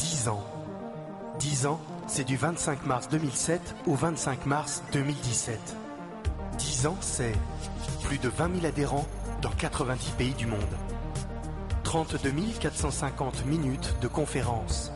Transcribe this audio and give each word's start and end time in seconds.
10 0.00 0.28
ans. 0.28 0.42
10 1.40 1.66
ans, 1.66 1.78
c'est 2.06 2.24
du 2.24 2.38
25 2.38 2.86
mars 2.86 3.10
2007 3.10 3.74
au 3.86 3.94
25 3.94 4.46
mars 4.46 4.82
2017. 4.92 5.58
10 6.56 6.86
ans, 6.86 6.96
c'est 7.02 7.34
plus 8.04 8.16
de 8.16 8.30
20 8.30 8.60
000 8.60 8.66
adhérents 8.66 9.06
dans 9.42 9.50
90 9.50 10.12
pays 10.12 10.32
du 10.32 10.46
monde. 10.46 10.58
32 11.84 12.32
450 12.60 13.44
minutes 13.44 13.94
de 14.00 14.08
conférences. 14.08 14.90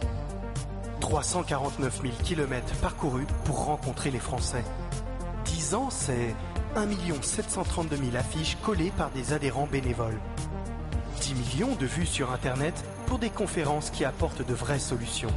349 1.00 2.00
000 2.00 2.14
kilomètres 2.22 2.74
parcourus 2.76 3.26
pour 3.44 3.66
rencontrer 3.66 4.10
les 4.10 4.20
Français. 4.20 4.64
10 5.44 5.74
ans, 5.74 5.90
c'est 5.90 6.34
1 6.76 6.88
732 7.20 7.96
000 7.96 8.16
affiches 8.16 8.56
collées 8.62 8.92
par 8.96 9.10
des 9.10 9.34
adhérents 9.34 9.68
bénévoles. 9.70 10.18
10 11.20 11.34
millions 11.34 11.74
de 11.74 11.84
vues 11.84 12.06
sur 12.06 12.32
Internet 12.32 12.84
des 13.18 13.30
conférences 13.30 13.90
qui 13.90 14.04
apportent 14.04 14.46
de 14.46 14.54
vraies 14.54 14.78
solutions. 14.78 15.32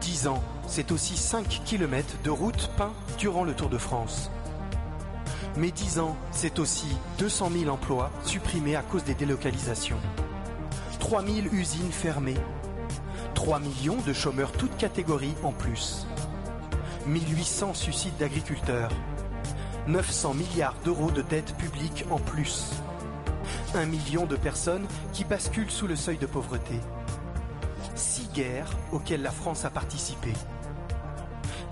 10 0.00 0.28
ans, 0.28 0.42
c'est 0.66 0.92
aussi 0.92 1.16
5 1.16 1.62
km 1.64 2.16
de 2.24 2.30
routes 2.30 2.70
peints 2.76 2.92
durant 3.18 3.44
le 3.44 3.54
Tour 3.54 3.68
de 3.68 3.78
France. 3.78 4.30
Mais 5.56 5.70
10 5.70 5.98
ans, 5.98 6.16
c'est 6.30 6.58
aussi 6.58 6.86
200 7.18 7.50
000 7.50 7.70
emplois 7.70 8.10
supprimés 8.24 8.76
à 8.76 8.82
cause 8.82 9.04
des 9.04 9.14
délocalisations. 9.14 9.98
3 10.98 11.22
000 11.22 11.46
usines 11.52 11.92
fermées. 11.92 12.38
3 13.34 13.58
millions 13.58 14.00
de 14.06 14.12
chômeurs 14.12 14.52
toutes 14.52 14.76
catégories 14.76 15.34
en 15.42 15.52
plus. 15.52 16.06
1800 17.06 17.74
suicides 17.74 18.16
d'agriculteurs. 18.18 18.92
900 19.88 20.34
milliards 20.34 20.76
d'euros 20.84 21.10
de 21.10 21.22
dettes 21.22 21.56
publiques 21.56 22.04
en 22.10 22.18
plus. 22.18 22.70
1 23.74 23.86
million 23.86 24.26
de 24.26 24.36
personnes 24.36 24.86
qui 25.12 25.24
basculent 25.24 25.70
sous 25.70 25.86
le 25.86 25.96
seuil 25.96 26.18
de 26.18 26.26
pauvreté. 26.26 26.74
Guerres 28.32 28.70
auxquelles 28.92 29.22
la 29.22 29.30
France 29.30 29.64
a 29.64 29.70
participé. 29.70 30.32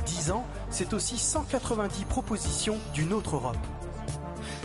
10 0.07 0.31
ans, 0.33 0.47
c'est 0.71 0.93
aussi 0.93 1.19
190 1.19 2.05
propositions 2.05 2.79
d'une 2.95 3.13
autre 3.13 3.37
Europe. 3.37 3.57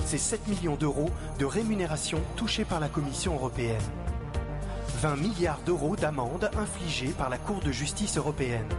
C'est 0.06 0.18
7 0.18 0.48
millions 0.48 0.76
d'euros 0.76 1.10
de 1.40 1.46
rémunération 1.46 2.22
touchées 2.36 2.66
par 2.66 2.80
la 2.80 2.90
Commission 2.90 3.34
européenne. 3.34 3.82
20 5.02 5.16
milliards 5.18 5.60
d'euros 5.66 5.96
d'amendes 5.96 6.50
infligées 6.58 7.14
par 7.18 7.30
la 7.30 7.38
Cour 7.38 7.60
de 7.60 7.72
justice 7.72 8.18
européenne. 8.18 8.70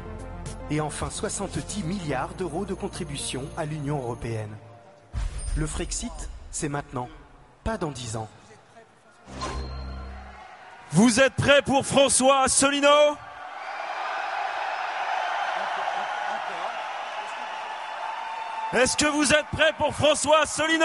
Et 0.71 0.81
enfin 0.81 1.11
70 1.11 1.85
milliards 1.85 2.35
d'euros 2.35 2.65
de 2.65 2.75
contributions 2.75 3.45
à 3.57 3.65
l'Union 3.65 3.99
européenne. 3.99 4.57
Le 5.57 5.67
Frexit, 5.67 6.31
c'est 6.51 6.69
maintenant, 6.69 7.09
pas 7.65 7.79
dans 7.79 7.91
10 7.91 8.17
ans. 8.17 8.29
Vous 10.93 11.21
êtes 11.21 11.35
prêts 11.35 11.63
pour 11.63 11.85
François 11.85 12.43
Asselineau 12.43 13.17
Est-ce 18.73 18.97
que 18.97 19.07
vous 19.07 19.33
êtes 19.33 19.47
prêts 19.53 19.73
pour 19.79 19.95
François 19.95 20.43
Asselineau 20.43 20.85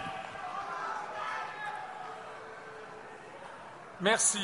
Merci. 4.01 4.39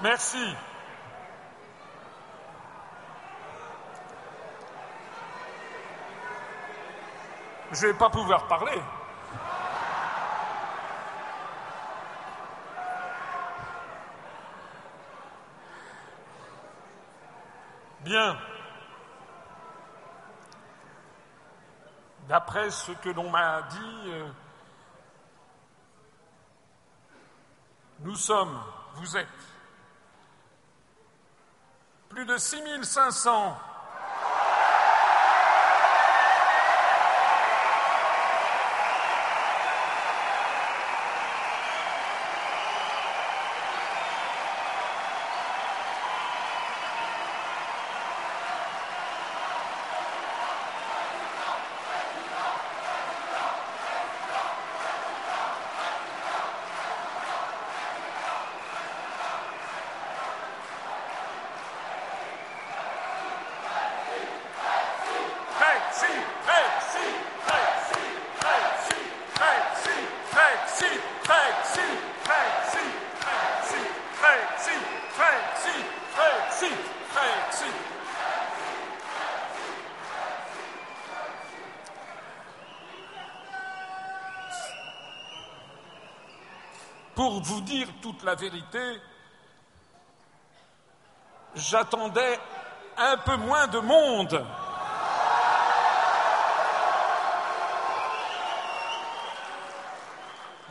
Merci. 0.00 0.54
Je 7.72 7.86
vais 7.86 7.94
pas 7.94 8.08
pouvoir 8.08 8.46
parler. 8.46 8.80
Bien. 18.00 18.38
D'après 22.28 22.70
ce 22.70 22.92
que 22.92 23.08
l'on 23.10 23.30
m'a 23.30 23.62
dit, 23.62 24.02
euh, 24.06 24.28
nous 28.00 28.14
sommes, 28.14 28.62
vous 28.94 29.16
êtes, 29.16 29.26
plus 32.18 32.26
de 32.26 32.36
6500 32.36 33.67
Pour 87.28 87.42
vous 87.42 87.60
dire 87.60 87.86
toute 88.00 88.22
la 88.22 88.34
vérité, 88.34 89.02
j'attendais 91.54 92.40
un 92.96 93.18
peu 93.18 93.36
moins 93.36 93.66
de 93.66 93.80
monde. 93.80 94.46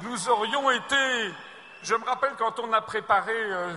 Nous 0.02 0.30
aurions 0.30 0.72
été, 0.72 1.32
je 1.84 1.94
me 1.94 2.04
rappelle 2.04 2.34
quand 2.40 2.60
on 2.60 2.74
a 2.74 2.82
préparé 2.82 3.36
euh, 3.36 3.76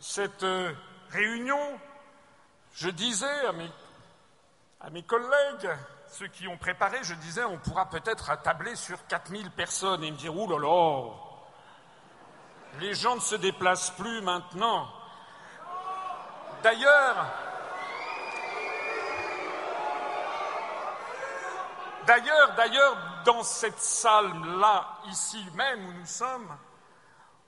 cette 0.00 0.44
euh, 0.44 0.72
réunion, 1.10 1.78
je 2.72 2.88
disais 2.88 3.46
à 4.80 4.88
mes, 4.88 5.02
collègues, 5.02 5.76
ceux 6.08 6.28
qui 6.28 6.48
ont 6.48 6.56
préparé, 6.56 6.96
je 7.02 7.12
disais, 7.16 7.44
on 7.44 7.58
pourra 7.58 7.90
peut-être 7.90 8.30
attabler 8.30 8.76
sur 8.76 9.06
4000 9.08 9.50
personnes 9.50 10.02
et 10.02 10.10
me 10.10 10.16
dire, 10.16 10.34
ouh 10.34 10.48
là 10.48 10.58
là, 10.58 11.31
les 12.80 12.94
gens 12.94 13.16
ne 13.16 13.20
se 13.20 13.34
déplacent 13.36 13.90
plus 13.90 14.20
maintenant. 14.22 14.88
D'ailleurs, 16.62 17.26
D'ailleurs, 22.06 22.54
d'ailleurs, 22.56 22.96
dans 23.24 23.44
cette 23.44 23.78
salle-là, 23.78 24.98
ici 25.06 25.46
même 25.54 25.86
où 25.88 25.92
nous 25.92 26.06
sommes, 26.06 26.48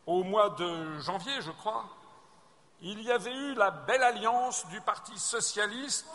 au 0.07 0.23
mois 0.23 0.51
de 0.51 0.99
janvier, 1.01 1.41
je 1.41 1.51
crois, 1.51 1.85
il 2.81 3.03
y 3.03 3.11
avait 3.11 3.35
eu 3.35 3.55
la 3.55 3.71
belle 3.71 4.03
alliance 4.03 4.67
du 4.69 4.81
Parti 4.81 5.19
socialiste. 5.19 6.07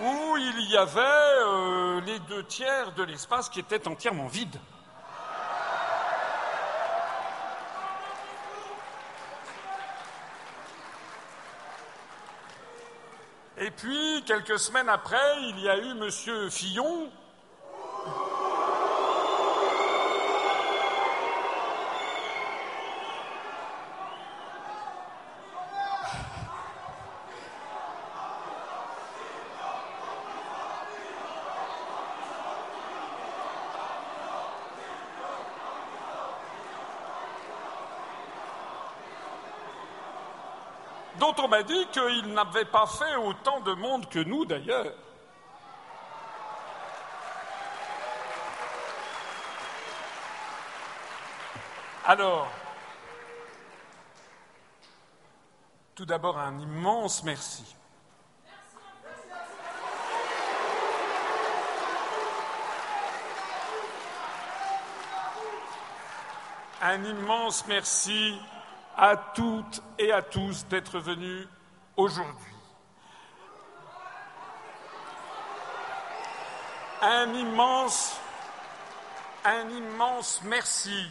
Où 0.00 0.36
il 0.38 0.70
y 0.70 0.76
avait 0.76 1.00
euh, 1.00 2.00
les 2.00 2.18
deux 2.20 2.44
tiers 2.44 2.92
de 2.92 3.02
l'espace 3.02 3.48
qui 3.48 3.60
étaient 3.60 3.86
entièrement 3.86 4.28
vides. 4.28 4.56
Et 13.58 13.70
puis, 13.70 14.24
quelques 14.26 14.58
semaines 14.58 14.88
après, 14.88 15.42
il 15.42 15.60
y 15.60 15.68
a 15.68 15.76
eu 15.76 15.90
M. 15.90 16.50
Fillon, 16.50 17.10
on 41.40 41.48
m'a 41.48 41.62
dit 41.62 41.86
qu'il 41.88 42.32
n'avait 42.32 42.64
pas 42.64 42.86
fait 42.86 43.16
autant 43.16 43.60
de 43.60 43.72
monde 43.72 44.08
que 44.08 44.18
nous 44.18 44.44
d'ailleurs. 44.44 44.92
Alors, 52.04 52.48
tout 55.94 56.04
d'abord 56.04 56.38
un 56.38 56.58
immense 56.58 57.22
merci. 57.24 57.76
Un 66.82 67.04
immense 67.04 67.66
merci 67.66 68.40
à 69.02 69.16
toutes 69.16 69.82
et 69.98 70.12
à 70.12 70.20
tous 70.20 70.66
d'être 70.66 70.98
venus 70.98 71.48
aujourd'hui. 71.96 72.52
Un 77.00 77.32
immense, 77.32 78.20
un 79.42 79.70
immense 79.70 80.42
merci 80.44 81.08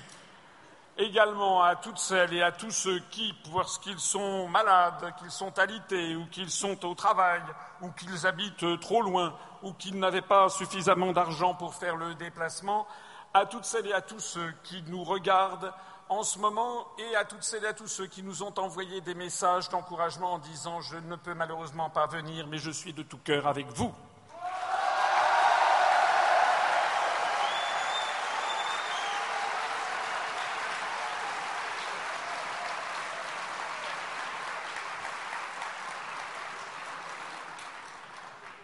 également 0.99 1.63
à 1.63 1.75
toutes 1.77 1.97
celles 1.97 2.35
et 2.35 2.43
à 2.43 2.51
tous 2.51 2.69
ceux 2.69 2.99
qui, 3.09 3.33
parce 3.51 3.79
qu'ils 3.79 3.97
sont 3.97 4.47
malades, 4.49 5.11
qu'ils 5.17 5.31
sont 5.31 5.57
alités, 5.57 6.15
ou 6.15 6.27
qu'ils 6.27 6.51
sont 6.51 6.85
au 6.85 6.93
travail, 6.93 7.41
ou 7.81 7.89
qu'ils 7.89 8.27
habitent 8.27 8.79
trop 8.81 9.01
loin, 9.01 9.33
ou 9.63 9.73
qu'ils 9.73 9.97
n'avaient 9.97 10.21
pas 10.21 10.47
suffisamment 10.49 11.11
d'argent 11.11 11.55
pour 11.55 11.73
faire 11.73 11.95
le 11.95 12.13
déplacement, 12.13 12.85
à 13.33 13.47
toutes 13.47 13.65
celles 13.65 13.87
et 13.87 13.93
à 13.93 14.01
tous 14.01 14.19
ceux 14.19 14.53
qui 14.63 14.83
nous 14.83 15.03
regardent 15.03 15.73
en 16.09 16.23
ce 16.23 16.39
moment 16.39 16.87
et 16.97 17.15
à 17.15 17.23
toutes 17.23 17.43
celles 17.43 17.63
et 17.63 17.67
à 17.67 17.73
tous 17.73 17.87
ceux 17.87 18.07
qui 18.07 18.23
nous 18.23 18.41
ont 18.41 18.53
envoyé 18.57 18.99
des 19.01 19.13
messages 19.13 19.69
d'encouragement 19.69 20.33
en 20.33 20.39
disant 20.39 20.81
Je 20.81 20.97
ne 20.97 21.15
peux 21.15 21.35
malheureusement 21.35 21.89
pas 21.91 22.07
venir, 22.07 22.47
mais 22.47 22.57
je 22.57 22.71
suis 22.71 22.93
de 22.93 23.03
tout 23.03 23.19
cœur 23.19 23.47
avec 23.47 23.67
vous. 23.67 23.93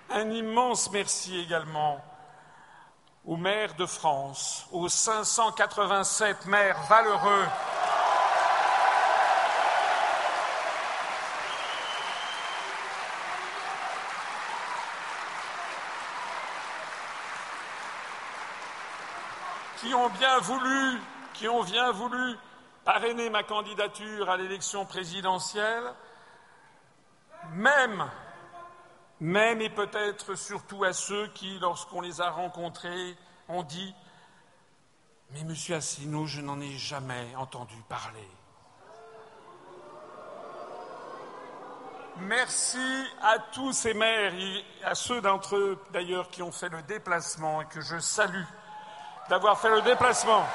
Un 0.10 0.32
immense 0.32 0.90
merci 0.92 1.38
également 1.38 2.04
aux 3.26 3.38
maires 3.38 3.74
de 3.76 3.86
France, 3.86 4.68
aux 4.72 4.88
587 4.88 6.46
maires 6.46 6.80
valeureux. 6.88 7.46
Qui 19.82 19.94
ont 19.94 20.10
bien 20.10 20.40
voulu, 20.40 21.02
qui 21.34 21.48
ont 21.48 21.64
bien 21.64 21.92
voulu 21.92 22.38
parrainer 22.84 23.30
ma 23.32 23.44
candidature 23.44 24.30
à 24.30 24.38
l'élection 24.38 24.86
présidentielle, 24.86 25.94
même 27.54 28.06
même 29.20 29.62
et 29.62 29.70
peut-être 29.70 30.36
surtout 30.36 30.84
à 30.84 30.94
ceux 30.94 31.28
qui, 31.30 31.58
lorsqu'on 31.60 32.02
les 32.02 32.22
a 32.22 32.30
rencontrés, 32.30 33.16
ont 33.48 33.64
dit 33.64 33.94
Mais 35.32 35.44
monsieur 35.44 35.76
Asselineau, 35.76 36.26
je 36.26 36.42
n'en 36.42 36.60
ai 36.60 36.72
jamais 36.78 37.36
entendu 37.36 37.76
parler. 37.88 38.28
Merci 42.18 43.06
à 43.22 43.40
tous 43.52 43.74
ces 43.74 43.94
maires 43.94 44.34
et 44.34 44.64
à 44.86 44.96
ceux 44.96 45.20
d'entre 45.20 45.58
eux 45.58 45.78
d'ailleurs 45.92 46.30
qui 46.30 46.42
ont 46.42 46.52
fait 46.52 46.70
le 46.70 46.82
déplacement 46.84 47.62
et 47.62 47.66
que 47.66 47.82
je 47.82 48.00
salue 48.00 48.46
d'avoir 49.30 49.60
fait 49.60 49.70
le 49.70 49.82
déplacement. 49.82 50.46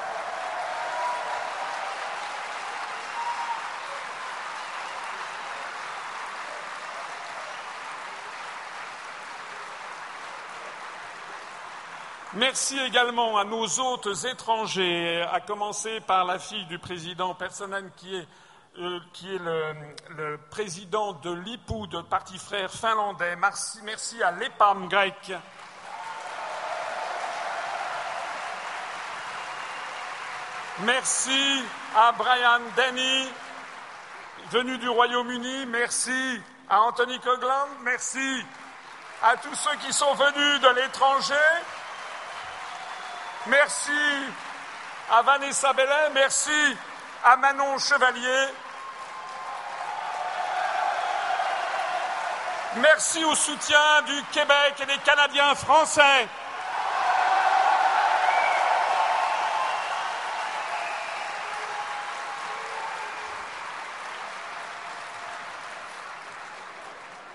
Merci 12.41 12.75
également 12.79 13.37
à 13.37 13.43
nos 13.43 13.67
hôtes 13.79 14.25
étrangers, 14.25 15.23
à 15.31 15.41
commencer 15.41 15.99
par 15.99 16.25
la 16.25 16.39
fille 16.39 16.65
du 16.65 16.79
président 16.79 17.35
Personnen 17.35 17.91
qui 17.95 18.15
est, 18.15 18.27
euh, 18.79 19.73
le, 20.09 20.39
président 20.49 21.13
de 21.13 21.31
l'IPU, 21.31 21.87
de 21.87 22.01
Parti 22.01 22.39
Frère 22.39 22.71
finlandais. 22.71 23.35
Merci, 23.35 24.23
à 24.23 24.31
l'EPAM 24.31 24.87
grec. 24.87 25.33
Merci 30.79 31.63
à 31.95 32.11
Brian 32.13 32.61
Denny, 32.75 33.29
venu 34.49 34.79
du 34.79 34.89
Royaume-Uni. 34.89 35.67
Merci 35.67 36.41
à 36.67 36.81
Anthony 36.81 37.19
Coglan. 37.19 37.67
Merci 37.83 38.43
à 39.21 39.37
tous 39.37 39.53
ceux 39.53 39.77
qui 39.85 39.93
sont 39.93 40.15
venus 40.15 40.59
de 40.61 40.81
l'étranger. 40.81 41.35
Merci 43.47 43.91
à 45.11 45.23
Vanessa 45.23 45.73
Bellet, 45.73 46.11
merci 46.13 46.77
à 47.23 47.35
Manon 47.37 47.79
Chevalier. 47.79 48.53
Merci 52.75 53.25
au 53.25 53.33
soutien 53.33 54.03
du 54.05 54.23
Québec 54.31 54.75
et 54.81 54.85
des 54.85 54.97
Canadiens 54.99 55.55
français. 55.55 56.27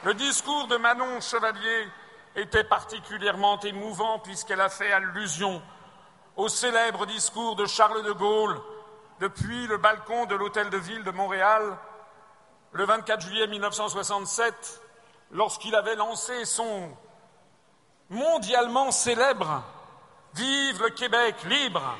Le 0.04 0.14
discours 0.14 0.68
de 0.68 0.76
Manon 0.76 1.20
Chevalier 1.20 1.88
était 2.36 2.62
particulièrement 2.62 3.58
émouvant 3.58 4.20
puisqu'elle 4.20 4.60
a 4.60 4.68
fait 4.68 4.92
allusion 4.92 5.60
au 6.36 6.48
célèbre 6.48 7.06
discours 7.06 7.56
de 7.56 7.64
Charles 7.64 8.04
de 8.04 8.12
Gaulle 8.12 8.60
depuis 9.20 9.66
le 9.66 9.78
balcon 9.78 10.26
de 10.26 10.34
l'Hôtel 10.34 10.68
de 10.68 10.76
Ville 10.76 11.02
de 11.02 11.10
Montréal 11.10 11.76
le 12.72 12.84
24 12.84 13.22
juillet 13.22 13.46
1967, 13.46 14.82
lorsqu'il 15.30 15.74
avait 15.74 15.96
lancé 15.96 16.44
son 16.44 16.90
mondialement 18.10 18.90
célèbre 18.90 19.62
Vive 20.34 20.82
le 20.82 20.90
Québec 20.90 21.34
libre. 21.44 21.96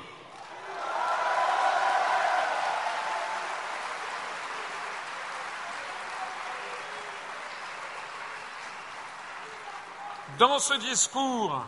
Dans 10.38 10.58
ce 10.58 10.74
discours, 10.74 11.64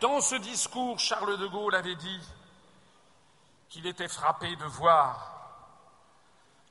dans 0.00 0.20
ce 0.20 0.34
discours, 0.36 0.98
Charles 0.98 1.38
de 1.38 1.46
Gaulle 1.46 1.74
avait 1.74 1.94
dit 1.94 2.20
qu'il 3.68 3.86
était 3.86 4.08
frappé 4.08 4.54
de 4.56 4.64
voir, 4.64 5.32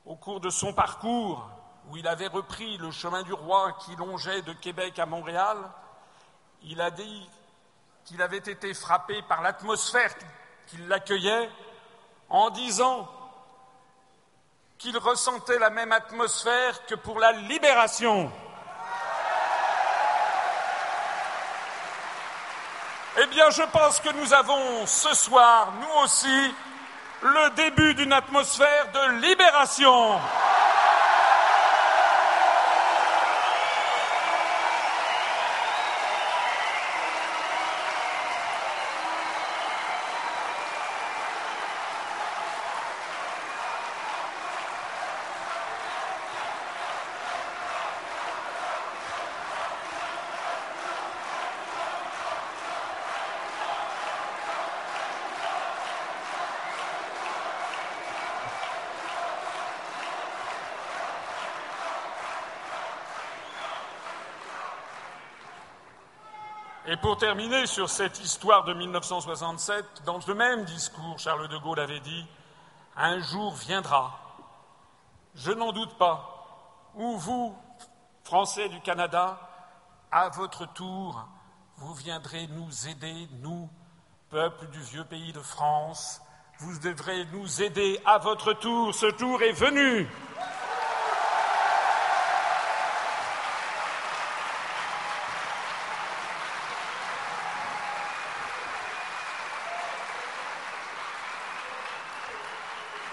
au 0.04 0.16
cours 0.16 0.40
de 0.40 0.50
son 0.50 0.72
parcours, 0.72 1.48
où 1.88 1.96
il 1.96 2.06
avait 2.06 2.26
repris 2.26 2.78
le 2.78 2.90
chemin 2.90 3.22
du 3.22 3.32
roi 3.32 3.72
qui 3.84 3.94
longeait 3.96 4.42
de 4.42 4.52
Québec 4.52 4.98
à 4.98 5.06
Montréal, 5.06 5.58
il 6.62 6.80
a 6.80 6.90
dit 6.90 7.28
qu'il 8.04 8.22
avait 8.22 8.38
été 8.38 8.72
frappé 8.74 9.22
par 9.22 9.42
l'atmosphère 9.42 10.14
qui 10.66 10.78
l'accueillait 10.78 11.50
en 12.28 12.50
disant 12.50 13.08
qu'il 14.78 14.96
ressentait 14.98 15.58
la 15.58 15.70
même 15.70 15.92
atmosphère 15.92 16.84
que 16.86 16.94
pour 16.94 17.18
la 17.18 17.32
libération. 17.32 18.30
Eh 23.18 23.26
bien, 23.28 23.48
je 23.48 23.62
pense 23.72 23.98
que 24.00 24.10
nous 24.20 24.34
avons 24.34 24.84
ce 24.84 25.14
soir, 25.14 25.72
nous 25.80 26.02
aussi, 26.04 26.54
le 27.22 27.50
début 27.54 27.94
d'une 27.94 28.12
atmosphère 28.12 28.88
de 28.92 29.26
libération. 29.26 30.18
Pour 67.06 67.18
terminer 67.18 67.66
sur 67.66 67.88
cette 67.88 68.18
histoire 68.18 68.64
de 68.64 68.74
1967, 68.74 70.02
dans 70.04 70.20
ce 70.20 70.32
même 70.32 70.64
discours, 70.64 71.16
Charles 71.20 71.46
de 71.46 71.56
Gaulle 71.56 71.78
avait 71.78 72.00
dit 72.00 72.26
Un 72.96 73.20
jour 73.20 73.54
viendra, 73.54 74.18
je 75.36 75.52
n'en 75.52 75.70
doute 75.70 75.96
pas, 75.98 76.90
où 76.96 77.16
vous, 77.16 77.56
Français 78.24 78.68
du 78.70 78.80
Canada, 78.80 79.38
à 80.10 80.30
votre 80.30 80.66
tour, 80.72 81.28
vous 81.76 81.94
viendrez 81.94 82.48
nous 82.48 82.88
aider, 82.88 83.28
nous, 83.40 83.70
peuple 84.28 84.66
du 84.66 84.80
vieux 84.80 85.04
pays 85.04 85.32
de 85.32 85.38
France, 85.38 86.20
vous 86.58 86.76
devrez 86.80 87.24
nous 87.26 87.62
aider 87.62 88.00
à 88.04 88.18
votre 88.18 88.52
tour, 88.52 88.92
ce 88.92 89.06
tour 89.06 89.40
est 89.44 89.52
venu. 89.52 90.08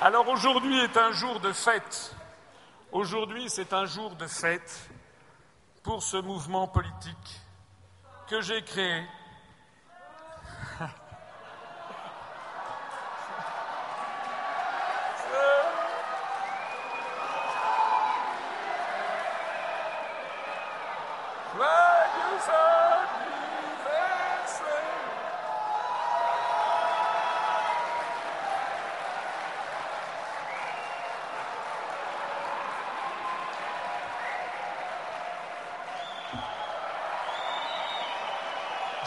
Alors 0.05 0.27
aujourd'hui 0.27 0.77
est 0.79 0.97
un 0.97 1.13
jour 1.13 1.39
de 1.39 1.53
fête. 1.53 2.13
Aujourd'hui, 2.91 3.49
c'est 3.49 3.71
un 3.71 3.85
jour 3.85 4.13
de 4.17 4.27
fête 4.27 4.89
pour 5.81 6.03
ce 6.03 6.17
mouvement 6.17 6.67
politique 6.67 7.41
que 8.27 8.41
j'ai 8.41 8.61
créé. 8.63 9.01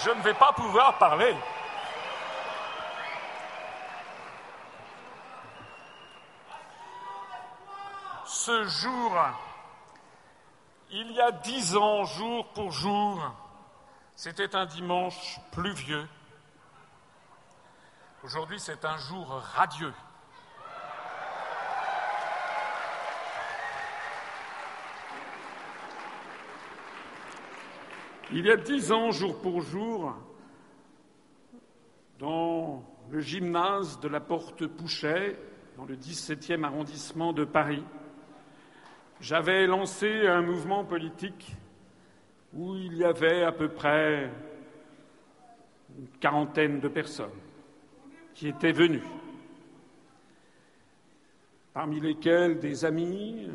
Je 0.06 0.12
ne 0.12 0.22
vais 0.22 0.34
pas 0.34 0.52
pouvoir 0.52 0.96
parler. 0.98 1.34
Ce 8.24 8.64
jour, 8.68 9.18
il 10.90 11.10
y 11.10 11.20
a 11.20 11.32
dix 11.32 11.76
ans, 11.76 12.04
jour 12.04 12.46
pour 12.52 12.70
jour, 12.70 13.20
c'était 14.14 14.54
un 14.54 14.66
dimanche 14.66 15.40
pluvieux. 15.50 16.08
Aujourd'hui, 18.22 18.60
c'est 18.60 18.84
un 18.84 18.98
jour 18.98 19.26
radieux. 19.56 19.94
Il 28.32 28.44
y 28.44 28.50
a 28.50 28.56
dix 28.56 28.90
ans, 28.90 29.12
jour 29.12 29.40
pour 29.40 29.60
jour, 29.60 30.12
dans 32.18 32.82
le 33.08 33.20
gymnase 33.20 34.00
de 34.00 34.08
la 34.08 34.18
Porte 34.18 34.66
Pouchet, 34.66 35.38
dans 35.76 35.84
le 35.84 35.94
17e 35.94 36.64
arrondissement 36.64 37.32
de 37.32 37.44
Paris, 37.44 37.84
j'avais 39.20 39.68
lancé 39.68 40.26
un 40.26 40.42
mouvement 40.42 40.84
politique 40.84 41.54
où 42.52 42.74
il 42.74 42.96
y 42.96 43.04
avait 43.04 43.44
à 43.44 43.52
peu 43.52 43.68
près 43.68 44.28
une 45.96 46.08
quarantaine 46.18 46.80
de 46.80 46.88
personnes 46.88 47.30
qui 48.34 48.48
étaient 48.48 48.72
venues, 48.72 49.06
parmi 51.72 52.00
lesquelles 52.00 52.58
des 52.58 52.84
amis 52.84 53.48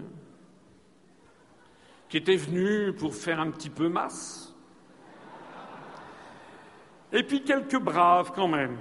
qui 2.07 2.15
étaient 2.15 2.37
venus 2.37 2.95
pour 2.95 3.13
faire 3.13 3.41
un 3.41 3.51
petit 3.51 3.69
peu 3.69 3.89
masse, 3.89 4.50
et 7.11 7.23
puis 7.23 7.43
quelques 7.43 7.79
braves 7.79 8.31
quand 8.33 8.47
même. 8.47 8.77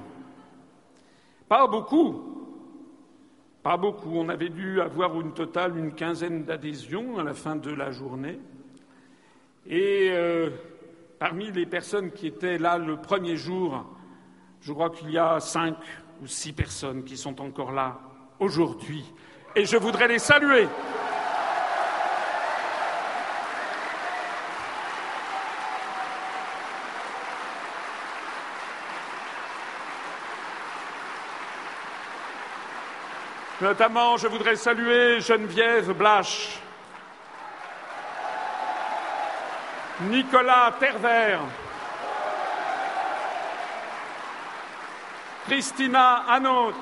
Pas 1.49 1.67
beaucoup. 1.67 2.31
Pas 3.63 3.77
beaucoup. 3.77 4.13
On 4.15 4.29
avait 4.29 4.49
dû 4.49 4.81
avoir 4.81 5.21
une 5.21 5.33
totale 5.33 5.77
une 5.77 5.95
quinzaine 5.95 6.45
d'adhésions 6.45 7.19
à 7.19 7.25
la 7.25 7.35
fin 7.35 7.57
de 7.57 7.71
la 7.71 7.91
journée. 7.91 8.39
Et 9.67 10.09
euh, 10.11 10.51
parmi 11.19 11.51
les 11.51 11.67
personnes 11.67 12.13
qui 12.13 12.29
étaient 12.29 12.59
là 12.59 12.79
le 12.79 12.97
premier 12.97 13.37
jour, 13.37 13.85
je 14.61 14.73
crois 14.73 14.91
qu'il 14.91 15.11
y 15.11 15.19
a 15.19 15.41
cinq 15.41 15.77
ou 16.23 16.27
six 16.27 16.53
personnes 16.53 17.05
qui 17.05 17.17
sont 17.17 17.41
encore 17.41 17.73
là 17.73 17.99
aujourd'hui. 18.39 19.05
Et 19.57 19.65
je 19.65 19.77
voudrais 19.77 20.09
les 20.09 20.19
saluer. 20.19 20.69
Notamment, 33.61 34.17
je 34.17 34.27
voudrais 34.27 34.57
saluer 34.57 35.21
Geneviève 35.21 35.93
Blache, 35.93 36.59
Nicolas 40.09 40.75
Tervert, 40.81 41.43
Christina 45.45 46.25
Hanot, 46.27 46.73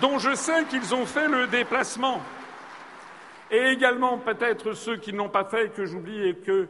dont 0.00 0.18
je 0.18 0.34
sais 0.34 0.64
qu'ils 0.64 0.92
ont 0.92 1.06
fait 1.06 1.28
le 1.28 1.46
déplacement, 1.46 2.20
et 3.52 3.68
également 3.68 4.18
peut-être 4.18 4.72
ceux 4.72 4.96
qui 4.96 5.12
n'ont 5.12 5.28
pas 5.28 5.44
fait 5.44 5.72
que 5.72 5.86
j'oublie 5.86 6.28
et 6.28 6.34
que 6.34 6.68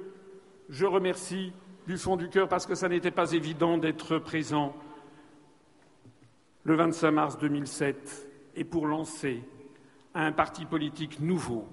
je 0.69 0.85
remercie 0.85 1.55
du 1.87 1.97
fond 1.97 2.17
du 2.17 2.29
cœur 2.29 2.47
parce 2.47 2.67
que 2.67 2.75
ça 2.75 2.91
n'était 2.91 3.11
pas 3.11 3.33
évident 3.33 3.79
d'être 3.79 4.19
présent 4.19 4.75
le 6.65 6.77
25 6.77 7.11
mars 7.11 7.39
2007 7.39 8.29
et 8.57 8.65
pour 8.65 8.87
lancer 8.87 9.43
un 10.15 10.33
parti 10.33 10.65
politique 10.65 11.21
nouveau. 11.21 11.69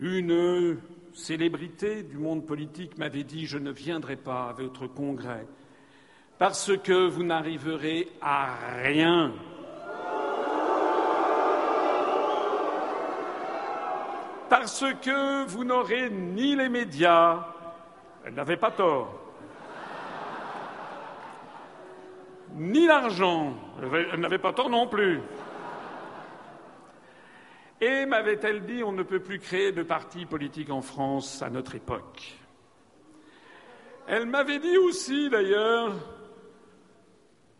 Une 0.00 0.78
célébrité 1.12 2.02
du 2.02 2.16
monde 2.16 2.46
politique 2.46 2.96
m'avait 2.96 3.24
dit 3.24 3.46
Je 3.46 3.58
ne 3.58 3.70
viendrai 3.70 4.16
pas 4.16 4.48
à 4.48 4.52
votre 4.52 4.86
congrès 4.86 5.46
parce 6.38 6.76
que 6.78 7.08
vous 7.08 7.22
n'arriverez 7.22 8.08
à 8.20 8.56
rien. 8.82 9.32
Parce 14.48 14.84
que 15.02 15.46
vous 15.46 15.64
n'aurez 15.64 16.10
ni 16.10 16.56
les 16.56 16.68
médias, 16.68 17.46
elle 18.24 18.34
n'avait 18.34 18.56
pas 18.56 18.70
tort, 18.70 19.14
ni 22.54 22.86
l'argent. 22.86 23.54
Elle 23.80 24.20
n'avait 24.20 24.38
pas 24.38 24.52
tort 24.52 24.70
non 24.70 24.86
plus. 24.86 25.20
Et 27.80 28.06
m'avait-elle 28.06 28.64
dit, 28.64 28.84
on 28.84 28.92
ne 28.92 29.02
peut 29.02 29.20
plus 29.20 29.38
créer 29.38 29.72
de 29.72 29.82
parti 29.82 30.24
politique 30.24 30.70
en 30.70 30.82
France 30.82 31.42
à 31.42 31.50
notre 31.50 31.74
époque? 31.74 32.34
Elle 34.06 34.26
m'avait 34.26 34.58
dit 34.58 34.78
aussi, 34.78 35.30
d'ailleurs, 35.30 35.92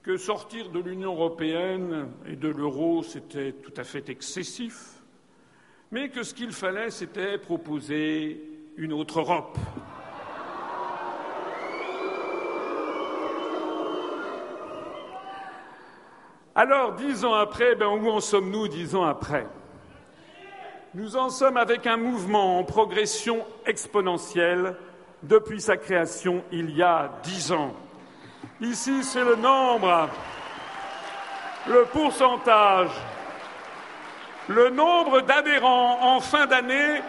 que 0.03 0.16
sortir 0.16 0.70
de 0.70 0.81
l'Union 0.81 1.12
européenne 1.12 2.09
et 2.27 2.37
de 2.37 2.48
l'euro, 2.48 3.03
c'était 3.03 3.53
tout 3.53 3.75
à 3.77 3.85
fait 3.85 4.09
excessif, 4.09 5.03
mais 5.90 6.09
que 6.09 6.22
ce 6.22 6.35
qu'il 6.35 6.53
fallait, 6.53 6.90
c'était 6.90 7.38
proposer 7.38 8.42
une 8.77 8.92
autre 8.92 9.20
Europe. 9.20 9.59
Alors, 16.54 16.92
dix 16.92 17.24
ans 17.24 17.32
après, 17.32 17.74
ben, 17.74 17.86
où 17.86 18.10
en 18.10 18.20
sommes-nous 18.20 18.68
dix 18.68 18.94
ans 18.94 19.04
après? 19.04 19.46
Nous 20.94 21.16
en 21.16 21.30
sommes 21.30 21.56
avec 21.56 21.86
un 21.86 21.96
mouvement 21.96 22.58
en 22.58 22.64
progression 22.64 23.46
exponentielle 23.64 24.76
depuis 25.22 25.62
sa 25.62 25.78
création 25.78 26.44
il 26.52 26.76
y 26.76 26.82
a 26.82 27.10
dix 27.22 27.52
ans. 27.52 27.72
Ici, 28.60 29.02
c'est 29.02 29.24
le 29.24 29.36
nombre, 29.36 30.10
le 31.68 31.84
pourcentage, 31.86 32.90
le 34.48 34.68
nombre 34.68 35.22
d'adhérents 35.22 36.16
en 36.16 36.20
fin 36.20 36.44
d'année 36.44 37.00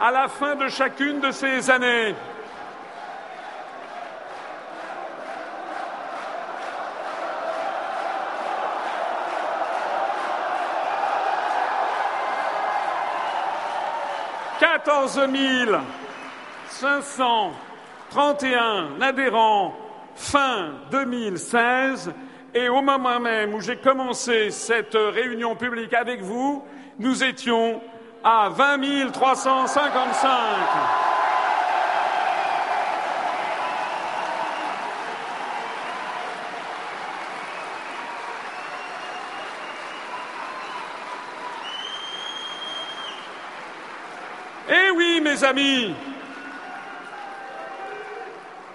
à 0.00 0.10
la 0.10 0.26
fin 0.26 0.56
de 0.56 0.66
chacune 0.66 1.20
de 1.20 1.30
ces 1.30 1.70
années. 1.70 2.16
14 15.06 15.78
500 16.70 17.52
31 18.10 19.00
adhérents 19.00 19.74
fin 20.16 20.72
2016 20.90 22.12
et 22.52 22.68
au 22.68 22.82
moment 22.82 23.20
même 23.20 23.54
où 23.54 23.60
j'ai 23.60 23.76
commencé 23.76 24.50
cette 24.50 24.94
réunion 24.96 25.54
publique 25.54 25.94
avec 25.94 26.20
vous, 26.22 26.64
nous 26.98 27.22
étions 27.22 27.80
à 28.24 28.48
20 28.48 29.12
355. 29.12 30.28
Eh 44.70 44.90
oui, 44.90 45.20
mes 45.38 45.44
amis, 45.44 45.94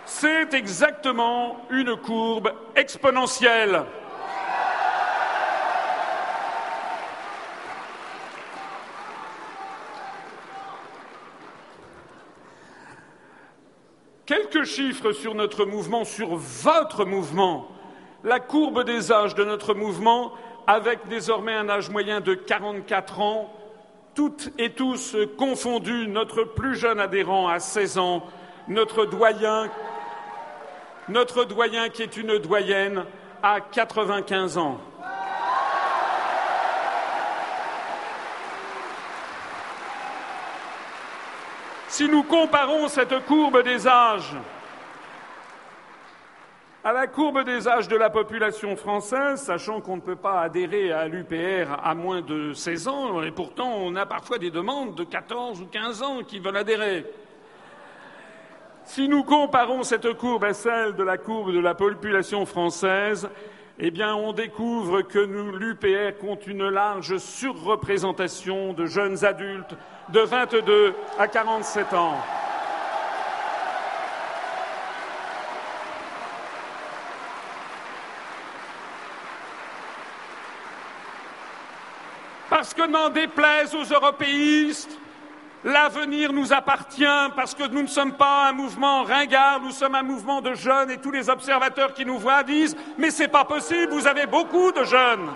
c'est 0.06 0.54
exactement 0.54 1.66
une 1.70 1.96
courbe 1.96 2.54
exponentielle. 2.76 3.84
Quelques 14.26 14.64
chiffres 14.64 15.12
sur 15.12 15.36
notre 15.36 15.66
mouvement, 15.66 16.06
sur 16.06 16.36
votre 16.36 17.06
mouvement. 17.06 17.68
La 18.24 18.40
courbe 18.40 18.86
des 18.86 19.12
âges 19.12 19.36
de 19.36 19.44
notre 19.44 19.74
mouvement, 19.74 20.34
avec 20.66 21.08
désormais 21.10 21.54
un 21.54 21.68
âge 21.68 21.90
moyen 21.90 22.22
de 22.22 22.34
44 22.34 23.20
ans, 23.20 23.54
toutes 24.16 24.50
et 24.58 24.72
tous 24.72 25.16
confondus, 25.38 26.08
notre 26.08 26.44
plus 26.44 26.76
jeune 26.76 27.00
adhérent 27.00 27.48
à 27.48 27.60
16 27.60 27.98
ans, 27.98 28.24
notre 28.68 29.06
doyen, 29.06 29.70
notre 31.10 31.46
doyen 31.46 31.90
qui 31.90 32.04
est 32.04 32.18
une 32.18 32.38
doyenne 32.38 33.06
à 33.42 33.60
95 33.60 34.58
ans. 34.58 34.80
Si 41.88 42.08
nous 42.10 42.24
comparons 42.24 42.88
cette 42.88 43.24
courbe 43.26 43.62
des 43.64 43.88
âges 43.88 44.36
à 46.86 46.92
la 46.92 47.08
courbe 47.08 47.46
des 47.46 47.68
âges 47.68 47.88
de 47.88 47.96
la 47.96 48.10
population 48.10 48.76
française, 48.76 49.42
sachant 49.42 49.80
qu'on 49.80 49.96
ne 49.96 50.02
peut 50.02 50.18
pas 50.18 50.42
adhérer 50.42 50.92
à 50.92 51.08
l'UPR 51.08 51.80
à 51.82 51.96
moins 51.96 52.22
de 52.22 52.52
16 52.52 52.88
ans, 52.90 53.24
et 53.24 53.32
pourtant 53.32 53.74
on 53.78 53.96
a 53.96 54.06
parfois 54.06 54.38
des 54.38 54.52
demandes 54.52 54.94
de 54.96 55.06
14 55.06 55.62
ou 55.62 55.66
15 55.66 56.04
ans 56.04 56.20
qui 56.28 56.40
veulent 56.40 56.58
adhérer. 56.58 57.06
Si 58.84 59.08
nous 59.08 59.24
comparons 59.24 59.84
cette 59.84 60.12
courbe 60.18 60.44
à 60.44 60.54
celle 60.54 60.96
de 60.96 61.04
la 61.04 61.18
courbe 61.18 61.54
de 61.54 61.60
la 61.60 61.74
population 61.74 62.46
française, 62.46 63.30
eh 63.80 63.90
bien, 63.90 64.14
on 64.14 64.34
découvre 64.34 65.02
que 65.02 65.20
l'UPR 65.20 66.18
compte 66.20 66.46
une 66.48 66.68
large 66.68 67.18
surreprésentation 67.18 68.74
de 68.74 68.86
jeunes 68.86 69.24
adultes 69.24 69.76
de 70.10 70.20
22 70.20 70.94
à 71.18 71.28
47 71.28 71.94
ans. 71.94 72.18
Parce 82.64 82.76
que 82.76 82.88
n'en 82.88 83.10
déplaise 83.10 83.76
aux 83.76 83.84
européistes, 83.84 84.98
L'avenir 85.66 86.32
nous 86.32 86.54
appartient 86.54 87.04
parce 87.36 87.54
que 87.54 87.68
nous 87.68 87.82
ne 87.82 87.88
sommes 87.88 88.14
pas 88.14 88.48
un 88.48 88.54
mouvement 88.54 89.04
ringard, 89.04 89.60
nous 89.62 89.72
sommes 89.72 89.96
un 89.96 90.04
mouvement 90.04 90.40
de 90.42 90.54
jeunes 90.54 90.90
et 90.90 90.98
tous 90.98 91.12
les 91.12 91.30
observateurs 91.30 91.94
qui 91.94 92.06
nous 92.06 92.18
voient 92.18 92.44
disent 92.44 92.78
Mais 92.98 93.12
c'est 93.12 93.28
pas 93.28 93.44
possible, 93.44 93.92
vous 93.92 94.08
avez 94.08 94.28
beaucoup 94.28 94.72
de 94.72 94.86
jeunes. 94.86 95.30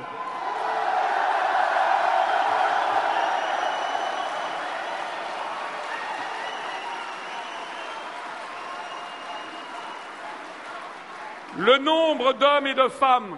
Le 11.57 11.77
nombre 11.79 12.31
d'hommes 12.35 12.67
et 12.67 12.73
de 12.73 12.87
femmes 12.87 13.37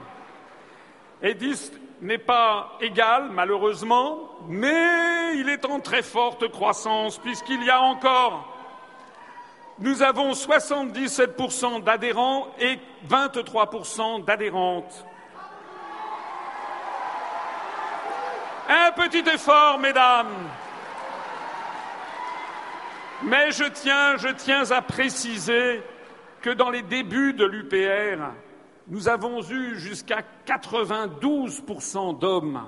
n'est 2.01 2.17
pas 2.17 2.77
égal, 2.81 3.29
malheureusement, 3.31 4.29
mais 4.47 5.35
il 5.35 5.49
est 5.49 5.65
en 5.65 5.79
très 5.79 6.01
forte 6.01 6.49
croissance, 6.49 7.17
puisqu'il 7.17 7.63
y 7.63 7.69
a 7.69 7.81
encore. 7.81 8.55
Nous 9.79 10.01
avons 10.01 10.31
77% 10.31 11.83
d'adhérents 11.83 12.47
et 12.59 12.79
23% 13.07 14.25
d'adhérentes. 14.25 15.05
Un 18.67 18.91
petit 18.91 19.23
effort, 19.29 19.79
mesdames. 19.79 20.27
Mais 23.23 23.51
je 23.51 23.65
tiens, 23.65 24.17
je 24.17 24.29
tiens 24.29 24.69
à 24.71 24.81
préciser 24.81 25.81
que 26.41 26.49
dans 26.49 26.69
les 26.69 26.81
débuts 26.81 27.33
de 27.33 27.45
l'UPR, 27.45 28.31
nous 28.89 29.07
avons 29.07 29.41
eu 29.49 29.77
jusqu'à 29.77 30.23
92% 30.47 32.17
d'hommes 32.19 32.63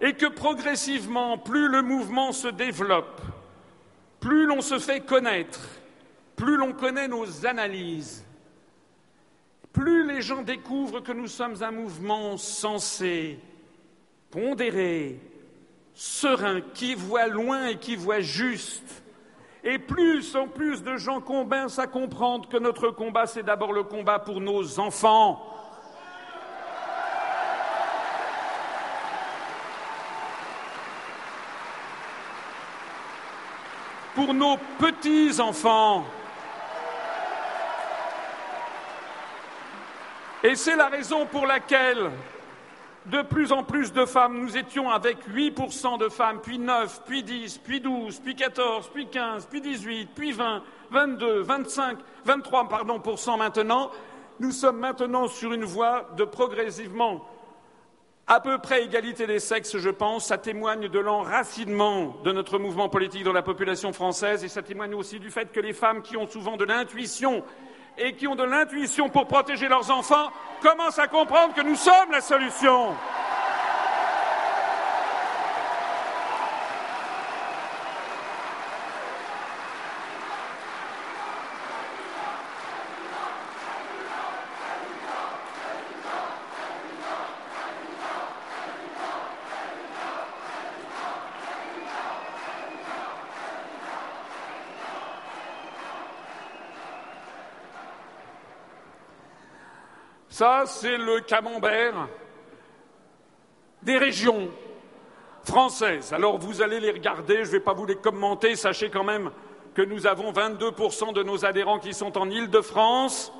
et 0.00 0.14
que 0.14 0.26
progressivement, 0.26 1.38
plus 1.38 1.68
le 1.68 1.82
mouvement 1.82 2.32
se 2.32 2.48
développe, 2.48 3.20
plus 4.18 4.46
l'on 4.46 4.60
se 4.60 4.78
fait 4.78 5.00
connaître, 5.00 5.60
plus 6.34 6.56
l'on 6.56 6.72
connaît 6.72 7.06
nos 7.06 7.46
analyses, 7.46 8.24
plus 9.72 10.06
les 10.06 10.20
gens 10.20 10.42
découvrent 10.42 11.00
que 11.00 11.12
nous 11.12 11.28
sommes 11.28 11.62
un 11.62 11.70
mouvement 11.70 12.36
sensé, 12.36 13.38
pondéré, 14.30 15.20
serein, 15.94 16.60
qui 16.74 16.94
voit 16.94 17.28
loin 17.28 17.68
et 17.68 17.78
qui 17.78 17.96
voit 17.96 18.20
juste. 18.20 19.01
Et 19.64 19.78
plus 19.78 20.34
en 20.34 20.48
plus 20.48 20.82
de 20.82 20.96
gens 20.96 21.20
commencent 21.20 21.78
à 21.78 21.86
comprendre 21.86 22.48
que 22.48 22.56
notre 22.56 22.90
combat, 22.90 23.26
c'est 23.26 23.44
d'abord 23.44 23.72
le 23.72 23.84
combat 23.84 24.18
pour 24.18 24.40
nos 24.40 24.80
enfants, 24.80 25.40
pour 34.16 34.34
nos 34.34 34.56
petits-enfants. 34.78 36.04
Et 40.42 40.56
c'est 40.56 40.74
la 40.74 40.88
raison 40.88 41.24
pour 41.26 41.46
laquelle 41.46 42.10
de 43.06 43.22
plus 43.22 43.52
en 43.52 43.64
plus 43.64 43.92
de 43.92 44.04
femmes, 44.04 44.38
nous 44.38 44.56
étions 44.56 44.90
avec 44.90 45.16
8% 45.28 45.98
de 45.98 46.08
femmes, 46.08 46.40
puis 46.40 46.58
9, 46.58 47.02
puis 47.06 47.22
10, 47.22 47.58
puis 47.58 47.80
12, 47.80 48.20
puis 48.20 48.34
14, 48.34 48.88
puis 48.92 49.08
15, 49.08 49.46
puis 49.46 49.60
18, 49.60 50.10
puis 50.14 50.32
20, 50.32 50.62
22, 50.90 51.42
25, 51.42 51.98
23 52.24 52.68
pardon, 52.68 53.00
maintenant. 53.36 53.90
Nous 54.40 54.52
sommes 54.52 54.78
maintenant 54.78 55.28
sur 55.28 55.52
une 55.52 55.64
voie 55.64 56.08
de 56.16 56.24
progressivement 56.24 57.24
à 58.26 58.40
peu 58.40 58.58
près 58.58 58.84
égalité 58.84 59.26
des 59.26 59.40
sexes, 59.40 59.76
je 59.76 59.90
pense, 59.90 60.26
ça 60.26 60.38
témoigne 60.38 60.88
de 60.88 60.98
l'enracinement 60.98 62.16
de 62.24 62.32
notre 62.32 62.58
mouvement 62.58 62.88
politique 62.88 63.24
dans 63.24 63.32
la 63.32 63.42
population 63.42 63.92
française 63.92 64.44
et 64.44 64.48
ça 64.48 64.62
témoigne 64.62 64.94
aussi 64.94 65.18
du 65.18 65.30
fait 65.30 65.50
que 65.50 65.60
les 65.60 65.72
femmes 65.72 66.02
qui 66.02 66.16
ont 66.16 66.26
souvent 66.26 66.56
de 66.56 66.64
l'intuition 66.64 67.42
et 67.98 68.14
qui 68.14 68.26
ont 68.26 68.34
de 68.34 68.44
l'intuition 68.44 69.08
pour 69.08 69.26
protéger 69.26 69.68
leurs 69.68 69.90
enfants 69.90 70.30
commencent 70.62 70.98
à 70.98 71.08
comprendre 71.08 71.54
que 71.54 71.62
nous 71.62 71.76
sommes 71.76 72.10
la 72.10 72.20
solution. 72.20 72.94
Ça, 100.42 100.64
c'est 100.66 100.98
le 100.98 101.20
camembert 101.20 102.08
des 103.80 103.96
régions 103.96 104.48
françaises. 105.44 106.12
Alors 106.12 106.36
vous 106.36 106.62
allez 106.62 106.80
les 106.80 106.90
regarder, 106.90 107.36
je 107.36 107.40
ne 107.42 107.52
vais 107.52 107.60
pas 107.60 107.74
vous 107.74 107.86
les 107.86 107.94
commenter, 107.94 108.56
sachez 108.56 108.90
quand 108.90 109.04
même 109.04 109.30
que 109.72 109.82
nous 109.82 110.04
avons 110.04 110.32
22% 110.32 111.12
de 111.12 111.22
nos 111.22 111.44
adhérents 111.44 111.78
qui 111.78 111.94
sont 111.94 112.18
en 112.18 112.28
Île-de-France, 112.28 113.32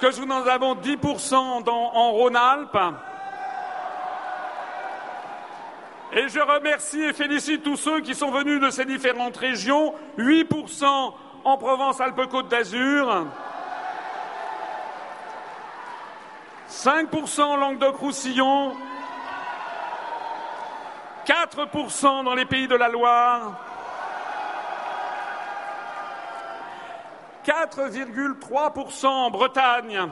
que 0.00 0.20
nous 0.20 0.32
en 0.32 0.44
avons 0.44 0.74
10% 0.74 1.36
en 1.68 2.10
Rhône-Alpes, 2.10 2.76
Et 6.14 6.28
je 6.28 6.40
remercie 6.40 7.00
et 7.00 7.12
félicite 7.12 7.62
tous 7.62 7.76
ceux 7.76 8.00
qui 8.00 8.16
sont 8.16 8.32
venus 8.32 8.60
de 8.60 8.68
ces 8.68 8.84
différentes 8.84 9.36
régions. 9.36 9.94
8% 10.18 11.14
en 11.44 11.56
Provence-Alpes-Côte 11.56 12.48
d'Azur. 12.48 13.26
5% 16.68 17.42
en 17.42 17.56
Languedoc-Roussillon. 17.56 18.76
4% 21.26 22.24
dans 22.24 22.34
les 22.34 22.44
pays 22.44 22.66
de 22.66 22.74
la 22.74 22.88
Loire. 22.88 23.52
4,3% 27.44 29.06
en 29.06 29.30
Bretagne. 29.30 30.08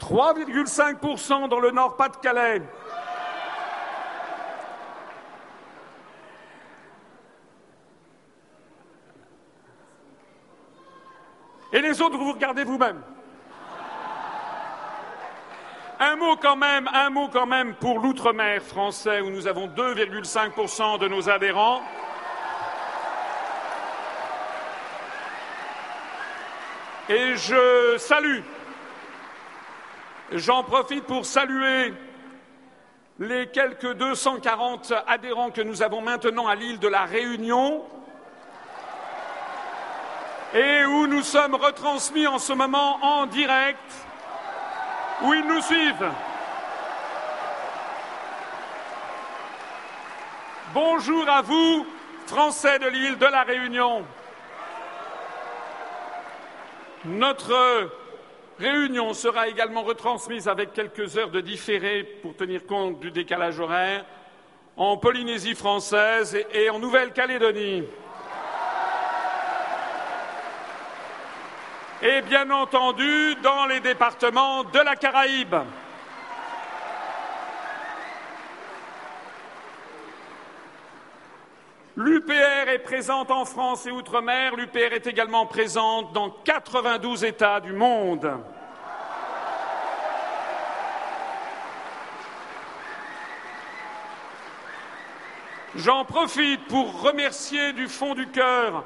3,5% 0.00 1.48
dans 1.48 1.60
le 1.60 1.70
Nord-Pas-de-Calais. 1.70 2.62
Et 11.76 11.82
les 11.82 12.00
autres, 12.00 12.16
vous 12.16 12.32
regardez 12.32 12.64
vous-même. 12.64 13.02
Un 16.00 16.16
mot 16.16 16.34
quand 16.36 16.56
même, 16.56 16.88
un 16.90 17.10
mot 17.10 17.28
quand 17.28 17.44
même 17.44 17.74
pour 17.74 17.98
l'outre-mer 17.98 18.62
français 18.62 19.20
où 19.20 19.28
nous 19.28 19.46
avons 19.46 19.66
2,5% 19.68 20.98
de 20.98 21.08
nos 21.08 21.28
adhérents. 21.28 21.82
Et 27.10 27.36
je 27.36 27.98
salue, 27.98 28.40
j'en 30.32 30.62
profite 30.62 31.04
pour 31.04 31.26
saluer 31.26 31.92
les 33.18 33.48
quelques 33.48 33.92
240 33.92 34.94
adhérents 35.06 35.50
que 35.50 35.60
nous 35.60 35.82
avons 35.82 36.00
maintenant 36.00 36.46
à 36.46 36.54
l'île 36.54 36.78
de 36.78 36.88
la 36.88 37.04
Réunion 37.04 37.84
et 40.54 40.84
où 40.84 41.06
nous 41.06 41.22
sommes 41.22 41.54
retransmis 41.54 42.26
en 42.26 42.38
ce 42.38 42.52
moment 42.52 42.98
en 43.02 43.26
direct, 43.26 43.78
où 45.22 45.34
ils 45.34 45.46
nous 45.46 45.60
suivent. 45.60 46.10
Bonjour 50.72 51.28
à 51.28 51.42
vous, 51.42 51.86
Français 52.26 52.78
de 52.78 52.86
l'île 52.88 53.18
de 53.18 53.26
la 53.26 53.42
Réunion. 53.42 54.04
Notre 57.04 57.90
réunion 58.58 59.14
sera 59.14 59.48
également 59.48 59.82
retransmise 59.82 60.48
avec 60.48 60.72
quelques 60.72 61.16
heures 61.16 61.30
de 61.30 61.40
différé 61.40 62.02
pour 62.22 62.34
tenir 62.34 62.66
compte 62.66 63.00
du 63.00 63.10
décalage 63.10 63.60
horaire 63.60 64.04
en 64.76 64.96
Polynésie 64.96 65.54
française 65.54 66.36
et 66.52 66.68
en 66.68 66.78
Nouvelle-Calédonie. 66.78 67.84
Et 72.02 72.20
bien 72.22 72.50
entendu 72.50 73.36
dans 73.42 73.64
les 73.66 73.80
départements 73.80 74.64
de 74.64 74.78
la 74.78 74.96
Caraïbe. 74.96 75.56
L'UPR 81.96 82.68
est 82.68 82.80
présente 82.80 83.30
en 83.30 83.46
France 83.46 83.86
et 83.86 83.90
outre-mer. 83.90 84.54
L'UPR 84.56 84.92
est 84.92 85.06
également 85.06 85.46
présente 85.46 86.12
dans 86.12 86.28
92 86.28 87.24
États 87.24 87.60
du 87.60 87.72
monde. 87.72 88.30
J'en 95.76 96.04
profite 96.04 96.66
pour 96.68 97.00
remercier 97.00 97.72
du 97.72 97.88
fond 97.88 98.14
du 98.14 98.26
cœur 98.26 98.84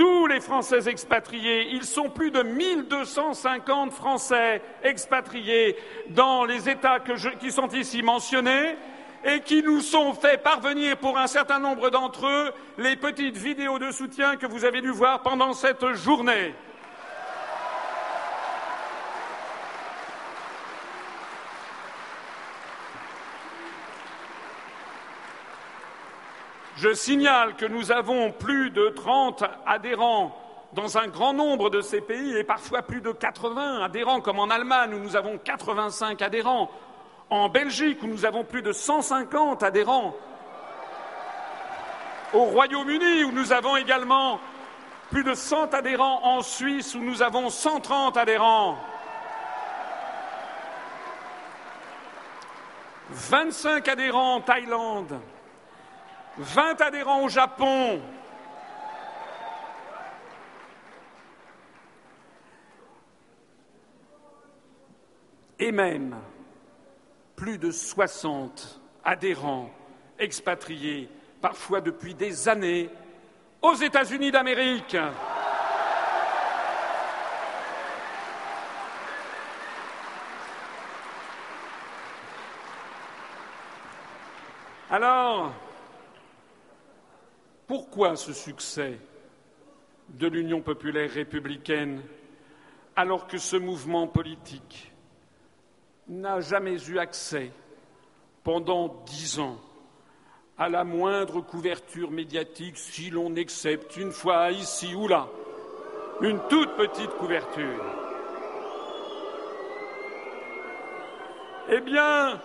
tous 0.00 0.26
les 0.26 0.40
Français 0.40 0.88
expatriés. 0.88 1.68
Ils 1.72 1.84
sont 1.84 2.08
plus 2.08 2.30
de 2.30 2.42
1250 2.42 3.92
Français 3.92 4.62
expatriés 4.82 5.76
dans 6.08 6.46
les 6.46 6.70
États 6.70 7.00
qui 7.38 7.50
sont 7.50 7.68
ici 7.68 8.02
mentionnés 8.02 8.76
et 9.22 9.40
qui 9.40 9.62
nous 9.62 9.82
sont 9.82 10.14
fait 10.14 10.42
parvenir 10.42 10.96
pour 10.96 11.18
un 11.18 11.26
certain 11.26 11.58
nombre 11.58 11.90
d'entre 11.90 12.26
eux 12.26 12.50
les 12.78 12.96
petites 12.96 13.36
vidéos 13.36 13.78
de 13.78 13.90
soutien 13.90 14.36
que 14.36 14.46
vous 14.46 14.64
avez 14.64 14.80
dû 14.80 14.88
voir 14.88 15.20
pendant 15.20 15.52
cette 15.52 15.92
journée. 15.92 16.54
Je 26.80 26.94
signale 26.94 27.56
que 27.56 27.66
nous 27.66 27.92
avons 27.92 28.32
plus 28.32 28.70
de 28.70 28.88
30 28.88 29.44
adhérents 29.66 30.34
dans 30.72 30.96
un 30.96 31.08
grand 31.08 31.34
nombre 31.34 31.68
de 31.68 31.82
ces 31.82 32.00
pays 32.00 32.34
et 32.38 32.42
parfois 32.42 32.80
plus 32.80 33.02
de 33.02 33.12
80 33.12 33.82
adhérents, 33.82 34.22
comme 34.22 34.38
en 34.38 34.48
Allemagne 34.48 34.94
où 34.94 34.98
nous 34.98 35.14
avons 35.14 35.36
85 35.36 36.22
adhérents, 36.22 36.70
en 37.28 37.50
Belgique, 37.50 38.02
où 38.02 38.06
nous 38.06 38.24
avons 38.24 38.44
plus 38.44 38.62
de 38.62 38.72
150 38.72 39.62
adhérents, 39.62 40.16
au 42.32 42.44
Royaume-Uni, 42.44 43.24
où 43.24 43.32
nous 43.32 43.52
avons 43.52 43.76
également 43.76 44.40
plus 45.10 45.22
de 45.22 45.34
100 45.34 45.74
adhérents, 45.74 46.24
en 46.24 46.40
Suisse, 46.40 46.94
où 46.94 47.00
nous 47.00 47.20
avons 47.20 47.50
130 47.50 48.16
adhérents, 48.16 48.78
25 53.10 53.86
adhérents 53.86 54.36
en 54.36 54.40
Thaïlande, 54.40 55.20
20 56.38 56.80
adhérents 56.80 57.22
au 57.22 57.28
Japon, 57.28 58.00
et 65.58 65.72
même 65.72 66.16
plus 67.36 67.58
de 67.58 67.70
60 67.70 68.80
adhérents 69.04 69.70
expatriés, 70.18 71.08
parfois 71.40 71.80
depuis 71.80 72.14
des 72.14 72.48
années, 72.48 72.90
aux 73.62 73.74
États-Unis 73.74 74.30
d'Amérique. 74.30 74.96
Alors, 84.90 85.52
pourquoi 87.70 88.16
ce 88.16 88.32
succès 88.32 88.98
de 90.08 90.26
l'Union 90.26 90.60
populaire 90.60 91.08
républicaine 91.08 92.02
alors 92.96 93.28
que 93.28 93.38
ce 93.38 93.56
mouvement 93.56 94.08
politique 94.08 94.92
n'a 96.08 96.40
jamais 96.40 96.84
eu 96.88 96.98
accès 96.98 97.52
pendant 98.42 98.88
dix 99.06 99.38
ans 99.38 99.56
à 100.58 100.68
la 100.68 100.82
moindre 100.82 101.42
couverture 101.42 102.10
médiatique, 102.10 102.76
si 102.76 103.08
l'on 103.08 103.36
accepte 103.36 103.96
une 103.96 104.10
fois 104.10 104.50
ici 104.50 104.92
ou 104.96 105.06
là 105.06 105.28
une 106.22 106.40
toute 106.48 106.74
petite 106.74 107.12
couverture? 107.18 107.84
Eh 111.68 111.80
bien, 111.82 112.40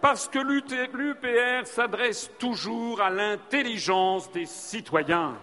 parce 0.00 0.28
que 0.28 0.38
l'UPR 0.38 1.66
s'adresse 1.66 2.30
toujours 2.38 3.00
à 3.00 3.10
l'intelligence 3.10 4.30
des 4.32 4.46
citoyens. 4.46 5.34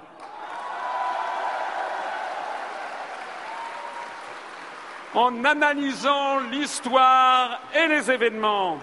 en 5.18 5.44
analysant 5.46 6.40
l'histoire 6.52 7.60
et 7.74 7.88
les 7.88 8.12
événements, 8.12 8.78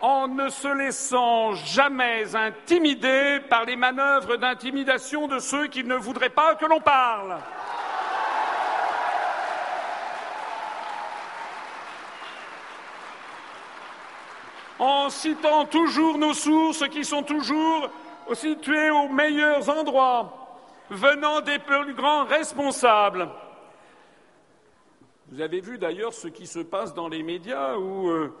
en 0.00 0.26
ne 0.26 0.48
se 0.48 0.66
laissant 0.66 1.54
jamais 1.54 2.34
intimider 2.34 3.38
par 3.48 3.64
les 3.64 3.76
manœuvres 3.76 4.36
d'intimidation 4.36 5.28
de 5.28 5.38
ceux 5.38 5.68
qui 5.68 5.84
ne 5.84 5.94
voudraient 5.94 6.30
pas 6.30 6.56
que 6.56 6.66
l'on 6.66 6.80
parle. 6.80 7.38
En 14.82 15.10
citant 15.10 15.64
toujours 15.66 16.18
nos 16.18 16.34
sources 16.34 16.88
qui 16.88 17.04
sont 17.04 17.22
toujours 17.22 17.88
situées 18.32 18.90
aux 18.90 19.08
meilleurs 19.08 19.68
endroits, 19.68 20.58
venant 20.90 21.40
des 21.40 21.60
plus 21.60 21.94
grands 21.94 22.24
responsables, 22.24 23.28
vous 25.28 25.40
avez 25.40 25.60
vu 25.60 25.78
d'ailleurs 25.78 26.12
ce 26.12 26.26
qui 26.26 26.48
se 26.48 26.58
passe 26.58 26.94
dans 26.94 27.08
les 27.08 27.22
médias 27.22 27.76
où, 27.76 28.10
euh, 28.10 28.34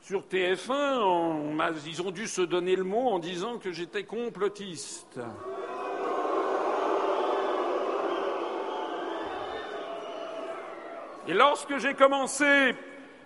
sur 0.00 0.22
TF1, 0.22 1.62
ils 1.86 2.02
ont 2.02 2.10
dû 2.10 2.26
se 2.26 2.42
donner 2.42 2.74
le 2.74 2.82
mot 2.82 3.08
en 3.08 3.20
disant 3.20 3.58
que 3.58 3.70
j'étais 3.70 4.02
complotiste. 4.02 5.20
Et 11.28 11.32
lorsque 11.32 11.78
j'ai 11.78 11.94
commencé 11.94 12.74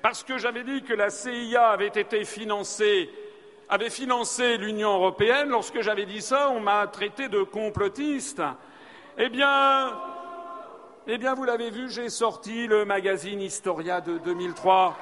parce 0.03 0.23
que 0.23 0.39
j'avais 0.39 0.65
dit 0.65 0.83
que 0.83 0.95
la 0.95 1.11
CIA 1.11 1.71
avait 1.71 1.87
été 1.89 2.25
financée, 2.25 3.11
avait 3.69 3.91
financé 3.91 4.57
l'Union 4.57 4.95
européenne. 4.95 5.49
Lorsque 5.49 5.81
j'avais 5.81 6.07
dit 6.07 6.23
ça, 6.23 6.51
on 6.51 6.61
m'a 6.61 6.87
traité 6.87 7.29
de 7.29 7.43
complotiste. 7.43 8.43
Eh 9.17 9.29
bien, 9.29 9.93
eh 11.07 11.19
bien, 11.19 11.35
vous 11.35 11.45
l'avez 11.45 11.71
vu, 11.71 11.91
j'ai 11.91 12.09
sorti 12.09 12.67
le 12.67 12.85
magazine 12.85 13.41
Historia 13.41 14.01
de 14.01 14.19
2003. 14.19 14.97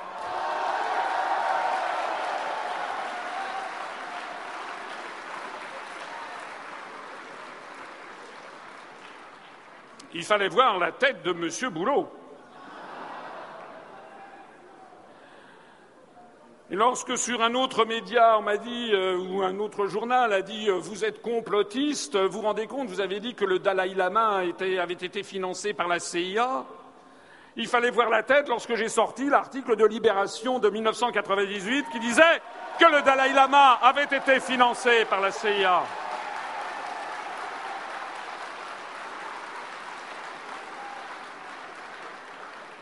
Il 10.14 10.24
fallait 10.24 10.48
voir 10.48 10.78
la 10.78 10.92
tête 10.92 11.22
de 11.22 11.32
M. 11.32 11.70
Boulot. 11.70 12.08
Lorsque 16.70 17.16
sur 17.16 17.42
un 17.42 17.54
autre 17.54 17.84
média, 17.84 18.36
on 18.40 18.42
m'a 18.42 18.56
dit, 18.56 18.90
euh, 18.92 19.16
ou 19.16 19.42
un 19.42 19.60
autre 19.60 19.86
journal 19.86 20.32
a 20.32 20.42
dit, 20.42 20.68
euh, 20.68 20.72
vous 20.80 21.04
êtes 21.04 21.22
complotiste, 21.22 22.16
vous 22.16 22.28
vous 22.28 22.40
rendez 22.40 22.66
compte, 22.66 22.88
vous 22.88 23.00
avez 23.00 23.20
dit 23.20 23.34
que 23.34 23.44
le 23.44 23.60
Dalai 23.60 23.94
Lama 23.94 24.40
avait 24.80 24.94
été 24.94 25.22
financé 25.22 25.74
par 25.74 25.86
la 25.86 26.00
CIA. 26.00 26.64
Il 27.54 27.68
fallait 27.68 27.90
voir 27.90 28.10
la 28.10 28.24
tête 28.24 28.48
lorsque 28.48 28.74
j'ai 28.74 28.88
sorti 28.88 29.30
l'article 29.30 29.76
de 29.76 29.86
Libération 29.86 30.58
de 30.58 30.68
1998 30.68 31.86
qui 31.92 32.00
disait 32.00 32.42
que 32.80 32.84
le 32.84 33.00
Dalai 33.02 33.32
Lama 33.32 33.78
avait 33.80 34.02
été 34.02 34.40
financé 34.40 35.04
par 35.04 35.20
la 35.20 35.30
CIA. 35.30 35.84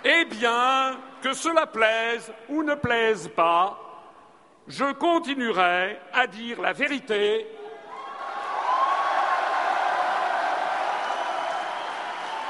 Eh 0.06 0.24
bien, 0.24 0.96
que 1.24 1.32
cela 1.32 1.66
plaise 1.66 2.30
ou 2.50 2.62
ne 2.62 2.74
plaise 2.74 3.30
pas, 3.34 3.78
je 4.68 4.92
continuerai 4.92 5.98
à 6.12 6.26
dire 6.26 6.60
la 6.60 6.74
vérité 6.74 7.46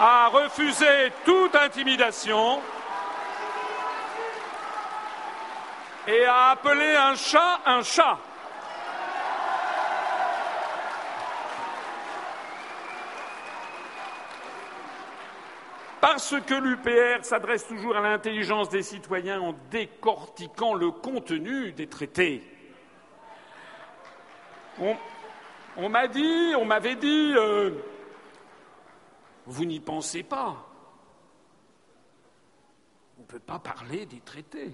à 0.01 0.27
refuser 0.27 1.13
toute 1.25 1.55
intimidation 1.55 2.61
et 6.09 6.25
à 6.25 6.51
appeler 6.51 6.97
un 6.97 7.15
chat 7.15 7.61
un 7.65 7.83
chat. 7.85 8.19
Parce 16.05 16.35
que 16.47 16.53
l'UPR 16.53 17.25
s'adresse 17.25 17.67
toujours 17.67 17.97
à 17.97 18.03
l'intelligence 18.03 18.69
des 18.69 18.83
citoyens 18.83 19.41
en 19.41 19.55
décortiquant 19.71 20.75
le 20.75 20.91
contenu 20.91 21.73
des 21.73 21.87
traités. 21.87 22.43
On, 24.79 25.89
m'a 25.89 26.07
dit, 26.07 26.53
on 26.59 26.67
m'avait 26.67 26.97
dit, 26.97 27.33
euh, 27.35 27.71
vous 29.47 29.65
n'y 29.65 29.81
pensez 29.81 30.23
pas. 30.23 30.69
On 33.17 33.23
ne 33.23 33.27
peut 33.27 33.39
pas 33.39 33.59
parler 33.59 34.05
des 34.05 34.21
traités. 34.21 34.73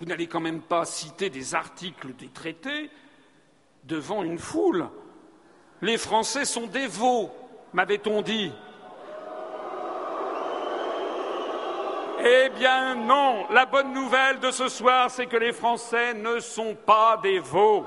Vous 0.00 0.06
n'allez 0.06 0.26
quand 0.26 0.40
même 0.40 0.62
pas 0.62 0.84
citer 0.84 1.30
des 1.30 1.54
articles 1.54 2.12
des 2.12 2.30
traités 2.30 2.90
devant 3.84 4.24
une 4.24 4.40
foule. 4.40 4.88
Les 5.80 5.96
Français 5.96 6.44
sont 6.44 6.66
dévots, 6.66 7.30
m'avait-on 7.72 8.20
dit. 8.20 8.50
Eh 12.26 12.48
bien 12.48 12.94
non, 12.94 13.46
la 13.50 13.66
bonne 13.66 13.92
nouvelle 13.92 14.40
de 14.40 14.50
ce 14.50 14.66
soir, 14.68 15.10
c'est 15.10 15.26
que 15.26 15.36
les 15.36 15.52
Français 15.52 16.14
ne 16.14 16.40
sont 16.40 16.74
pas 16.74 17.18
des 17.22 17.38
veaux. 17.38 17.86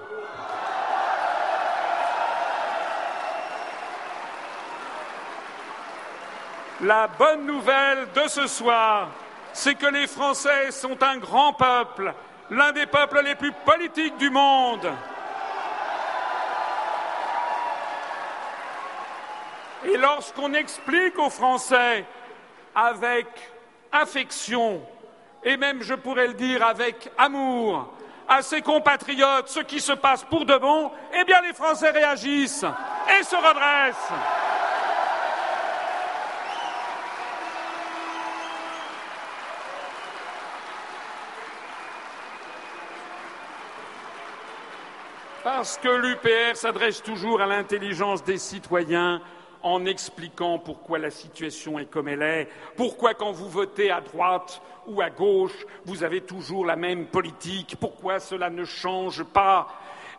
La 6.81 7.07
bonne 7.07 7.47
nouvelle 7.47 8.11
de 8.13 8.27
ce 8.27 8.45
soir, 8.45 9.07
c'est 9.53 9.73
que 9.73 9.87
les 9.87 10.05
Français 10.05 10.69
sont 10.69 11.01
un 11.01 11.17
grand 11.17 11.53
peuple, 11.53 12.13
l'un 12.51 12.71
des 12.73 12.85
peuples 12.85 13.23
les 13.23 13.33
plus 13.33 13.53
politiques 13.65 14.17
du 14.17 14.29
monde. 14.29 14.87
Et 19.83 19.97
lorsqu'on 19.97 20.53
explique 20.53 21.17
aux 21.17 21.31
Français 21.31 22.05
avec 22.75 23.25
affection 23.91 24.81
et 25.43 25.55
même, 25.55 25.81
je 25.81 25.93
pourrais 25.93 26.27
le 26.27 26.33
dire, 26.33 26.65
avec 26.65 27.09
amour 27.17 27.93
à 28.27 28.41
ses 28.41 28.61
compatriotes 28.61 29.47
ce 29.47 29.61
qui 29.61 29.79
se 29.79 29.93
passe 29.93 30.23
pour 30.25 30.45
de 30.45 30.57
bon, 30.57 30.91
eh 31.17 31.23
bien 31.23 31.41
les 31.41 31.53
Français 31.53 31.91
réagissent 31.91 32.65
et 33.17 33.23
se 33.23 33.35
redressent. 33.35 34.13
Parce 45.43 45.77
que 45.77 45.87
l'UPR 45.87 46.57
s'adresse 46.57 47.01
toujours 47.01 47.39
à 47.39 47.45
l'intelligence 47.45 48.21
des 48.21 48.37
citoyens 48.37 49.21
en 49.63 49.85
expliquant 49.85 50.59
pourquoi 50.59 50.99
la 50.99 51.09
situation 51.09 51.79
est 51.79 51.85
comme 51.85 52.07
elle 52.07 52.21
est, 52.21 52.47
pourquoi 52.75 53.13
quand 53.13 53.31
vous 53.31 53.49
votez 53.49 53.91
à 53.91 54.01
droite 54.01 54.61
ou 54.87 55.01
à 55.01 55.09
gauche, 55.09 55.65
vous 55.85 56.03
avez 56.03 56.21
toujours 56.21 56.65
la 56.65 56.75
même 56.75 57.07
politique, 57.07 57.75
pourquoi 57.79 58.19
cela 58.19 58.49
ne 58.49 58.65
change 58.65 59.23
pas. 59.23 59.67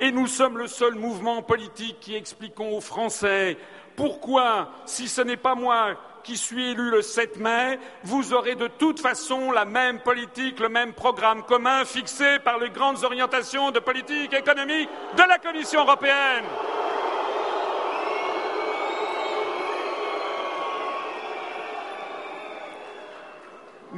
Et 0.00 0.12
nous 0.12 0.26
sommes 0.26 0.58
le 0.58 0.68
seul 0.68 0.94
mouvement 0.94 1.42
politique 1.42 1.98
qui 2.00 2.14
expliquons 2.14 2.76
aux 2.76 2.80
Français 2.80 3.56
pourquoi, 3.98 4.70
si 4.86 5.08
ce 5.08 5.22
n'est 5.22 5.36
pas 5.36 5.56
moi 5.56 5.96
qui 6.22 6.36
suis 6.36 6.70
élu 6.70 6.88
le 6.88 7.02
7 7.02 7.40
mai, 7.40 7.80
vous 8.04 8.32
aurez 8.32 8.54
de 8.54 8.68
toute 8.68 9.00
façon 9.00 9.50
la 9.50 9.64
même 9.64 9.98
politique, 9.98 10.60
le 10.60 10.68
même 10.68 10.92
programme 10.92 11.42
commun 11.42 11.84
fixé 11.84 12.38
par 12.38 12.60
les 12.60 12.70
grandes 12.70 13.02
orientations 13.02 13.72
de 13.72 13.80
politique 13.80 14.32
économique 14.32 14.88
de 15.16 15.22
la 15.28 15.38
Commission 15.38 15.80
européenne. 15.80 16.44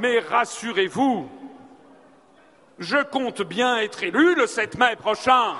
Mais 0.01 0.17
rassurez-vous, 0.17 1.29
je 2.79 2.97
compte 3.03 3.43
bien 3.43 3.77
être 3.77 4.01
élu 4.01 4.33
le 4.33 4.47
7 4.47 4.79
mai 4.79 4.95
prochain. 4.95 5.53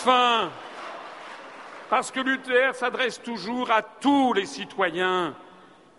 Enfin, 0.00 0.52
parce 1.90 2.12
que 2.12 2.20
l'UTR 2.20 2.72
s'adresse 2.72 3.20
toujours 3.20 3.72
à 3.72 3.82
tous 3.82 4.32
les 4.32 4.46
citoyens, 4.46 5.34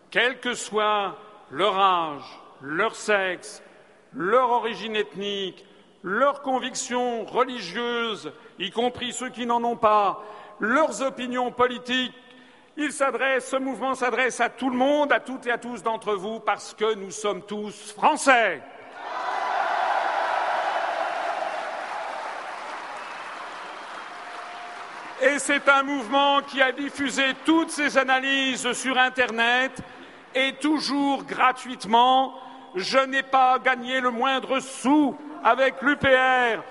quel 0.09 0.39
que 0.39 0.53
soit 0.53 1.17
leur 1.51 1.77
âge, 1.77 2.23
leur 2.61 2.95
sexe, 2.95 3.61
leur 4.13 4.51
origine 4.51 4.95
ethnique, 4.95 5.65
leurs 6.01 6.41
convictions 6.43 7.25
religieuses, 7.25 8.31
y 8.57 8.71
compris 8.71 9.11
ceux 9.11 9.31
qui 9.31 9.45
n'en 9.45 9.61
ont 9.65 9.75
pas, 9.75 10.23
leurs 10.61 11.01
opinions 11.01 11.51
politiques, 11.51 12.15
ce 12.77 13.57
mouvement 13.57 13.95
s'adresse 13.95 14.39
à 14.39 14.47
tout 14.47 14.69
le 14.69 14.77
monde, 14.77 15.11
à 15.11 15.19
toutes 15.19 15.45
et 15.45 15.51
à 15.51 15.57
tous 15.57 15.83
d'entre 15.83 16.13
vous, 16.13 16.39
parce 16.39 16.73
que 16.73 16.95
nous 16.95 17.11
sommes 17.11 17.41
tous 17.41 17.91
français. 17.91 18.61
C'est 25.39 25.69
un 25.69 25.83
mouvement 25.83 26.41
qui 26.41 26.61
a 26.61 26.73
diffusé 26.73 27.23
toutes 27.45 27.69
ses 27.69 27.97
analyses 27.97 28.73
sur 28.73 28.97
Internet 28.97 29.71
et 30.35 30.51
toujours 30.53 31.23
gratuitement. 31.23 32.33
Je 32.75 32.99
n'ai 32.99 33.23
pas 33.23 33.57
gagné 33.57 34.01
le 34.01 34.11
moindre 34.11 34.59
sou 34.59 35.15
avec 35.41 35.81
l'UPR. 35.81 36.61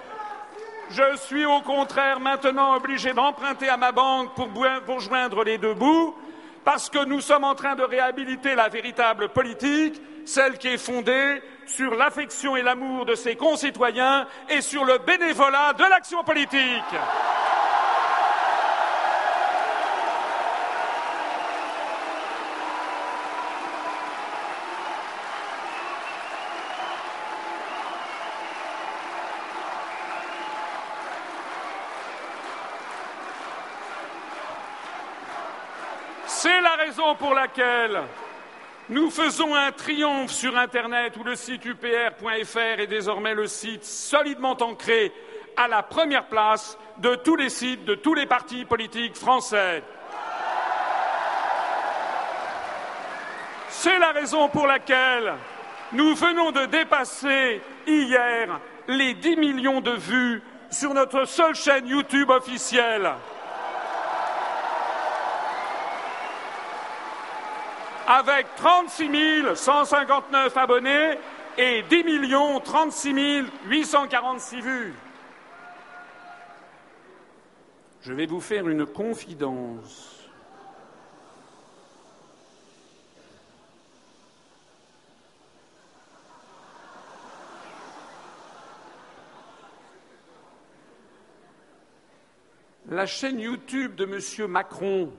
Je 0.90 1.16
suis 1.16 1.46
au 1.46 1.62
contraire 1.62 2.20
maintenant 2.20 2.76
obligé 2.76 3.14
d'emprunter 3.14 3.70
à 3.70 3.78
ma 3.78 3.90
banque 3.90 4.34
pour, 4.34 4.50
pour, 4.84 5.00
joindre 5.00 5.44
les 5.44 5.56
deux 5.56 5.74
bouts, 5.74 6.14
parce 6.62 6.90
que 6.90 7.04
nous 7.06 7.22
sommes 7.22 7.44
en 7.44 7.54
train 7.54 7.74
de 7.74 7.82
réhabiliter 7.82 8.54
la 8.54 8.68
véritable 8.68 9.30
politique, 9.30 10.00
celle 10.26 10.58
qui 10.58 10.68
est 10.68 10.78
fondée 10.78 11.42
sur 11.64 11.94
l'affection 11.94 12.54
et 12.54 12.62
l'amour 12.62 13.06
de 13.06 13.14
ses 13.14 13.34
concitoyens 13.34 14.26
et 14.50 14.60
sur 14.60 14.84
le 14.84 14.98
bénévolat 14.98 15.72
de 15.72 15.84
l'action 15.84 16.22
politique. 16.22 16.94
C'est 36.40 36.60
la 36.60 36.76
raison 37.08 37.14
pour 37.16 37.34
laquelle 37.34 38.02
nous 38.90 39.10
faisons 39.10 39.54
un 39.54 39.72
triomphe 39.72 40.30
sur 40.30 40.56
Internet 40.56 41.16
où 41.16 41.24
le 41.24 41.36
site 41.36 41.64
upr.fr 41.64 42.80
est 42.80 42.86
désormais 42.86 43.34
le 43.34 43.46
site 43.46 43.84
solidement 43.84 44.56
ancré 44.60 45.12
à 45.56 45.68
la 45.68 45.82
première 45.82 46.26
place 46.26 46.78
de 46.98 47.14
tous 47.14 47.36
les 47.36 47.48
sites 47.48 47.84
de 47.84 47.94
tous 47.94 48.14
les 48.14 48.26
partis 48.26 48.64
politiques 48.64 49.16
français. 49.16 49.82
C'est 53.68 53.98
la 53.98 54.12
raison 54.12 54.48
pour 54.48 54.66
laquelle 54.66 55.34
nous 55.92 56.14
venons 56.14 56.50
de 56.50 56.66
dépasser 56.66 57.62
hier 57.86 58.60
les 58.86 59.14
10 59.14 59.36
millions 59.36 59.80
de 59.80 59.92
vues 59.92 60.42
sur 60.70 60.92
notre 60.92 61.24
seule 61.26 61.54
chaîne 61.54 61.86
YouTube 61.86 62.30
officielle. 62.30 63.10
Avec 68.08 68.46
36 68.56 69.54
159 69.54 70.56
abonnés 70.56 71.18
et 71.58 71.82
10 71.90 72.04
millions 72.04 72.58
36 72.58 73.44
846 73.66 74.60
vues. 74.62 74.94
Je 78.00 78.14
vais 78.14 78.24
vous 78.24 78.40
faire 78.40 78.66
une 78.66 78.86
confidence. 78.86 80.14
La 92.90 93.04
chaîne 93.04 93.38
YouTube 93.38 93.96
de 93.96 94.04
M. 94.04 94.50
Macron 94.50 95.12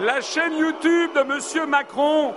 La 0.00 0.20
chaîne 0.20 0.56
YouTube 0.56 1.12
de 1.12 1.20
M. 1.62 1.68
Macron 1.68 2.32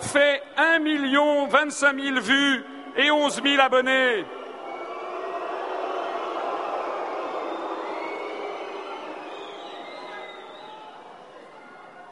fait 0.00 0.42
1 0.56 0.80
million 0.80 1.46
25 1.46 2.00
000 2.00 2.20
vues 2.20 2.64
et 2.96 3.12
11 3.12 3.40
000 3.44 3.62
abonnés. 3.62 4.24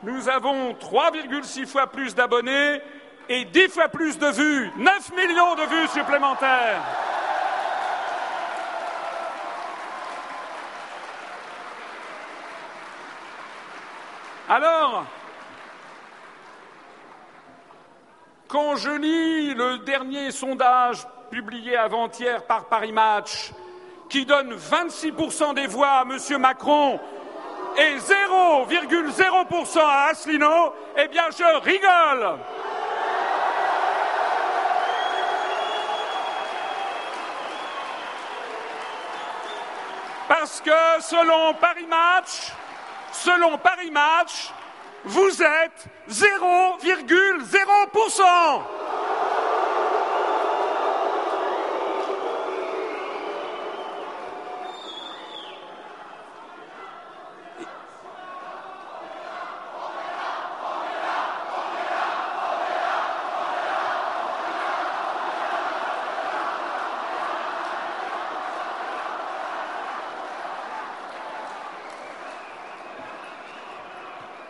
Nous 0.04 0.28
avons 0.28 0.74
3,6 0.74 1.66
fois 1.66 1.88
plus 1.88 2.14
d'abonnés 2.14 2.80
et 3.28 3.46
10 3.46 3.68
fois 3.68 3.88
plus 3.88 4.16
de 4.16 4.28
vues, 4.28 4.70
9 4.76 5.12
millions 5.16 5.56
de 5.56 5.62
vues 5.62 5.88
supplémentaires. 5.88 7.05
Alors, 14.48 15.04
quand 18.46 18.76
je 18.76 18.90
lis 18.90 19.54
le 19.54 19.78
dernier 19.78 20.30
sondage 20.30 21.04
publié 21.32 21.76
avant-hier 21.76 22.44
par 22.44 22.66
Paris 22.66 22.92
Match, 22.92 23.50
qui 24.08 24.24
donne 24.24 24.54
26% 24.54 25.54
des 25.54 25.66
voix 25.66 25.88
à 25.88 26.02
M. 26.02 26.38
Macron 26.38 27.00
et 27.76 27.96
0,0% 27.96 29.78
à 29.80 30.10
Asselineau, 30.10 30.72
eh 30.96 31.08
bien 31.08 31.24
je 31.36 31.60
rigole. 31.64 32.38
Parce 40.28 40.60
que 40.60 40.70
selon 41.00 41.52
Paris 41.54 41.86
Match, 41.88 42.52
selon 43.22 43.58
Paris 43.58 43.90
Match, 43.90 44.50
vous 45.04 45.42
êtes 45.42 45.86
0,0%. 46.10 48.62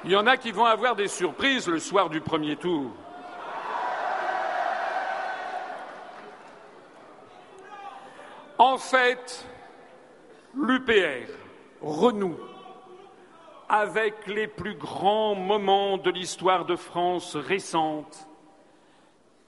Il 0.06 0.12
y 0.12 0.16
en 0.16 0.28
a 0.28 0.36
qui 0.36 0.52
vont 0.52 0.64
avoir 0.64 0.94
des 0.94 1.08
surprises 1.08 1.66
le 1.66 1.80
soir 1.80 2.08
du 2.08 2.20
premier 2.20 2.54
tour. 2.54 2.92
En 8.56 8.78
fait, 8.78 9.44
l'UPR 10.54 11.28
renoue 11.82 12.38
avec 13.68 14.28
les 14.28 14.46
plus 14.46 14.76
grands 14.76 15.34
moments 15.34 15.98
de 15.98 16.10
l'histoire 16.12 16.64
de 16.66 16.76
France 16.76 17.34
récente. 17.34 18.28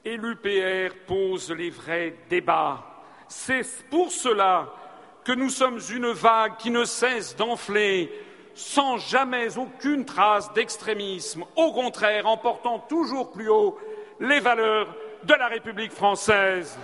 Et 0.04 0.16
l'UPR 0.16 0.92
pose 1.06 1.52
les 1.52 1.70
vrais 1.70 2.16
débats. 2.28 2.84
C'est 3.28 3.88
pour 3.88 4.10
cela 4.10 4.74
que 5.22 5.30
nous 5.30 5.50
sommes 5.50 5.78
une 5.88 6.10
vague 6.10 6.56
qui 6.56 6.72
ne 6.72 6.84
cesse 6.84 7.36
d'enfler 7.36 8.10
sans 8.58 8.96
jamais 8.96 9.56
aucune 9.56 10.04
trace 10.04 10.52
d'extrémisme, 10.52 11.44
au 11.54 11.72
contraire 11.72 12.26
en 12.26 12.36
portant 12.36 12.80
toujours 12.80 13.30
plus 13.30 13.48
haut 13.48 13.78
les 14.18 14.40
valeurs 14.40 14.92
de 15.22 15.32
la 15.34 15.46
République 15.46 15.92
française. 15.92 16.76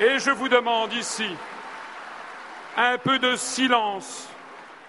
Et 0.00 0.20
je 0.20 0.30
vous 0.30 0.48
demande 0.48 0.92
ici 0.92 1.28
un 2.76 2.96
peu 2.98 3.18
de 3.18 3.34
silence, 3.34 4.28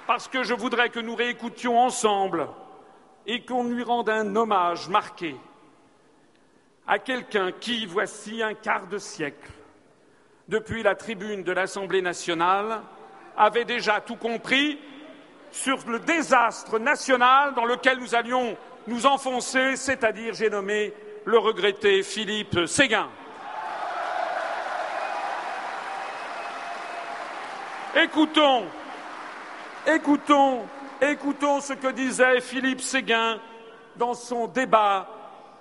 parce 0.05 0.27
que 0.27 0.43
je 0.43 0.53
voudrais 0.53 0.89
que 0.89 0.99
nous 0.99 1.15
réécoutions 1.15 1.79
ensemble 1.79 2.47
et 3.25 3.43
qu'on 3.43 3.63
lui 3.63 3.81
rende 3.81 4.09
un 4.09 4.35
hommage 4.35 4.87
marqué 4.87 5.35
à 6.85 6.99
quelqu'un 6.99 7.51
qui, 7.51 7.87
voici 7.87 8.43
un 8.43 8.53
quart 8.53 8.85
de 8.85 8.99
siècle, 8.99 9.51
depuis 10.47 10.83
la 10.83 10.95
tribune 10.95 11.43
de 11.43 11.51
l'Assemblée 11.51 12.01
nationale, 12.01 12.81
avait 13.37 13.65
déjà 13.65 14.01
tout 14.01 14.15
compris 14.15 14.79
sur 15.51 15.77
le 15.87 15.99
désastre 15.99 16.79
national 16.79 17.53
dans 17.53 17.65
lequel 17.65 17.99
nous 17.99 18.15
allions 18.15 18.57
nous 18.87 19.05
enfoncer, 19.05 19.75
c'est-à-dire, 19.75 20.33
j'ai 20.33 20.49
nommé 20.49 20.93
le 21.25 21.37
regretté 21.37 22.03
Philippe 22.03 22.65
Séguin. 22.65 23.09
Écoutons, 27.95 28.65
écoutons, 29.85 30.65
écoutons 30.99 31.61
ce 31.61 31.73
que 31.73 31.91
disait 31.91 32.41
Philippe 32.41 32.81
Séguin 32.81 33.39
dans 33.95 34.15
son 34.15 34.47
débat 34.47 35.07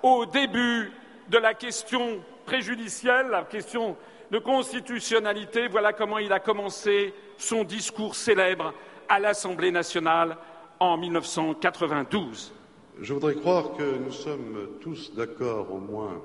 au 0.01 0.25
début 0.25 0.91
de 1.29 1.37
la 1.37 1.53
question 1.53 2.19
préjudicielle, 2.45 3.27
la 3.27 3.43
question 3.43 3.95
de 4.33 4.39
constitutionnalité, 4.39 5.67
voilà 5.67 5.93
comment 5.93 6.17
il 6.17 6.33
a 6.33 6.39
commencé 6.39 7.13
son 7.37 7.63
discours 7.63 8.15
célèbre 8.15 8.73
à 9.07 9.19
l'Assemblée 9.19 9.69
nationale 9.69 10.37
en 10.79 10.97
1992. 10.97 12.51
Je 12.99 13.13
voudrais 13.13 13.35
croire 13.35 13.73
que 13.77 13.97
nous 13.99 14.11
sommes 14.11 14.69
tous 14.81 15.13
d'accord 15.13 15.71
au 15.71 15.77
moins 15.77 16.19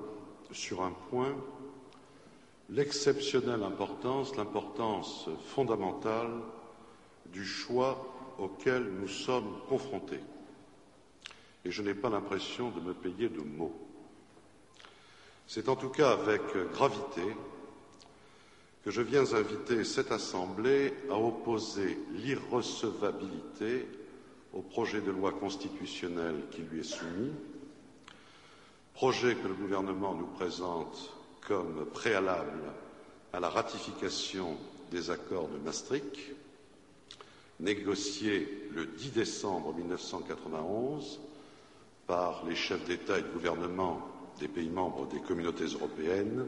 sur 0.53 0.83
un 0.83 0.95
point, 1.11 1.37
l'exceptionnelle 2.71 3.63
importance, 3.63 4.35
l'importance 4.39 5.29
fondamentale 5.55 6.31
du 7.27 7.45
choix 7.45 8.07
auquel 8.39 8.85
nous 8.85 9.09
sommes 9.09 9.59
confrontés. 9.69 10.21
Et 11.67 11.71
je 11.71 11.83
n'ai 11.83 11.95
pas 11.95 12.09
l'impression 12.09 12.71
de 12.71 12.81
me 12.81 12.95
payer 12.95 13.29
de 13.29 13.43
mots. 13.43 13.79
C'est 15.47 15.69
en 15.69 15.77
tout 15.77 15.91
cas 15.91 16.13
avec 16.13 16.41
gravité 16.73 17.37
que 18.85 18.91
je 18.91 19.03
viens 19.03 19.33
inviter 19.35 19.85
cette 19.85 20.13
Assemblée 20.13 20.95
à 21.11 21.19
opposer 21.19 21.99
l'irrecevabilité 22.13 23.87
au 24.53 24.63
projet 24.63 25.01
de 25.01 25.11
loi 25.11 25.33
constitutionnelle 25.33 26.37
qui 26.51 26.63
lui 26.63 26.81
est 26.81 26.85
soumis, 26.85 27.33
projet 28.95 29.35
que 29.35 29.49
le 29.49 29.55
gouvernement 29.55 30.15
nous 30.15 30.27
présente 30.27 31.13
comme 31.47 31.87
préalable 31.93 32.63
à 33.33 33.41
la 33.41 33.49
ratification 33.49 34.57
des 34.91 35.11
accords 35.11 35.49
de 35.49 35.59
Maastricht, 35.59 36.17
négociés 37.61 38.69
le 38.75 38.87
10 38.87 39.11
décembre 39.13 39.75
1991 39.75 41.21
par 42.07 42.45
les 42.47 42.55
chefs 42.57 42.85
d'État 42.87 43.19
et 43.19 43.23
de 43.23 43.29
gouvernement 43.29 44.01
des 44.41 44.49
pays 44.49 44.69
membres 44.71 45.07
des 45.09 45.21
communautés 45.21 45.65
européennes 45.67 46.47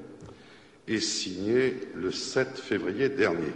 et 0.89 1.01
signé 1.01 1.77
le 1.95 2.11
7 2.11 2.59
février 2.59 3.09
dernier. 3.09 3.53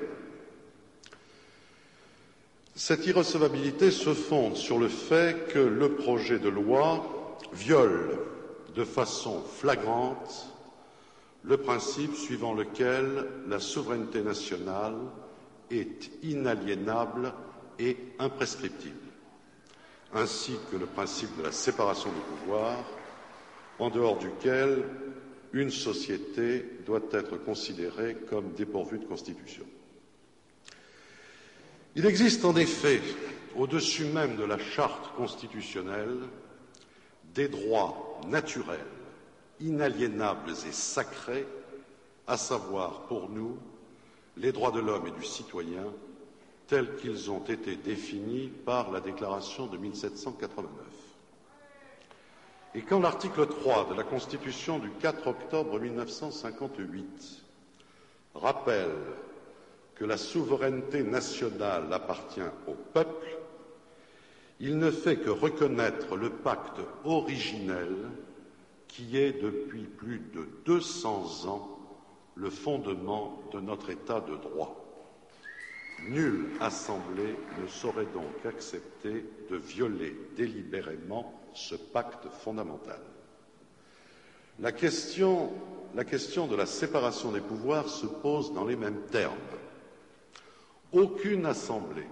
Cette 2.75 3.07
irrecevabilité 3.07 3.91
se 3.91 4.15
fonde 4.15 4.57
sur 4.57 4.79
le 4.79 4.89
fait 4.89 5.49
que 5.49 5.59
le 5.61 5.93
projet 5.95 6.39
de 6.39 6.49
loi 6.49 7.39
viole 7.53 8.19
de 8.75 8.85
façon 8.85 9.43
flagrante 9.43 10.49
le 11.45 11.57
principe 11.59 12.15
suivant 12.17 12.55
lequel 12.55 13.27
la 13.49 13.61
souveraineté 13.61 14.23
nationale 14.23 14.97
est 15.71 16.11
inaliénable 16.23 17.33
et 17.79 17.97
imprescriptible, 18.19 18.95
ainsi 20.15 20.57
que 20.71 20.77
le 20.77 20.87
principe 20.87 21.37
de 21.39 21.43
la 21.43 21.53
séparation 21.53 22.11
des 22.11 22.37
pouvoirs, 22.39 22.85
en 23.79 23.91
dehors 23.91 24.19
duquel 24.19 24.85
une 25.55 25.71
société 25.71 26.65
doit 26.85 27.01
être 27.13 27.37
considérée 27.37 28.17
comme 28.29 28.53
dépourvue 28.55 28.99
de 28.99 29.05
constitution. 29.05 29.65
Il 31.95 32.05
existe 32.07 32.45
en 32.45 32.57
effet, 32.57 33.01
au-dessus 33.57 34.05
même 34.07 34.35
de 34.37 34.43
la 34.43 34.59
charte 34.59 35.15
constitutionnelle, 35.17 36.19
des 37.35 37.47
droits 37.49 38.21
naturels, 38.27 38.81
inaliénables 39.61 40.51
et 40.51 40.73
sacrés, 40.73 41.47
à 42.27 42.37
savoir 42.37 43.03
pour 43.03 43.31
nous 43.31 43.57
les 44.37 44.51
droits 44.51 44.73
de 44.73 44.81
l'homme 44.81 45.07
et 45.07 45.13
du 45.13 45.25
citoyen 45.25 45.85
tels 46.67 46.97
qu'ils 46.97 47.31
ont 47.31 47.45
été 47.45 47.77
définis 47.77 48.49
par 48.65 48.91
la 48.91 49.01
déclaration 49.01 49.67
de 49.69 49.77
1789. 49.77 50.84
Et 52.77 52.83
quand 52.83 52.99
l'article 52.99 53.47
3 53.47 53.91
de 53.91 53.95
la 53.95 54.03
Constitution 54.03 54.81
du 54.81 54.91
4 54.91 55.29
octobre 55.29 55.79
1958 55.79 57.43
rappelle 58.35 58.91
que 59.95 60.05
la 60.05 60.17
souveraineté 60.17 61.05
nationale 61.05 61.93
appartient 61.93 62.41
au 62.67 62.73
peuple, 62.93 63.29
il 64.59 64.79
ne 64.79 64.91
fait 64.91 65.19
que 65.19 65.31
reconnaître 65.31 66.17
le 66.17 66.31
pacte 66.31 66.81
originel 67.05 67.95
qui 68.89 69.19
est 69.19 69.41
depuis 69.41 69.85
plus 69.85 70.19
de 70.35 70.49
200 70.65 71.47
ans 71.49 71.79
le 72.35 72.51
fondement 72.51 73.41
de 73.53 73.61
notre 73.61 73.91
État 73.91 74.21
de 74.21 74.35
droit. 74.35 74.81
Nulle 76.09 76.51
assemblée 76.61 77.37
ne 77.63 77.69
saurait 77.69 78.07
donc 78.13 78.45
accepter 78.45 79.25
de 79.49 79.57
violer 79.57 80.17
délibérément 80.37 81.41
ce 81.55 81.75
pacte 81.75 82.29
fondamental. 82.29 83.01
La 84.61 84.73
question, 84.73 85.51
de 85.95 86.57
la 86.57 86.67
séparation 86.67 87.33
des 87.33 87.41
pouvoirs 87.41 87.89
se 87.89 88.07
pose 88.07 88.53
dans 88.53 88.65
les 88.65 88.77
mêmes 88.77 89.01
termes. 89.11 89.35
Aucune 90.93 91.47
assemblée 91.47 92.07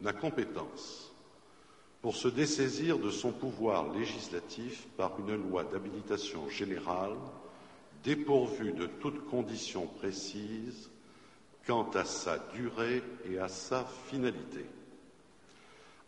n'a 0.00 0.12
compétence 0.12 1.12
pour 2.02 2.16
se 2.16 2.28
dessaisir 2.28 2.98
de 2.98 3.10
son 3.10 3.32
pouvoir 3.32 3.92
législatif 3.92 4.86
par 4.96 5.18
une 5.20 5.36
loi 5.36 5.64
d'habilitation 5.64 6.48
générale 6.48 7.16
dépourvue 8.04 8.72
de 8.72 8.86
toute 8.86 9.26
condition 9.26 9.86
précise 9.86 10.90
quant 11.66 11.90
à 11.94 12.04
sa 12.04 12.38
durée 12.54 13.02
et 13.28 13.38
à 13.38 13.48
sa 13.48 13.84
finalité. 14.08 14.64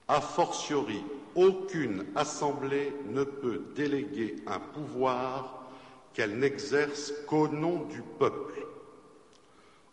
A 0.09 0.23
fortiori, 0.23 1.05
aucune 1.35 2.07
assemblée 2.15 2.95
ne 3.11 3.25
peut 3.25 3.63
déléguer 3.75 4.37
un 4.47 4.59
pouvoir 4.59 5.67
qu'elle 6.15 6.39
n'exerce 6.39 7.13
qu'au 7.27 7.47
nom 7.47 7.85
du 7.85 8.03
peuple. 8.19 8.67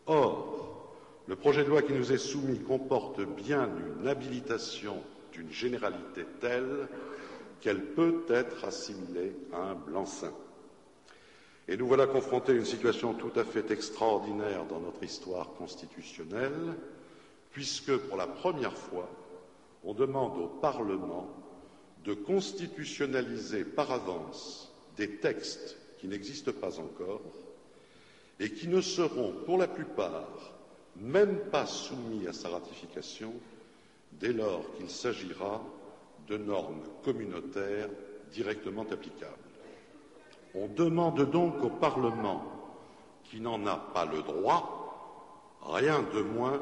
Or, 0.07 0.95
le 1.27 1.35
projet 1.35 1.65
de 1.65 1.69
loi 1.69 1.81
qui 1.81 1.91
nous 1.91 2.13
est 2.13 2.17
soumis 2.17 2.59
comporte 2.59 3.21
bien 3.21 3.69
une 3.99 4.07
habilitation 4.07 5.03
d'une 5.33 5.51
généralité 5.51 6.25
telle 6.39 6.87
qu'elle 7.59 7.83
peut 7.83 8.23
être 8.29 8.63
assimilée 8.63 9.35
à 9.51 9.71
un 9.71 9.75
blanc-seing. 9.75 10.31
Et 11.67 11.75
nous 11.75 11.87
voilà 11.87 12.07
confrontés 12.07 12.53
à 12.53 12.55
une 12.55 12.63
situation 12.63 13.15
tout 13.15 13.31
à 13.35 13.43
fait 13.43 13.69
extraordinaire 13.71 14.65
dans 14.65 14.79
notre 14.79 15.03
histoire 15.03 15.51
constitutionnelle, 15.57 16.75
puisque 17.51 17.97
pour 17.97 18.17
la 18.17 18.27
première 18.27 18.77
fois, 18.77 19.09
on 19.85 19.93
demande 19.93 20.37
au 20.37 20.47
Parlement 20.47 21.27
de 22.03 22.13
constitutionnaliser 22.13 23.63
par 23.63 23.91
avance 23.91 24.71
des 24.97 25.17
textes 25.17 25.77
qui 25.99 26.07
n'existent 26.07 26.51
pas 26.53 26.79
encore 26.79 27.21
et 28.39 28.51
qui 28.51 28.67
ne 28.67 28.81
seront 28.81 29.33
pour 29.45 29.57
la 29.57 29.67
plupart 29.67 30.53
même 30.97 31.37
pas 31.51 31.65
soumis 31.65 32.27
à 32.27 32.33
sa 32.33 32.49
ratification 32.49 33.33
dès 34.13 34.33
lors 34.33 34.63
qu'il 34.75 34.89
s'agira 34.89 35.61
de 36.27 36.37
normes 36.37 36.83
communautaires 37.03 37.89
directement 38.31 38.85
applicables. 38.91 39.33
On 40.55 40.67
demande 40.67 41.29
donc 41.29 41.61
au 41.63 41.69
Parlement, 41.69 42.43
qui 43.25 43.41
n'en 43.41 43.65
a 43.67 43.75
pas 43.75 44.05
le 44.05 44.21
droit, 44.21 45.57
rien 45.61 46.01
de 46.13 46.21
moins 46.21 46.59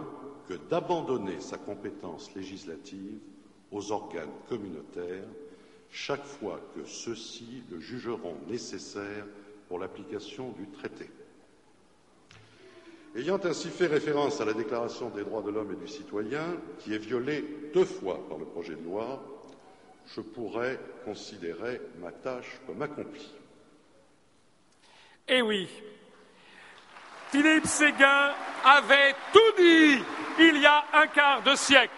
que 0.47 0.53
d'abandonner 0.69 1.39
sa 1.39 1.57
compétence 1.57 2.33
législative 2.35 3.19
aux 3.71 3.91
organes 3.91 4.29
communautaires 4.49 5.27
chaque 5.89 6.25
fois 6.25 6.59
que 6.75 6.85
ceux-ci 6.85 7.63
le 7.71 7.79
jugeront 7.79 8.35
nécessaire 8.47 9.25
pour 9.67 9.79
l'application 9.79 10.51
du 10.51 10.67
traité. 10.67 11.09
Ayant 13.15 13.39
ainsi 13.43 13.69
fait 13.69 13.85
référence 13.85 14.41
à 14.41 14.45
la 14.45 14.53
Déclaration 14.53 15.11
des 15.11 15.23
droits 15.23 15.43
de 15.43 15.51
l'homme 15.51 15.71
et 15.71 15.75
du 15.75 15.87
citoyen, 15.87 16.57
qui 16.79 16.93
est 16.95 16.97
violée 16.97 17.45
deux 17.73 17.85
fois 17.85 18.27
par 18.27 18.39
le 18.39 18.45
projet 18.45 18.75
de 18.75 18.83
loi, 18.83 19.23
je 20.07 20.21
pourrais 20.21 20.79
considérer 21.05 21.79
ma 22.01 22.11
tâche 22.11 22.59
comme 22.65 22.81
accomplie. 22.81 23.31
Eh 25.27 25.41
oui, 25.43 25.69
Philippe 27.33 27.65
Séguin 27.65 28.29
avait 28.63 29.15
tout 29.33 29.39
dit 29.57 29.97
il 30.37 30.59
y 30.59 30.67
a 30.67 30.83
un 30.93 31.07
quart 31.07 31.41
de 31.41 31.55
siècle. 31.55 31.89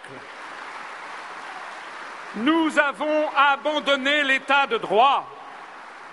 Nous 2.36 2.78
avons 2.78 3.28
abandonné 3.36 4.24
l'état 4.24 4.66
de 4.66 4.78
droit. 4.78 5.28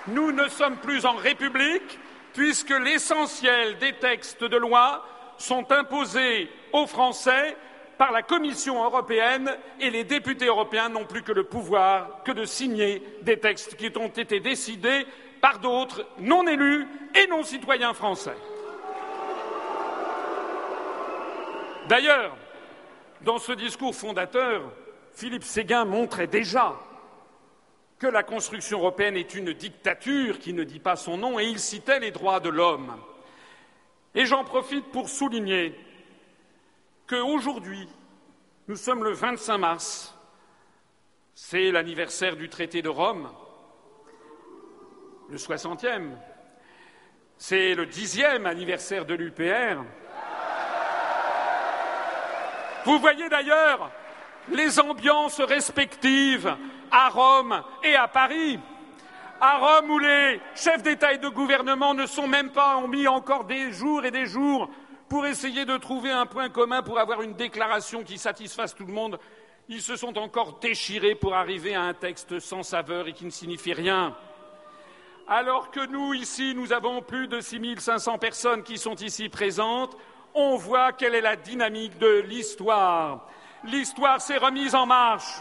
Nous 0.07 0.33
ne 0.33 0.49
sommes 0.49 0.75
plus 0.75 1.05
en 1.05 1.13
République 1.13 1.97
puisque 2.33 2.71
l'essentiel 2.71 3.77
des 3.77 3.93
textes 3.93 4.43
de 4.43 4.57
loi 4.57 5.05
sont 5.37 5.71
imposés 5.71 6.51
aux 6.73 6.85
Français 6.85 7.55
par 7.97 8.11
la 8.11 8.23
Commission 8.23 8.83
européenne 8.83 9.55
et 9.79 9.89
les 9.89 10.03
députés 10.03 10.47
européens 10.47 10.89
n'ont 10.89 11.05
plus 11.05 11.23
que 11.23 11.31
le 11.31 11.45
pouvoir 11.45 12.23
que 12.25 12.33
de 12.33 12.43
signer 12.43 13.01
des 13.21 13.39
textes 13.39 13.77
qui 13.77 13.89
ont 13.97 14.09
été 14.09 14.41
décidés 14.41 15.07
par 15.39 15.59
d'autres 15.59 16.05
non 16.19 16.45
élus 16.45 16.85
et 17.15 17.27
non 17.27 17.43
citoyens 17.43 17.93
français. 17.93 18.35
D'ailleurs, 21.87 22.37
dans 23.21 23.39
ce 23.39 23.51
discours 23.51 23.95
fondateur, 23.95 24.71
Philippe 25.13 25.43
Séguin 25.43 25.85
montrait 25.85 26.27
déjà 26.27 26.75
que 27.99 28.07
la 28.07 28.23
construction 28.23 28.79
européenne 28.79 29.17
est 29.17 29.35
une 29.35 29.53
dictature 29.53 30.39
qui 30.39 30.53
ne 30.53 30.63
dit 30.63 30.79
pas 30.79 30.95
son 30.95 31.17
nom 31.17 31.39
et 31.39 31.45
il 31.45 31.59
citait 31.59 31.99
les 31.99 32.11
droits 32.11 32.39
de 32.39 32.49
l'homme. 32.49 32.93
Et 34.15 34.25
j'en 34.25 34.43
profite 34.43 34.85
pour 34.91 35.09
souligner 35.09 35.75
qu'aujourd'hui, 37.07 37.87
nous 38.67 38.75
sommes 38.75 39.03
le 39.03 39.11
25 39.11 39.57
mars, 39.57 40.17
c'est 41.35 41.71
l'anniversaire 41.71 42.35
du 42.35 42.49
traité 42.49 42.81
de 42.81 42.89
Rome, 42.89 43.29
le 45.29 45.37
60e, 45.37 46.11
c'est 47.37 47.73
le 47.73 47.85
dixième 47.85 48.45
anniversaire 48.45 49.05
de 49.05 49.15
l'UPR, 49.15 49.83
vous 52.85 52.99
voyez 52.99 53.29
d'ailleurs 53.29 53.91
les 54.49 54.79
ambiances 54.79 55.41
respectives 55.41 56.55
à 56.91 57.09
Rome 57.09 57.61
et 57.83 57.95
à 57.95 58.07
Paris. 58.07 58.59
À 59.39 59.57
Rome, 59.57 59.91
où 59.91 59.99
les 59.99 60.39
chefs 60.55 60.83
d'État 60.83 61.13
et 61.13 61.17
de 61.17 61.27
gouvernement 61.27 61.93
ne 61.93 62.05
sont 62.05 62.27
même 62.27 62.51
pas 62.51 62.77
ont 62.77 62.87
mis 62.87 63.07
encore 63.07 63.45
des 63.45 63.71
jours 63.71 64.05
et 64.05 64.11
des 64.11 64.25
jours 64.25 64.69
pour 65.09 65.25
essayer 65.25 65.65
de 65.65 65.77
trouver 65.77 66.11
un 66.11 66.25
point 66.25 66.49
commun 66.49 66.81
pour 66.81 66.99
avoir 66.99 67.21
une 67.21 67.33
déclaration 67.33 68.03
qui 68.03 68.17
satisfasse 68.17 68.73
tout 68.73 68.85
le 68.85 68.93
monde. 68.93 69.19
Ils 69.69 69.81
se 69.81 69.95
sont 69.95 70.17
encore 70.17 70.59
déchirés 70.59 71.15
pour 71.15 71.35
arriver 71.35 71.75
à 71.75 71.83
un 71.83 71.93
texte 71.93 72.39
sans 72.39 72.63
saveur 72.63 73.07
et 73.07 73.13
qui 73.13 73.25
ne 73.25 73.29
signifie 73.29 73.73
rien. 73.73 74.15
Alors 75.27 75.71
que 75.71 75.85
nous, 75.87 76.13
ici, 76.13 76.53
nous 76.55 76.73
avons 76.73 77.01
plus 77.01 77.27
de 77.27 77.39
6500 77.39 78.17
personnes 78.17 78.63
qui 78.63 78.77
sont 78.77 78.95
ici 78.95 79.29
présentes, 79.29 79.95
on 80.33 80.55
voit 80.55 80.93
quelle 80.93 81.15
est 81.15 81.21
la 81.21 81.35
dynamique 81.35 81.97
de 81.97 82.19
l'histoire. 82.21 83.27
L'histoire 83.63 84.21
s'est 84.21 84.37
remise 84.37 84.75
en 84.75 84.85
marche. 84.85 85.39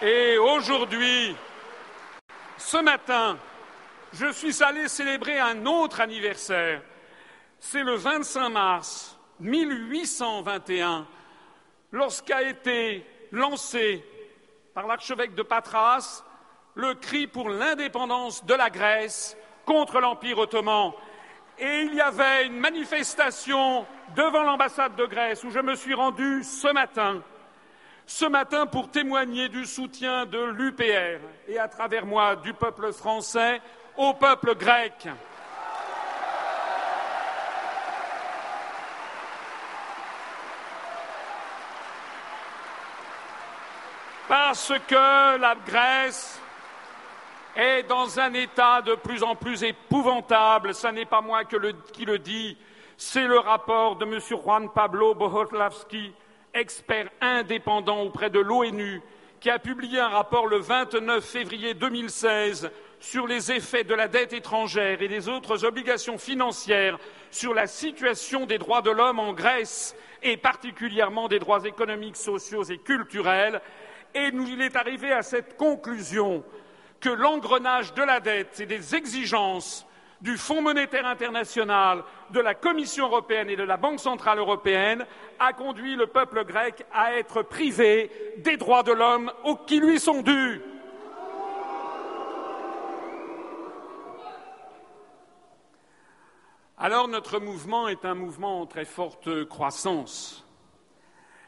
Et 0.00 0.38
aujourd'hui, 0.38 1.34
ce 2.56 2.76
matin, 2.76 3.36
je 4.12 4.30
suis 4.32 4.62
allé 4.62 4.88
célébrer 4.88 5.38
un 5.38 5.66
autre 5.66 6.00
anniversaire. 6.00 6.82
C'est 7.58 7.82
le 7.82 7.96
25 7.96 8.48
mars 8.48 9.18
1821, 9.40 11.06
lorsqu'a 11.92 12.42
été 12.42 13.04
lancé 13.32 14.04
par 14.74 14.86
l'archevêque 14.86 15.34
de 15.34 15.42
Patras 15.42 16.24
le 16.74 16.94
cri 16.94 17.26
pour 17.26 17.48
l'indépendance 17.48 18.44
de 18.44 18.54
la 18.54 18.70
Grèce 18.70 19.36
contre 19.68 20.00
l'Empire 20.00 20.38
ottoman. 20.38 20.92
Et 21.58 21.82
il 21.82 21.94
y 21.94 22.00
avait 22.00 22.46
une 22.46 22.58
manifestation 22.58 23.84
devant 24.16 24.42
l'ambassade 24.42 24.96
de 24.96 25.04
Grèce 25.04 25.44
où 25.44 25.50
je 25.50 25.58
me 25.58 25.74
suis 25.74 25.92
rendu 25.92 26.42
ce 26.42 26.72
matin, 26.72 27.20
ce 28.06 28.24
matin 28.24 28.64
pour 28.64 28.90
témoigner 28.90 29.50
du 29.50 29.66
soutien 29.66 30.24
de 30.24 30.42
l'UPR 30.42 31.20
et 31.48 31.58
à 31.58 31.68
travers 31.68 32.06
moi 32.06 32.36
du 32.36 32.54
peuple 32.54 32.92
français 32.94 33.60
au 33.98 34.14
peuple 34.14 34.54
grec. 34.54 35.06
Parce 44.28 44.72
que 44.86 45.36
la 45.38 45.54
Grèce 45.66 46.40
est 47.56 47.82
dans 47.84 48.18
un 48.20 48.32
état 48.34 48.82
de 48.82 48.94
plus 48.94 49.22
en 49.22 49.34
plus 49.34 49.62
épouvantable. 49.62 50.74
Ce 50.74 50.86
n'est 50.88 51.04
pas 51.04 51.20
moi 51.20 51.44
qui 51.44 52.04
le 52.04 52.18
dis, 52.18 52.56
c'est 52.96 53.26
le 53.26 53.38
rapport 53.38 53.96
de 53.96 54.04
M. 54.04 54.18
Juan 54.20 54.68
Pablo 54.74 55.14
Bohoslavski, 55.14 56.12
expert 56.52 57.08
indépendant 57.20 58.00
auprès 58.00 58.30
de 58.30 58.40
l'ONU, 58.40 59.00
qui 59.40 59.50
a 59.50 59.58
publié 59.58 60.00
un 60.00 60.08
rapport 60.08 60.46
le 60.48 60.58
29 60.58 61.24
février 61.24 61.74
2016 61.74 62.70
sur 63.00 63.26
les 63.26 63.52
effets 63.52 63.84
de 63.84 63.94
la 63.94 64.08
dette 64.08 64.32
étrangère 64.32 65.00
et 65.00 65.08
des 65.08 65.28
autres 65.28 65.64
obligations 65.64 66.18
financières 66.18 66.98
sur 67.30 67.54
la 67.54 67.66
situation 67.66 68.46
des 68.46 68.58
droits 68.58 68.82
de 68.82 68.90
l'homme 68.90 69.20
en 69.20 69.32
Grèce 69.32 69.94
et 70.22 70.36
particulièrement 70.36 71.28
des 71.28 71.38
droits 71.38 71.64
économiques, 71.64 72.16
sociaux 72.16 72.64
et 72.64 72.78
culturels. 72.78 73.60
Et 74.14 74.30
il 74.32 74.60
est 74.60 74.74
arrivé 74.74 75.12
à 75.12 75.22
cette 75.22 75.56
conclusion 75.56 76.42
que 77.00 77.08
l'engrenage 77.08 77.94
de 77.94 78.02
la 78.02 78.20
dette 78.20 78.60
et 78.60 78.66
des 78.66 78.94
exigences 78.94 79.86
du 80.20 80.36
Fonds 80.36 80.62
monétaire 80.62 81.06
international, 81.06 82.02
de 82.30 82.40
la 82.40 82.54
Commission 82.54 83.06
européenne 83.06 83.50
et 83.50 83.56
de 83.56 83.62
la 83.62 83.76
Banque 83.76 84.00
centrale 84.00 84.38
européenne 84.38 85.06
a 85.38 85.52
conduit 85.52 85.94
le 85.94 86.08
peuple 86.08 86.44
grec 86.44 86.84
à 86.92 87.14
être 87.14 87.42
privé 87.42 88.10
des 88.38 88.56
droits 88.56 88.82
de 88.82 88.92
l'homme 88.92 89.32
qui 89.66 89.78
lui 89.78 90.00
sont 90.00 90.22
dus. 90.22 90.60
Alors 96.80 97.08
notre 97.08 97.40
mouvement 97.40 97.88
est 97.88 98.04
un 98.04 98.14
mouvement 98.14 98.60
en 98.60 98.66
très 98.66 98.84
forte 98.84 99.44
croissance. 99.46 100.44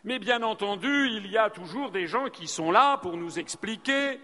Mais 0.02 0.18
bien 0.18 0.42
entendu, 0.42 1.08
il 1.08 1.30
y 1.30 1.36
a 1.36 1.50
toujours 1.50 1.90
des 1.90 2.06
gens 2.06 2.30
qui 2.30 2.48
sont 2.48 2.70
là 2.70 2.96
pour 2.96 3.16
nous 3.16 3.38
expliquer, 3.38 4.18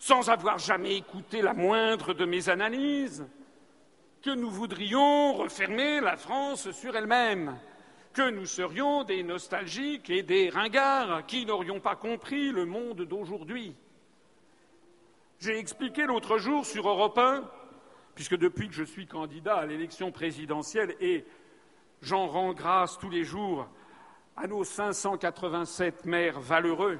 sans 0.00 0.30
avoir 0.30 0.58
jamais 0.58 0.96
écouté 0.96 1.42
la 1.42 1.52
moindre 1.52 2.14
de 2.14 2.24
mes 2.24 2.48
analyses, 2.48 3.28
que 4.22 4.30
nous 4.30 4.50
voudrions 4.50 5.34
refermer 5.34 6.00
la 6.00 6.16
France 6.16 6.70
sur 6.72 6.96
elle-même, 6.96 7.56
que 8.14 8.30
nous 8.30 8.46
serions 8.46 9.04
des 9.04 9.22
nostalgiques 9.22 10.10
et 10.10 10.22
des 10.22 10.48
ringards 10.48 11.26
qui 11.26 11.46
n'aurions 11.46 11.80
pas 11.80 11.96
compris 11.96 12.50
le 12.50 12.64
monde 12.64 13.02
d'aujourd'hui. 13.02 13.76
J'ai 15.38 15.58
expliqué 15.58 16.06
l'autre 16.06 16.38
jour 16.38 16.66
sur 16.66 16.88
Europe 16.88 17.18
1 17.18 17.44
puisque 18.14 18.36
depuis 18.36 18.68
que 18.68 18.74
je 18.74 18.84
suis 18.84 19.06
candidat 19.06 19.56
à 19.56 19.66
l'élection 19.66 20.10
présidentielle, 20.12 20.96
et 21.00 21.24
j'en 22.02 22.26
rends 22.26 22.52
grâce 22.52 22.98
tous 22.98 23.08
les 23.08 23.24
jours 23.24 23.66
à 24.36 24.46
nos 24.46 24.64
587 24.64 26.04
maires 26.06 26.40
valeureux, 26.40 26.98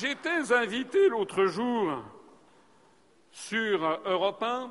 J'étais 0.00 0.52
invité 0.52 1.08
l'autre 1.08 1.44
jour 1.44 2.02
sur 3.30 4.00
Europe 4.06 4.42
1 4.42 4.70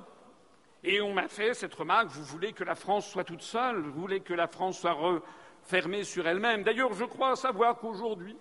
et 0.83 0.99
on 0.99 1.13
m'a 1.13 1.27
fait 1.27 1.53
cette 1.53 1.75
remarque, 1.75 2.07
vous 2.07 2.23
voulez 2.23 2.53
que 2.53 2.63
la 2.63 2.73
France 2.73 3.07
soit 3.07 3.23
toute 3.23 3.43
seule, 3.43 3.81
vous 3.81 4.01
voulez 4.01 4.21
que 4.21 4.33
la 4.33 4.47
France 4.47 4.79
soit 4.79 4.93
refermée 4.93 6.03
sur 6.03 6.27
elle-même. 6.27 6.63
D'ailleurs, 6.63 6.93
je 6.93 7.05
crois 7.05 7.35
savoir 7.35 7.77
qu'aujourd'hui, 7.77 8.35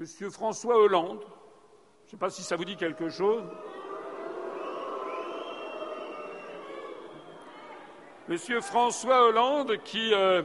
M. 0.00 0.06
François 0.32 0.76
Hollande, 0.76 1.22
je 1.22 2.06
ne 2.06 2.10
sais 2.10 2.16
pas 2.16 2.30
si 2.30 2.42
ça 2.42 2.56
vous 2.56 2.64
dit 2.64 2.76
quelque 2.76 3.08
chose, 3.08 3.44
M. 8.28 8.36
François 8.62 9.28
Hollande 9.28 9.76
qui. 9.84 10.12
Euh, 10.12 10.42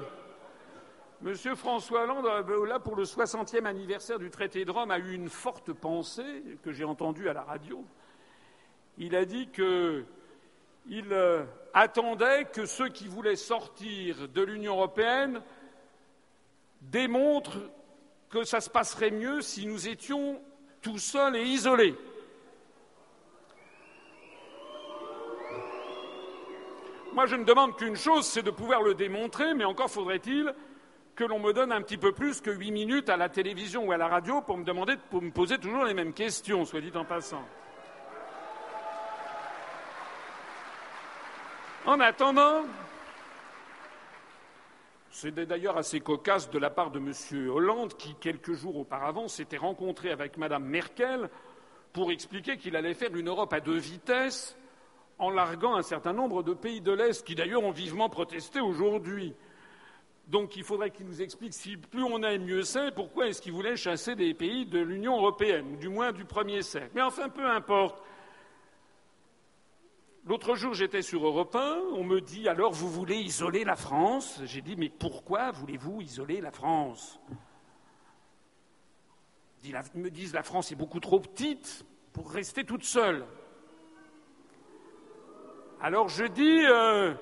Monsieur 1.21 1.55
François 1.55 2.03
Hollande, 2.03 2.25
euh, 2.25 2.65
là, 2.67 2.79
pour 2.79 2.95
le 2.95 3.03
60e 3.03 3.65
anniversaire 3.65 4.19
du 4.19 4.29
traité 4.29 4.65
de 4.65 4.71
Rome, 4.71 4.91
a 4.91 4.99
eu 4.99 5.13
une 5.13 5.29
forte 5.29 5.73
pensée 5.73 6.43
que 6.63 6.71
j'ai 6.71 6.83
entendue 6.83 7.27
à 7.27 7.33
la 7.33 7.41
radio 7.41 7.83
il 8.97 9.15
a 9.15 9.25
dit 9.25 9.47
qu'il 9.47 10.05
euh, 11.11 11.45
attendait 11.73 12.45
que 12.45 12.65
ceux 12.65 12.89
qui 12.89 13.07
voulaient 13.07 13.35
sortir 13.35 14.27
de 14.27 14.41
l'Union 14.41 14.73
européenne 14.73 15.41
démontrent 16.81 17.59
que 18.29 18.43
ça 18.43 18.59
se 18.59 18.69
passerait 18.69 19.11
mieux 19.11 19.41
si 19.41 19.65
nous 19.65 19.87
étions 19.87 20.41
tout 20.81 20.97
seuls 20.97 21.35
et 21.35 21.43
isolés. 21.43 21.95
Moi, 27.13 27.25
je 27.25 27.35
ne 27.35 27.43
demande 27.43 27.75
qu'une 27.77 27.95
chose, 27.95 28.27
c'est 28.27 28.43
de 28.43 28.51
pouvoir 28.51 28.83
le 28.83 28.93
démontrer, 28.93 29.53
mais 29.53 29.63
encore 29.63 29.89
faudrait-il 29.89 30.53
que 31.17 31.23
l'on 31.23 31.39
me 31.39 31.51
donne 31.51 31.71
un 31.71 31.81
petit 31.81 31.97
peu 31.97 32.11
plus 32.11 32.41
que 32.41 32.51
huit 32.51 32.69
minutes 32.69 33.09
à 33.09 33.17
la 33.17 33.27
télévision 33.27 33.85
ou 33.85 33.91
à 33.91 33.97
la 33.97 34.07
radio 34.07 34.39
pour 34.41 34.55
me 34.55 34.63
demander, 34.63 34.97
pour 35.09 35.23
me 35.23 35.31
poser 35.31 35.57
toujours 35.57 35.83
les 35.83 35.95
mêmes 35.95 36.13
questions, 36.13 36.63
soit 36.63 36.79
dit 36.79 36.91
en 36.95 37.05
passant. 37.05 37.43
En 41.87 41.99
attendant, 41.99 42.65
c'est 45.09 45.33
d'ailleurs 45.33 45.77
assez 45.77 46.01
cocasse 46.01 46.51
de 46.51 46.59
la 46.59 46.69
part 46.69 46.91
de 46.91 46.99
M. 46.99 47.49
Hollande 47.49 47.95
qui, 47.95 48.13
quelques 48.13 48.53
jours 48.53 48.77
auparavant, 48.77 49.27
s'était 49.27 49.57
rencontré 49.57 50.11
avec 50.11 50.37
Mme 50.37 50.65
Merkel 50.65 51.31
pour 51.93 52.11
expliquer 52.11 52.57
qu'il 52.57 52.75
allait 52.75 52.93
faire 52.93 53.15
une 53.15 53.29
Europe 53.29 53.53
à 53.53 53.59
deux 53.59 53.77
vitesses 53.77 54.55
en 55.17 55.31
larguant 55.31 55.77
un 55.77 55.81
certain 55.81 56.13
nombre 56.13 56.43
de 56.43 56.53
pays 56.53 56.81
de 56.81 56.91
l'Est 56.91 57.25
qui 57.25 57.33
d'ailleurs 57.33 57.63
ont 57.63 57.71
vivement 57.71 58.07
protesté 58.07 58.59
aujourd'hui. 58.59 59.33
Donc 60.27 60.57
il 60.57 60.63
faudrait 60.63 60.91
qu'il 60.91 61.05
nous 61.05 61.21
explique 61.21 61.53
si 61.53 61.77
plus 61.77 62.03
on 62.03 62.21
aime, 62.21 62.43
mieux 62.43 62.63
c'est, 62.63 62.91
pourquoi 62.91 63.27
est-ce 63.27 63.41
qu'il 63.41 63.53
voulait 63.53 63.77
chasser 63.77 64.13
des 64.15 64.33
pays 64.33 64.65
de 64.65 64.79
l'Union 64.79 65.15
européenne, 65.17 65.77
du 65.77 65.87
moins 65.87 66.11
du 66.11 66.25
premier 66.25 66.61
cercle. 66.61 66.91
Mais 66.95 67.01
enfin, 67.01 67.29
peu 67.29 67.45
importe. 67.45 68.03
L'autre 70.25 70.55
jour, 70.55 70.73
j'étais 70.73 71.01
sur 71.01 71.25
Europe 71.25 71.55
1, 71.55 71.79
on 71.93 72.03
me 72.03 72.19
dit 72.19 72.49
alors 72.49 72.73
vous 72.73 72.89
voulez 72.89 73.15
isoler 73.15 73.63
la 73.63 73.77
France? 73.77 74.41
J'ai 74.43 74.61
dit 74.61 74.75
mais 74.75 74.89
pourquoi 74.89 75.51
voulez-vous 75.51 76.01
isoler 76.01 76.41
la 76.41 76.51
France? 76.51 77.17
Ils 79.63 79.75
me 79.95 80.09
disent 80.09 80.33
la 80.33 80.43
France 80.43 80.73
est 80.73 80.75
beaucoup 80.75 80.99
trop 80.99 81.21
petite 81.21 81.85
pour 82.11 82.29
rester 82.31 82.65
toute 82.65 82.83
seule. 82.83 83.25
Alors 85.79 86.09
je 86.09 86.25
dis 86.25 86.65
euh, 86.65 87.13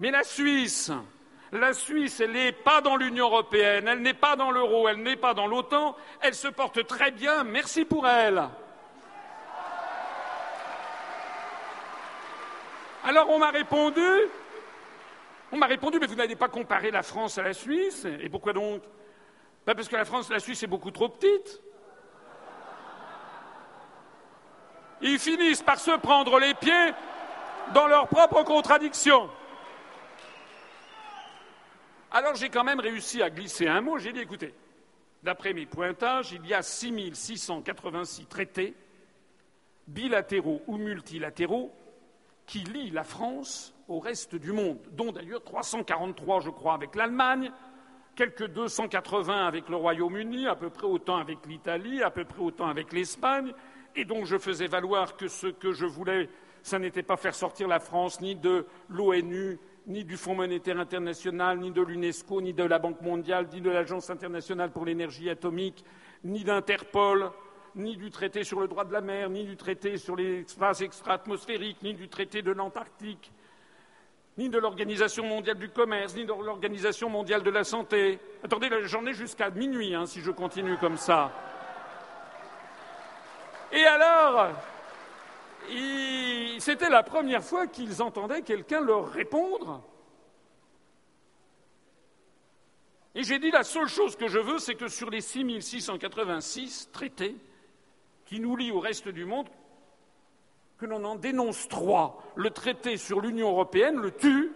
mais 0.00 0.10
la 0.10 0.24
Suisse, 0.24 0.92
la 1.52 1.74
Suisse, 1.74 2.20
elle 2.20 2.32
n'est 2.32 2.52
pas 2.52 2.80
dans 2.80 2.96
l'Union 2.96 3.26
européenne, 3.26 3.86
elle 3.86 4.00
n'est 4.00 4.14
pas 4.14 4.36
dans 4.36 4.50
l'euro, 4.50 4.88
elle 4.88 5.02
n'est 5.02 5.16
pas 5.16 5.34
dans 5.34 5.46
l'OTAN, 5.46 5.94
elle 6.20 6.34
se 6.34 6.48
porte 6.48 6.86
très 6.86 7.10
bien, 7.10 7.44
merci 7.44 7.84
pour 7.84 8.08
elle. 8.08 8.42
Alors 13.04 13.28
on 13.30 13.38
m'a 13.38 13.50
répondu 13.50 14.00
On 15.50 15.58
m'a 15.58 15.66
répondu, 15.66 15.98
mais 16.00 16.06
vous 16.06 16.14
n'allez 16.14 16.36
pas 16.36 16.48
comparer 16.48 16.90
la 16.90 17.02
France 17.02 17.36
à 17.36 17.42
la 17.42 17.52
Suisse. 17.52 18.06
Et 18.06 18.28
pourquoi 18.30 18.54
donc? 18.54 18.82
Ben 19.66 19.74
Parce 19.74 19.88
que 19.88 19.96
la 19.96 20.06
France 20.06 20.30
la 20.30 20.38
Suisse 20.40 20.62
est 20.62 20.68
beaucoup 20.68 20.90
trop 20.90 21.10
petite. 21.10 21.60
Ils 25.02 25.18
finissent 25.18 25.62
par 25.62 25.78
se 25.78 25.90
prendre 25.98 26.38
les 26.38 26.54
pieds 26.54 26.92
dans 27.74 27.88
leurs 27.88 28.08
propres 28.08 28.44
contradictions. 28.44 29.28
Alors 32.14 32.34
j'ai 32.34 32.50
quand 32.50 32.62
même 32.62 32.80
réussi 32.80 33.22
à 33.22 33.30
glisser 33.30 33.66
un 33.66 33.80
mot. 33.80 33.96
J'ai 33.96 34.12
dit, 34.12 34.20
écoutez, 34.20 34.52
d'après 35.22 35.54
mes 35.54 35.64
pointages, 35.64 36.32
il 36.32 36.46
y 36.46 36.52
a 36.52 36.60
6686 36.60 38.26
traités, 38.26 38.74
bilatéraux 39.86 40.60
ou 40.66 40.76
multilatéraux, 40.76 41.72
qui 42.44 42.58
lient 42.58 42.90
la 42.90 43.04
France 43.04 43.74
au 43.88 43.98
reste 43.98 44.34
du 44.34 44.52
monde, 44.52 44.78
dont 44.90 45.10
d'ailleurs 45.10 45.42
343, 45.42 46.40
je 46.40 46.50
crois, 46.50 46.74
avec 46.74 46.94
l'Allemagne, 46.94 47.50
quelques 48.14 48.46
280 48.46 49.46
avec 49.46 49.70
le 49.70 49.76
Royaume-Uni, 49.76 50.46
à 50.46 50.54
peu 50.54 50.68
près 50.68 50.86
autant 50.86 51.16
avec 51.16 51.38
l'Italie, 51.46 52.02
à 52.02 52.10
peu 52.10 52.26
près 52.26 52.42
autant 52.42 52.68
avec 52.68 52.92
l'Espagne, 52.92 53.54
et 53.96 54.04
donc 54.04 54.26
je 54.26 54.36
faisais 54.36 54.66
valoir 54.66 55.16
que 55.16 55.28
ce 55.28 55.46
que 55.46 55.72
je 55.72 55.86
voulais, 55.86 56.28
ce 56.62 56.76
n'était 56.76 57.02
pas 57.02 57.16
faire 57.16 57.34
sortir 57.34 57.68
la 57.68 57.80
France 57.80 58.20
ni 58.20 58.36
de 58.36 58.66
l'ONU, 58.90 59.58
ni 59.86 60.04
du 60.04 60.16
Fonds 60.16 60.34
monétaire 60.34 60.78
international, 60.78 61.58
ni 61.58 61.70
de 61.70 61.82
l'UNESCO, 61.82 62.40
ni 62.40 62.52
de 62.52 62.64
la 62.64 62.78
Banque 62.78 63.00
mondiale, 63.00 63.46
ni 63.52 63.60
de 63.60 63.70
l'Agence 63.70 64.10
internationale 64.10 64.70
pour 64.70 64.84
l'énergie 64.84 65.28
atomique, 65.28 65.84
ni 66.24 66.44
d'Interpol, 66.44 67.30
ni 67.74 67.96
du 67.96 68.10
traité 68.10 68.44
sur 68.44 68.60
le 68.60 68.68
droit 68.68 68.84
de 68.84 68.92
la 68.92 69.00
mer, 69.00 69.30
ni 69.30 69.44
du 69.44 69.56
traité 69.56 69.96
sur 69.96 70.16
l'espace 70.16 70.80
extra-atmosphérique, 70.82 71.82
ni 71.82 71.94
du 71.94 72.08
traité 72.08 72.42
de 72.42 72.52
l'Antarctique, 72.52 73.32
ni 74.38 74.48
de 74.48 74.58
l'Organisation 74.58 75.26
mondiale 75.26 75.58
du 75.58 75.68
commerce, 75.68 76.14
ni 76.14 76.24
de 76.24 76.32
l'Organisation 76.32 77.08
mondiale 77.08 77.42
de 77.42 77.50
la 77.50 77.64
santé. 77.64 78.18
Attendez, 78.42 78.68
j'en 78.84 79.04
ai 79.06 79.14
jusqu'à 79.14 79.50
minuit 79.50 79.94
hein, 79.94 80.06
si 80.06 80.20
je 80.20 80.30
continue 80.30 80.76
comme 80.78 80.96
ça. 80.96 81.32
Et 83.72 83.84
alors, 83.84 84.50
c'était 86.58 86.88
la 86.88 87.02
première 87.02 87.42
fois 87.42 87.66
qu'ils 87.66 88.02
entendaient 88.02 88.42
quelqu'un 88.42 88.80
leur 88.80 89.08
répondre. 89.08 89.82
Et 93.14 93.24
j'ai 93.24 93.38
dit 93.38 93.50
la 93.50 93.62
seule 93.62 93.88
chose 93.88 94.16
que 94.16 94.28
je 94.28 94.38
veux, 94.38 94.58
c'est 94.58 94.74
que 94.74 94.88
sur 94.88 95.10
les 95.10 95.20
6686 95.20 96.90
traités 96.92 97.36
qui 98.24 98.40
nous 98.40 98.56
lient 98.56 98.70
au 98.70 98.80
reste 98.80 99.08
du 99.08 99.24
monde, 99.24 99.48
que 100.78 100.86
l'on 100.86 101.04
en 101.04 101.16
dénonce 101.16 101.68
trois. 101.68 102.22
Le 102.36 102.50
traité 102.50 102.96
sur 102.96 103.20
l'Union 103.20 103.50
européenne 103.50 103.96
le 103.96 104.10
tue, 104.10 104.52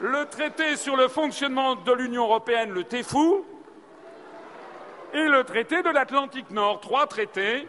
le 0.00 0.26
traité 0.26 0.76
sur 0.76 0.96
le 0.96 1.08
fonctionnement 1.08 1.74
de 1.74 1.92
l'Union 1.92 2.24
européenne 2.24 2.70
le 2.70 2.84
fou, 3.02 3.44
et 5.12 5.28
le 5.28 5.44
traité 5.44 5.82
de 5.82 5.88
l'Atlantique 5.88 6.50
Nord. 6.50 6.80
Trois 6.80 7.06
traités 7.06 7.66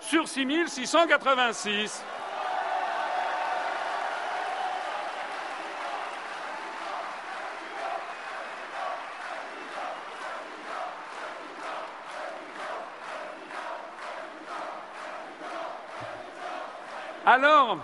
sur 0.00 0.28
6686. 0.28 2.04
Alors, 17.26 17.78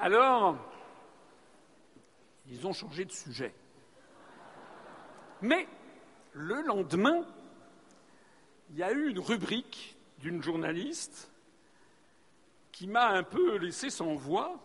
alors, 0.00 0.56
ils 2.46 2.64
ont 2.64 2.72
changé 2.72 3.04
de 3.04 3.10
sujet. 3.10 3.52
Mais 5.42 5.66
le 6.32 6.62
lendemain, 6.62 7.24
il 8.70 8.76
y 8.76 8.82
a 8.82 8.92
eu 8.92 9.10
une 9.10 9.18
rubrique 9.18 9.96
d'une 10.18 10.42
journaliste 10.42 11.30
qui 12.72 12.86
m'a 12.86 13.08
un 13.08 13.22
peu 13.22 13.56
laissé 13.56 13.90
sans 13.90 14.14
voix, 14.14 14.60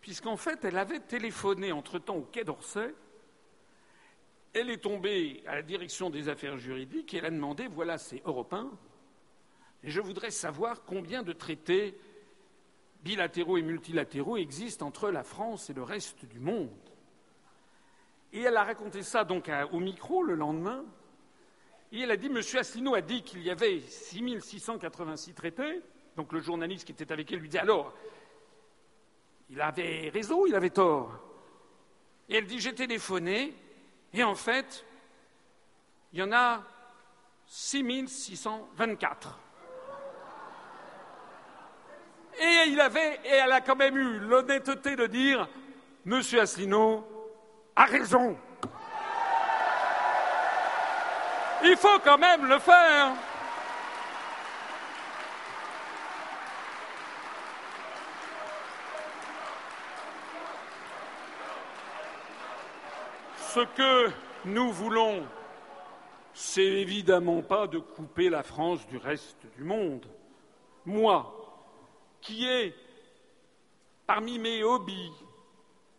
puisqu'en 0.00 0.36
fait, 0.36 0.64
elle 0.64 0.78
avait 0.78 1.00
téléphoné 1.00 1.72
entre-temps 1.72 2.16
au 2.16 2.22
Quai 2.22 2.44
d'Orsay. 2.44 2.94
Elle 4.52 4.70
est 4.70 4.82
tombée 4.82 5.42
à 5.46 5.56
la 5.56 5.62
direction 5.62 6.10
des 6.10 6.28
affaires 6.28 6.58
juridiques 6.58 7.14
et 7.14 7.18
elle 7.18 7.26
a 7.26 7.30
demandé 7.30 7.66
voilà, 7.66 7.98
c'est 7.98 8.22
européen. 8.24 8.70
Et 9.82 9.90
je 9.90 10.00
voudrais 10.00 10.30
savoir 10.30 10.84
combien 10.84 11.22
de 11.22 11.32
traités 11.32 11.98
bilatéraux 13.02 13.58
et 13.58 13.62
multilatéraux 13.62 14.36
existent 14.36 14.86
entre 14.86 15.10
la 15.10 15.22
France 15.22 15.70
et 15.70 15.74
le 15.74 15.82
reste 15.82 16.24
du 16.24 16.40
monde. 16.40 16.70
Et 18.32 18.40
elle 18.40 18.56
a 18.56 18.64
raconté 18.64 19.02
ça 19.02 19.24
donc 19.24 19.50
au 19.72 19.78
micro 19.78 20.22
le 20.22 20.34
lendemain. 20.34 20.84
Et 21.94 22.00
elle 22.00 22.10
a 22.10 22.16
dit 22.16 22.28
Monsieur 22.28 22.58
Asselineau 22.58 22.96
a 22.96 23.00
dit 23.00 23.22
qu'il 23.22 23.40
y 23.44 23.50
avait 23.52 23.78
6686 23.78 25.32
traités. 25.32 25.80
Donc 26.16 26.32
le 26.32 26.40
journaliste 26.40 26.84
qui 26.84 26.90
était 26.90 27.12
avec 27.12 27.30
elle 27.30 27.38
lui 27.38 27.48
dit 27.48 27.56
Alors, 27.56 27.94
il 29.48 29.60
avait 29.60 30.10
raison 30.12 30.44
il 30.44 30.56
avait 30.56 30.70
tort? 30.70 31.12
Et 32.28 32.34
elle 32.38 32.46
dit 32.46 32.58
J'ai 32.58 32.74
téléphoné 32.74 33.54
et 34.12 34.24
en 34.24 34.34
fait, 34.34 34.84
il 36.12 36.18
y 36.18 36.22
en 36.24 36.32
a 36.32 36.64
6624. 37.46 39.38
Et, 42.40 42.70
il 42.70 42.80
avait, 42.80 43.20
et 43.24 43.34
elle 43.34 43.52
a 43.52 43.60
quand 43.60 43.76
même 43.76 43.96
eu 43.96 44.18
l'honnêteté 44.18 44.96
de 44.96 45.06
dire 45.06 45.48
Monsieur 46.04 46.40
Asselineau, 46.40 47.06
a 47.76 47.84
raison. 47.84 48.36
Il 51.66 51.76
faut 51.76 51.98
quand 52.04 52.18
même 52.18 52.46
le 52.46 52.58
faire. 52.58 53.12
Ce 63.54 63.60
que 63.60 64.10
nous 64.44 64.72
voulons, 64.72 65.26
c'est 66.34 66.60
évidemment 66.60 67.40
pas 67.40 67.66
de 67.66 67.78
couper 67.78 68.28
la 68.28 68.42
France 68.42 68.86
du 68.88 68.98
reste 68.98 69.38
du 69.56 69.64
monde. 69.64 70.04
Moi, 70.84 71.34
qui 72.20 72.44
ai, 72.46 72.74
parmi 74.06 74.38
mes 74.38 74.62
hobbies, 74.62 75.12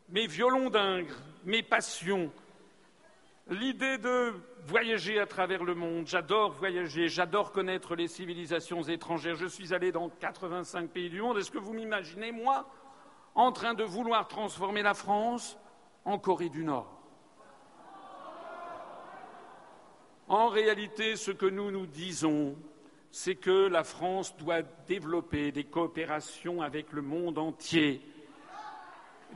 mes 0.10 0.28
violons 0.28 0.70
d'ingres, 0.70 1.16
mes 1.44 1.64
passions, 1.64 2.32
l'idée 3.48 3.98
de 3.98 4.34
voyager 4.66 5.20
à 5.20 5.26
travers 5.26 5.64
le 5.64 5.76
monde. 5.76 6.08
J'adore 6.08 6.52
voyager, 6.52 7.08
j'adore 7.08 7.52
connaître 7.52 7.96
les 7.96 8.08
civilisations 8.08 8.84
étrangères. 8.84 9.36
Je 9.36 9.46
suis 9.46 9.74
allé 9.74 9.92
dans 9.92 10.10
85 10.10 10.90
pays 10.90 11.10
du 11.10 11.22
monde. 11.22 11.38
Est-ce 11.38 11.52
que 11.52 11.58
vous 11.58 11.74
m'imaginez, 11.74 12.32
moi, 12.32 12.68
en 13.36 13.52
train 13.52 13.74
de 13.74 13.84
vouloir 13.84 14.28
transformer 14.28 14.82
la 14.82 14.94
France 14.94 15.58
en 16.04 16.18
Corée 16.18 16.50
du 16.50 16.64
Nord? 16.64 16.92
En 20.28 20.48
réalité, 20.48 21.16
ce 21.16 21.32
que 21.32 21.46
nous 21.46 21.70
nous 21.70 21.86
disons, 21.86 22.56
c'est 23.12 23.36
que 23.36 23.68
la 23.68 23.84
France 23.84 24.36
doit 24.38 24.64
développer 24.88 25.52
des 25.52 25.66
coopérations 25.66 26.62
avec 26.62 26.92
le 26.92 27.04
monde 27.04 27.38
entier 27.38 28.02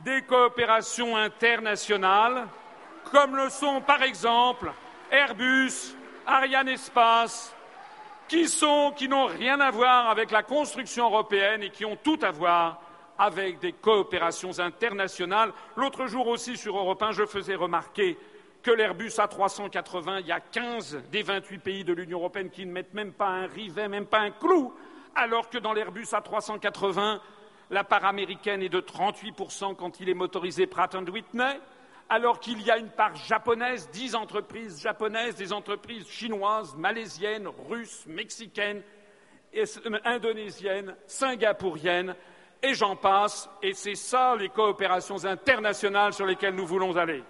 des 0.04 0.22
coopérations 0.22 1.16
internationales, 1.16 2.48
comme 3.10 3.36
le 3.36 3.50
sont 3.50 3.80
par 3.82 4.02
exemple 4.02 4.72
Airbus, 5.10 5.96
Ariane 6.26 6.68
Espace, 6.68 7.54
qui 8.28 9.08
n'ont 9.08 9.26
rien 9.26 9.58
à 9.60 9.70
voir 9.70 10.08
avec 10.08 10.30
la 10.30 10.44
construction 10.44 11.06
européenne 11.06 11.64
et 11.64 11.70
qui 11.70 11.84
ont 11.84 11.96
tout 11.96 12.18
à 12.22 12.30
voir 12.30 12.80
avec 13.18 13.58
des 13.58 13.72
coopérations 13.72 14.60
internationales. 14.60 15.52
L'autre 15.76 16.06
jour 16.06 16.28
aussi 16.28 16.56
sur 16.56 16.78
Europe 16.78 17.02
1, 17.02 17.12
je 17.12 17.26
faisais 17.26 17.56
remarquer 17.56 18.16
que 18.62 18.70
l'Airbus 18.70 19.08
A380, 19.08 20.20
il 20.20 20.26
y 20.26 20.32
a 20.32 20.40
15 20.40 21.02
des 21.10 21.22
28 21.22 21.58
pays 21.58 21.84
de 21.84 21.92
l'Union 21.92 22.18
européenne 22.18 22.50
qui 22.50 22.64
ne 22.64 22.72
mettent 22.72 22.94
même 22.94 23.12
pas 23.12 23.28
un 23.28 23.46
rivet, 23.46 23.88
même 23.88 24.06
pas 24.06 24.20
un 24.20 24.30
clou, 24.30 24.72
alors 25.16 25.50
que 25.50 25.58
dans 25.58 25.72
l'Airbus 25.72 26.04
A380, 26.12 27.18
la 27.70 27.84
part 27.84 28.04
américaine 28.04 28.62
est 28.62 28.68
de 28.68 28.80
38% 28.80 29.74
quand 29.74 30.00
il 30.00 30.08
est 30.08 30.14
motorisé 30.14 30.66
Pratt 30.66 30.94
Whitney, 30.94 31.60
alors 32.10 32.40
qu'il 32.40 32.60
y 32.60 32.70
a 32.72 32.76
une 32.76 32.90
part 32.90 33.14
japonaise, 33.14 33.88
dix 33.92 34.16
entreprises 34.16 34.82
japonaises, 34.82 35.36
des 35.36 35.52
entreprises 35.52 36.08
chinoises, 36.08 36.74
malaisiennes, 36.74 37.46
russes, 37.68 38.04
mexicaines, 38.06 38.82
euh, 39.54 39.64
indonésiennes, 40.04 40.96
singapouriennes, 41.06 42.16
et 42.62 42.74
j'en 42.74 42.96
passe, 42.96 43.48
et 43.62 43.72
c'est 43.72 43.94
ça 43.94 44.34
les 44.36 44.48
coopérations 44.48 45.24
internationales 45.24 46.12
sur 46.12 46.26
lesquelles 46.26 46.54
nous 46.54 46.66
voulons 46.66 46.96
aller. 46.96 47.22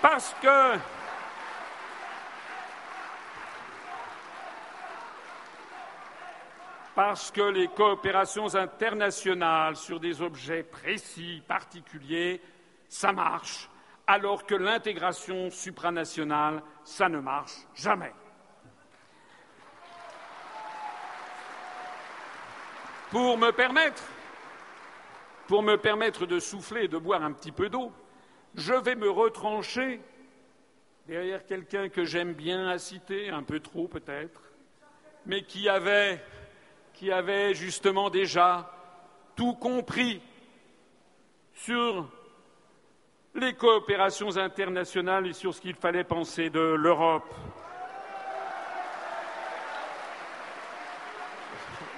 Parce 0.00 0.34
que 0.40 0.78
Parce 6.94 7.30
que 7.30 7.40
les 7.40 7.68
coopérations 7.68 8.54
internationales 8.54 9.76
sur 9.76 9.98
des 9.98 10.20
objets 10.20 10.62
précis, 10.62 11.42
particuliers, 11.48 12.40
ça 12.88 13.12
marche, 13.12 13.70
alors 14.06 14.44
que 14.44 14.54
l'intégration 14.54 15.50
supranationale, 15.50 16.62
ça 16.84 17.08
ne 17.08 17.18
marche 17.18 17.56
jamais. 17.74 18.12
Pour 23.10 23.38
me 23.38 23.50
permettre, 23.52 24.02
pour 25.46 25.62
me 25.62 25.76
permettre 25.76 26.26
de 26.26 26.38
souffler 26.38 26.84
et 26.84 26.88
de 26.88 26.98
boire 26.98 27.22
un 27.22 27.32
petit 27.32 27.52
peu 27.52 27.68
d'eau, 27.68 27.92
je 28.54 28.74
vais 28.74 28.96
me 28.96 29.08
retrancher 29.08 30.00
derrière 31.06 31.44
quelqu'un 31.46 31.88
que 31.88 32.04
j'aime 32.04 32.32
bien 32.32 32.68
à 32.68 32.78
citer, 32.78 33.30
un 33.30 33.42
peu 33.42 33.60
trop 33.60 33.88
peut-être, 33.88 34.42
mais 35.26 35.42
qui 35.42 35.68
avait, 35.68 36.22
qui 37.02 37.10
avait 37.10 37.52
justement 37.52 38.10
déjà 38.10 38.70
tout 39.34 39.54
compris 39.54 40.22
sur 41.52 42.08
les 43.34 43.54
coopérations 43.54 44.36
internationales 44.36 45.26
et 45.26 45.32
sur 45.32 45.52
ce 45.52 45.60
qu'il 45.60 45.74
fallait 45.74 46.04
penser 46.04 46.48
de 46.48 46.60
l'Europe. 46.60 47.34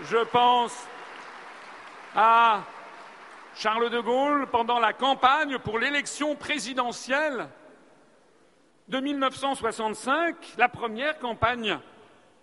Je 0.05 0.25
pense 0.33 0.87
à 2.17 2.63
Charles 3.55 3.91
de 3.91 4.01
Gaulle 4.01 4.47
pendant 4.47 4.79
la 4.79 4.95
campagne 4.95 5.59
pour 5.59 5.79
l'élection 5.79 6.35
présidentielle 6.35 7.51
de 8.89 9.01
1965, 9.01 10.55
la 10.57 10.71
première 10.71 11.19
campagne 11.19 11.79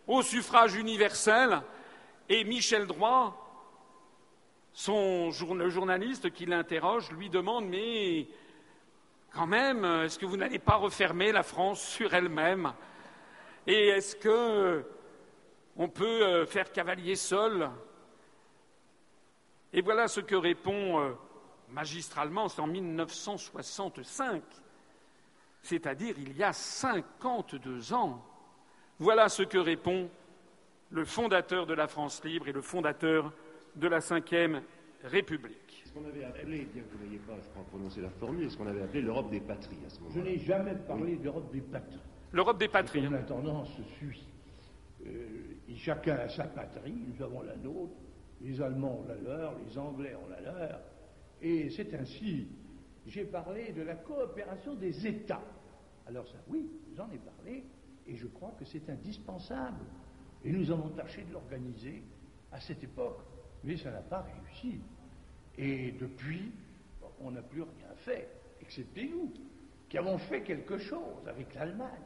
au 0.06 0.22
suffrage 0.22 0.76
universel, 0.76 1.64
et 2.32 2.46
Michel 2.46 2.88
Droit, 2.88 3.38
son, 4.72 5.32
le 5.54 5.70
journaliste 5.70 6.32
qui 6.32 6.46
l'interroge, 6.46 7.12
lui 7.12 7.30
demande 7.30 7.68
Mais 7.68 8.26
quand 9.34 9.48
même, 9.48 9.84
est-ce 9.84 10.18
que 10.18 10.26
vous 10.26 10.38
n'allez 10.38 10.58
pas 10.58 10.76
refermer 10.76 11.34
la 11.34 11.44
France 11.44 11.82
sur 11.82 12.14
elle-même? 12.14 12.72
Et 13.68 13.90
est-ce 13.90 14.16
que 14.16 14.86
on 15.76 15.90
peut 15.90 16.24
euh, 16.24 16.46
faire 16.46 16.72
cavalier 16.72 17.18
seul? 17.18 17.70
Et 19.74 19.82
voilà 19.82 20.08
ce 20.08 20.22
que 20.22 20.36
répond 20.36 21.02
euh, 21.02 21.12
magistralement, 21.70 22.48
c'est 22.48 22.62
en 22.62 22.68
1965, 22.68 24.42
c'est-à-dire 25.64 26.16
il 26.18 26.38
y 26.38 26.44
a 26.44 26.54
52 26.54 27.92
ans. 27.92 28.26
Voilà 29.00 29.28
ce 29.28 29.44
que 29.44 29.58
répond 29.58 30.10
le 30.92 31.06
fondateur 31.06 31.66
de 31.66 31.74
la 31.74 31.88
France 31.88 32.24
libre 32.24 32.48
et 32.48 32.52
le 32.52 32.62
fondateur 32.62 33.34
de 33.76 33.88
la 33.88 34.00
Ve 34.00 34.62
République. 35.04 35.84
Ce 35.86 35.92
qu'on 35.94 36.06
avait 36.06 36.24
appelé, 36.24 36.68
bien 36.72 36.84
que 36.84 36.96
vous 36.96 37.04
n'ayez 37.06 37.18
pas, 37.20 37.34
je 37.42 37.50
crois, 37.50 37.64
prononcé 37.64 38.02
la 38.02 38.10
formule, 38.10 38.52
ce 38.52 38.58
qu'on 38.58 38.68
avait 38.68 38.84
appelé 38.84 39.02
l'Europe 39.02 39.32
des 39.32 39.40
patries 39.40 39.80
à 39.86 39.90
ce 39.90 40.00
moment-là. 40.02 40.16
Je 40.16 40.22
n'ai 40.22 40.38
jamais 40.38 40.76
parlé 40.76 41.16
d'Europe 41.16 41.52
des 41.52 41.62
patries. 41.62 42.00
L'Europe 42.32 42.60
des 42.60 42.68
patries. 42.68 43.04
Comme 43.04 43.14
la 43.14 43.24
tendance 43.24 43.70
suit. 43.98 44.28
Euh, 45.08 45.56
chacun 45.76 46.18
a 46.18 46.30
sa 46.30 46.44
patrie, 46.44 46.94
nous 47.08 47.24
avons 47.24 47.42
la 47.42 47.56
nôtre, 47.56 47.96
les 48.42 48.62
Allemands 48.62 49.00
ont 49.00 49.08
la 49.08 49.16
leur, 49.16 49.56
les 49.66 49.78
Anglais 49.78 50.14
ont 50.16 50.30
la 50.30 50.42
leur, 50.42 50.80
et 51.42 51.70
c'est 51.72 51.94
ainsi. 51.96 52.48
J'ai 53.08 53.26
parlé 53.26 53.72
de 53.72 53.82
la 53.82 53.96
coopération 53.96 54.76
des 54.76 55.08
États. 55.08 55.42
Alors 56.06 56.28
ça, 56.28 56.38
oui, 56.48 56.70
j'en 56.96 57.10
ai 57.10 57.18
parlé, 57.18 57.64
et 58.06 58.16
je 58.16 58.28
crois 58.28 58.54
que 58.60 58.66
c'est 58.66 58.88
indispensable. 58.90 59.84
Et 60.44 60.52
nous 60.52 60.72
avons 60.72 60.90
tâché 60.90 61.24
de 61.24 61.34
l'organiser 61.34 62.04
à 62.52 62.60
cette 62.60 62.84
époque, 62.84 63.20
mais 63.64 63.78
ça 63.78 63.92
n'a 63.92 64.02
pas 64.02 64.22
réussi. 64.22 64.80
Et 65.58 65.92
depuis, 65.92 66.52
on 67.20 67.32
n'a 67.32 67.42
plus 67.42 67.62
rien 67.62 67.94
fait, 67.98 68.28
excepté 68.62 69.08
nous, 69.08 69.32
qui 69.90 69.98
avons 69.98 70.18
fait 70.18 70.42
quelque 70.42 70.78
chose 70.78 71.28
avec 71.28 71.54
l'Allemagne, 71.54 72.02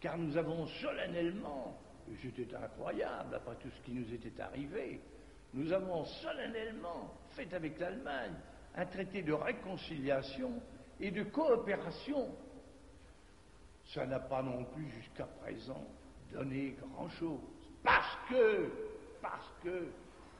car 0.00 0.18
nous 0.18 0.36
avons 0.36 0.66
solennellement, 0.66 1.78
et 2.10 2.16
c'était 2.20 2.54
incroyable 2.54 3.34
après 3.34 3.56
tout 3.56 3.70
ce 3.70 3.82
qui 3.82 3.92
nous 3.92 4.12
était 4.12 4.40
arrivé, 4.40 5.00
nous 5.54 5.72
avons 5.72 6.04
solennellement 6.04 7.14
fait 7.30 7.52
avec 7.54 7.78
l'Allemagne 7.78 8.34
un 8.74 8.86
traité 8.86 9.22
de 9.22 9.32
réconciliation 9.32 10.50
et 10.98 11.10
de 11.10 11.22
coopération. 11.24 12.28
Ça 13.86 14.06
n'a 14.06 14.20
pas 14.20 14.42
non 14.42 14.64
plus 14.64 14.88
jusqu'à 14.90 15.26
présent 15.26 15.86
donné 16.32 16.74
grand-chose. 16.80 17.40
Parce 17.82 18.18
que, 18.28 18.70
parce 19.20 19.50
que 19.62 19.88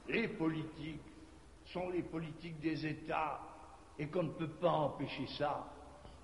les 0.09 0.29
politiques 0.29 1.01
sont 1.67 1.89
les 1.91 2.03
politiques 2.03 2.61
des 2.61 2.87
États 2.87 3.41
et 3.99 4.07
qu'on 4.07 4.25
ne 4.25 4.33
peut 4.33 4.49
pas 4.49 4.71
empêcher 4.71 5.27
ça. 5.39 5.67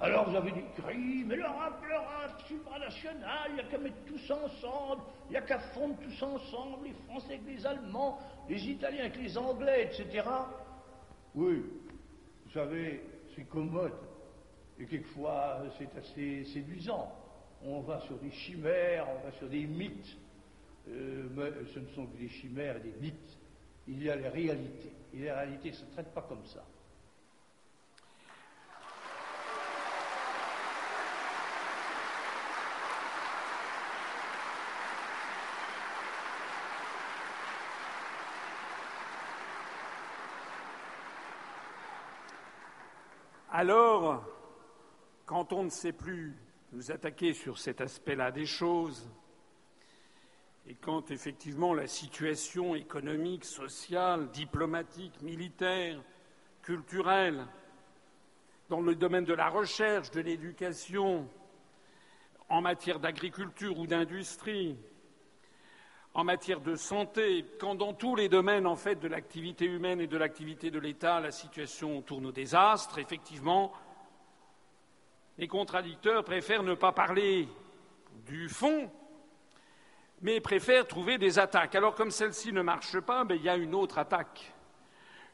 Alors 0.00 0.30
vous 0.30 0.36
avez 0.36 0.52
des 0.52 0.64
cris, 0.76 1.24
mais 1.26 1.36
l'Europe, 1.36 1.82
l'Europe 1.82 2.40
supranationale, 2.46 3.48
il 3.48 3.54
n'y 3.54 3.60
a 3.60 3.64
qu'à 3.64 3.78
mettre 3.78 4.04
tous 4.06 4.30
ensemble, 4.30 5.02
il 5.26 5.32
n'y 5.32 5.36
a 5.36 5.42
qu'à 5.42 5.58
fondre 5.58 5.96
tous 6.00 6.22
ensemble, 6.22 6.84
les 6.84 6.94
Français 7.06 7.34
avec 7.34 7.46
les 7.46 7.66
Allemands, 7.66 8.18
les 8.48 8.64
Italiens 8.68 9.00
avec 9.00 9.16
les 9.16 9.36
Anglais, 9.36 9.90
etc. 9.90 10.24
Oui, 11.34 11.64
vous 12.46 12.52
savez, 12.52 13.02
c'est 13.34 13.48
commode. 13.48 13.92
Et 14.78 14.86
quelquefois, 14.86 15.62
c'est 15.76 15.98
assez 15.98 16.44
séduisant. 16.44 17.12
On 17.64 17.80
va 17.80 18.00
sur 18.02 18.16
des 18.18 18.30
chimères, 18.30 19.06
on 19.08 19.26
va 19.26 19.32
sur 19.32 19.48
des 19.48 19.66
mythes. 19.66 20.16
Euh, 20.90 21.28
mais 21.34 21.52
ce 21.72 21.78
ne 21.78 21.86
sont 21.88 22.06
que 22.06 22.16
des 22.16 22.28
chimères 22.28 22.76
et 22.76 22.80
des 22.80 22.94
mythes. 23.00 23.38
Il 23.86 24.02
y 24.02 24.10
a 24.10 24.16
les 24.16 24.28
réalités. 24.28 24.92
Et 25.14 25.18
les 25.18 25.32
réalités 25.32 25.70
ne 25.70 25.74
se 25.74 25.84
traitent 25.86 26.14
pas 26.14 26.22
comme 26.22 26.44
ça. 26.44 26.64
Alors, 43.50 44.24
quand 45.26 45.52
on 45.52 45.64
ne 45.64 45.68
sait 45.68 45.92
plus 45.92 46.36
nous 46.72 46.92
attaquer 46.92 47.32
sur 47.32 47.58
cet 47.58 47.80
aspect-là 47.80 48.30
des 48.30 48.46
choses, 48.46 49.10
et 50.68 50.74
quand 50.74 51.10
effectivement 51.10 51.72
la 51.72 51.86
situation 51.86 52.74
économique, 52.74 53.46
sociale, 53.46 54.30
diplomatique, 54.30 55.22
militaire, 55.22 55.98
culturelle, 56.62 57.46
dans 58.68 58.82
le 58.82 58.94
domaine 58.94 59.24
de 59.24 59.32
la 59.32 59.48
recherche, 59.48 60.10
de 60.10 60.20
l'éducation, 60.20 61.26
en 62.50 62.60
matière 62.60 63.00
d'agriculture 63.00 63.78
ou 63.78 63.86
d'industrie, 63.86 64.76
en 66.12 66.24
matière 66.24 66.60
de 66.60 66.74
santé, 66.74 67.46
quand 67.58 67.74
dans 67.74 67.94
tous 67.94 68.14
les 68.14 68.28
domaines 68.28 68.66
en 68.66 68.76
fait 68.76 68.96
de 68.96 69.08
l'activité 69.08 69.64
humaine 69.64 70.02
et 70.02 70.06
de 70.06 70.18
l'activité 70.18 70.70
de 70.70 70.78
l'État, 70.78 71.18
la 71.20 71.30
situation 71.30 72.02
tourne 72.02 72.26
au 72.26 72.32
désastre, 72.32 72.98
effectivement, 72.98 73.72
les 75.38 75.48
contradicteurs 75.48 76.24
préfèrent 76.24 76.62
ne 76.62 76.74
pas 76.74 76.92
parler 76.92 77.48
du 78.26 78.50
fond, 78.50 78.90
mais 80.20 80.40
préfèrent 80.40 80.86
trouver 80.86 81.18
des 81.18 81.38
attaques. 81.38 81.74
Alors 81.74 81.94
comme 81.94 82.10
celle-ci 82.10 82.52
ne 82.52 82.62
marche 82.62 82.98
pas, 83.00 83.24
ben, 83.24 83.34
il 83.34 83.42
y 83.42 83.48
a 83.48 83.56
une 83.56 83.74
autre 83.74 83.98
attaque. 83.98 84.52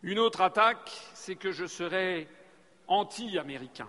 Une 0.02 0.18
autre 0.18 0.42
attaque, 0.42 0.90
c'est 1.14 1.36
que 1.36 1.50
je 1.50 1.64
serai 1.64 2.28
anti-américain. 2.86 3.88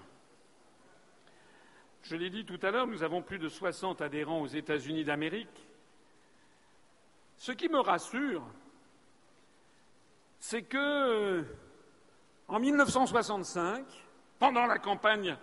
Je 2.04 2.16
l'ai 2.16 2.30
dit 2.30 2.46
tout 2.46 2.60
à 2.62 2.72
l'heure, 2.72 2.88
nous 2.88 3.04
avons 3.04 3.22
plus 3.22 3.40
de 3.40 3.50
60 3.50 4.02
adhérents 4.02 4.42
aux 4.42 4.48
États-Unis 4.48 5.04
d'Amérique. 5.04 5.68
Ce 7.38 7.52
qui 7.52 7.68
me 7.68 7.80
rassure, 7.80 8.44
c'est 10.40 10.62
que 10.62 11.44
en 12.48 12.60
1965, 12.60 13.86
pendant 14.38 14.68
la 14.68 14.78
campagne 14.78 15.36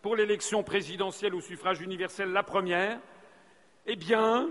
pour 0.00 0.14
l'élection 0.14 0.62
présidentielle 0.62 1.34
au 1.34 1.40
suffrage 1.40 1.80
universel, 1.80 2.30
la 2.30 2.44
première, 2.44 3.00
eh 3.86 3.96
bien, 3.96 4.48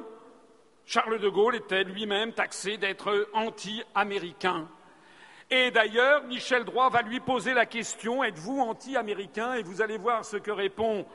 Charles 0.86 1.20
de 1.20 1.30
Gaulle 1.30 1.56
était 1.56 1.84
lui-même 1.84 2.34
taxé 2.34 2.78
d'être 2.78 3.30
anti-américain. 3.34 4.68
Et 5.50 5.72
d'ailleurs, 5.72 6.24
Michel 6.24 6.66
Droit 6.66 6.90
va 6.90 7.02
lui 7.02 7.20
poser 7.20 7.54
la 7.54 7.66
question 7.66 8.24
Êtes-vous 8.24 8.60
anti-américain? 8.60 9.54
Et 9.54 9.64
vous 9.64 9.82
allez 9.82 9.98
voir 9.98 10.26
ce 10.26 10.38
que 10.38 10.52
répond 10.52 11.06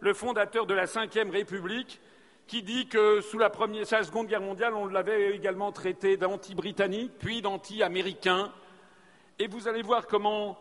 le 0.00 0.14
fondateur 0.14 0.66
de 0.66 0.74
la 0.74 0.84
Ve 0.84 1.30
République, 1.30 2.00
qui 2.46 2.62
dit 2.62 2.88
que 2.88 3.20
sous 3.20 3.38
la, 3.38 3.50
la 3.50 4.02
Seconde 4.02 4.28
Guerre 4.28 4.40
mondiale, 4.40 4.74
on 4.74 4.86
l'avait 4.86 5.34
également 5.34 5.72
traité 5.72 6.16
d'anti-britannique, 6.16 7.12
puis 7.18 7.42
d'anti-américain. 7.42 8.52
Et 9.38 9.46
vous 9.46 9.68
allez 9.68 9.82
voir 9.82 10.06
comment 10.06 10.58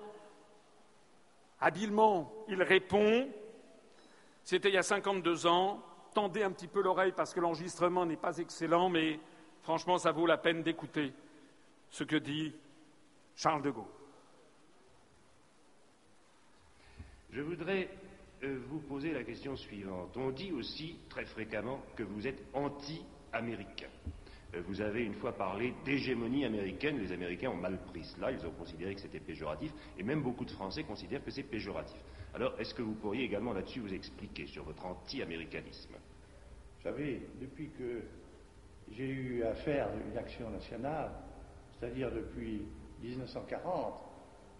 habilement 1.61 2.33
il 2.49 2.61
répond. 2.61 3.29
C'était 4.43 4.69
il 4.69 4.75
y 4.75 4.77
a 4.77 4.83
52 4.83 5.47
ans 5.47 5.81
tendez 6.17 6.41
un 6.41 6.51
petit 6.51 6.67
peu 6.67 6.81
l'oreille 6.81 7.13
parce 7.15 7.31
que 7.31 7.39
l'enregistrement 7.39 8.03
n'est 8.03 8.17
pas 8.17 8.39
excellent, 8.39 8.89
mais 8.89 9.19
franchement, 9.61 9.99
ça 9.99 10.11
vaut 10.11 10.25
la 10.25 10.39
peine 10.39 10.63
d'écouter. 10.63 11.13
ce 11.91 12.03
que 12.03 12.15
dit 12.15 12.55
Charles 13.35 13.61
de 13.61 13.69
Gaulle. 13.69 13.85
Je 17.29 17.41
voudrais 17.41 17.87
euh, 18.43 18.59
vous 18.67 18.79
poser 18.79 19.13
la 19.13 19.23
question 19.23 19.55
suivante. 19.55 20.17
On 20.17 20.31
dit 20.31 20.51
aussi 20.51 20.97
très 21.07 21.25
fréquemment 21.25 21.83
que 21.95 22.01
vous 22.01 22.25
êtes 22.25 22.43
anti-américain. 22.51 23.89
Euh, 24.55 24.63
vous 24.65 24.81
avez 24.81 25.03
une 25.03 25.13
fois 25.13 25.33
parlé 25.33 25.75
d'hégémonie 25.85 26.45
américaine. 26.45 26.97
Les 26.97 27.11
Américains 27.11 27.51
ont 27.51 27.57
mal 27.57 27.79
pris 27.83 28.03
cela. 28.03 28.31
Ils 28.31 28.43
ont 28.43 28.53
considéré 28.57 28.95
que 28.95 29.01
c'était 29.01 29.19
péjoratif. 29.19 29.71
Et 29.99 30.03
même 30.03 30.23
beaucoup 30.23 30.45
de 30.45 30.51
Français 30.51 30.83
considèrent 30.83 31.23
que 31.23 31.29
c'est 31.29 31.43
péjoratif. 31.43 32.01
Alors, 32.33 32.59
est-ce 32.59 32.73
que 32.73 32.81
vous 32.81 32.95
pourriez 32.95 33.23
également 33.23 33.53
là-dessus 33.53 33.81
vous 33.81 33.93
expliquer 33.93 34.47
sur 34.47 34.63
votre 34.63 34.83
anti-américanisme? 34.83 35.95
Savez, 36.87 37.21
depuis 37.41 37.69
que 37.77 38.01
j'ai 38.91 39.07
eu 39.07 39.43
à 39.43 39.53
faire 39.55 39.89
une 40.09 40.17
action 40.17 40.49
nationale, 40.49 41.11
c'est-à-dire 41.73 42.09
depuis 42.11 42.61
1940, 43.01 44.01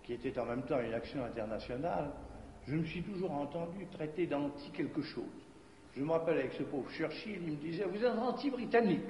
qui 0.04 0.14
était 0.14 0.38
en 0.38 0.46
même 0.46 0.64
temps 0.64 0.80
une 0.80 0.94
action 0.94 1.24
internationale, 1.24 2.12
je 2.68 2.76
me 2.76 2.84
suis 2.84 3.02
toujours 3.02 3.32
entendu 3.32 3.86
traiter 3.94 4.28
d'anti 4.28 4.70
quelque 4.72 5.02
chose. 5.02 5.24
Je 5.96 6.04
me 6.04 6.12
rappelle 6.12 6.40
avec 6.40 6.54
ce 6.54 6.64
pauvre 6.64 6.90
Churchill, 6.92 7.40
il 7.42 7.54
me 7.54 7.58
disait 7.58 7.86
Vous 7.86 8.04
êtes 8.04 8.12
anti-britannique. 8.12 9.02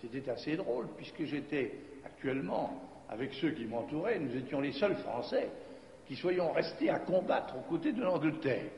C'était 0.00 0.28
assez 0.28 0.56
drôle, 0.56 0.88
puisque 0.96 1.24
j'étais 1.24 1.74
actuellement, 2.04 2.82
avec 3.08 3.32
ceux 3.34 3.52
qui 3.52 3.66
m'entouraient, 3.66 4.18
nous 4.18 4.36
étions 4.36 4.60
les 4.60 4.72
seuls 4.72 4.96
Français 4.96 5.48
qui 6.06 6.16
soyons 6.16 6.52
restés 6.52 6.90
à 6.90 6.98
combattre 6.98 7.56
aux 7.56 7.68
côtés 7.68 7.92
de 7.92 8.02
l'Angleterre. 8.02 8.70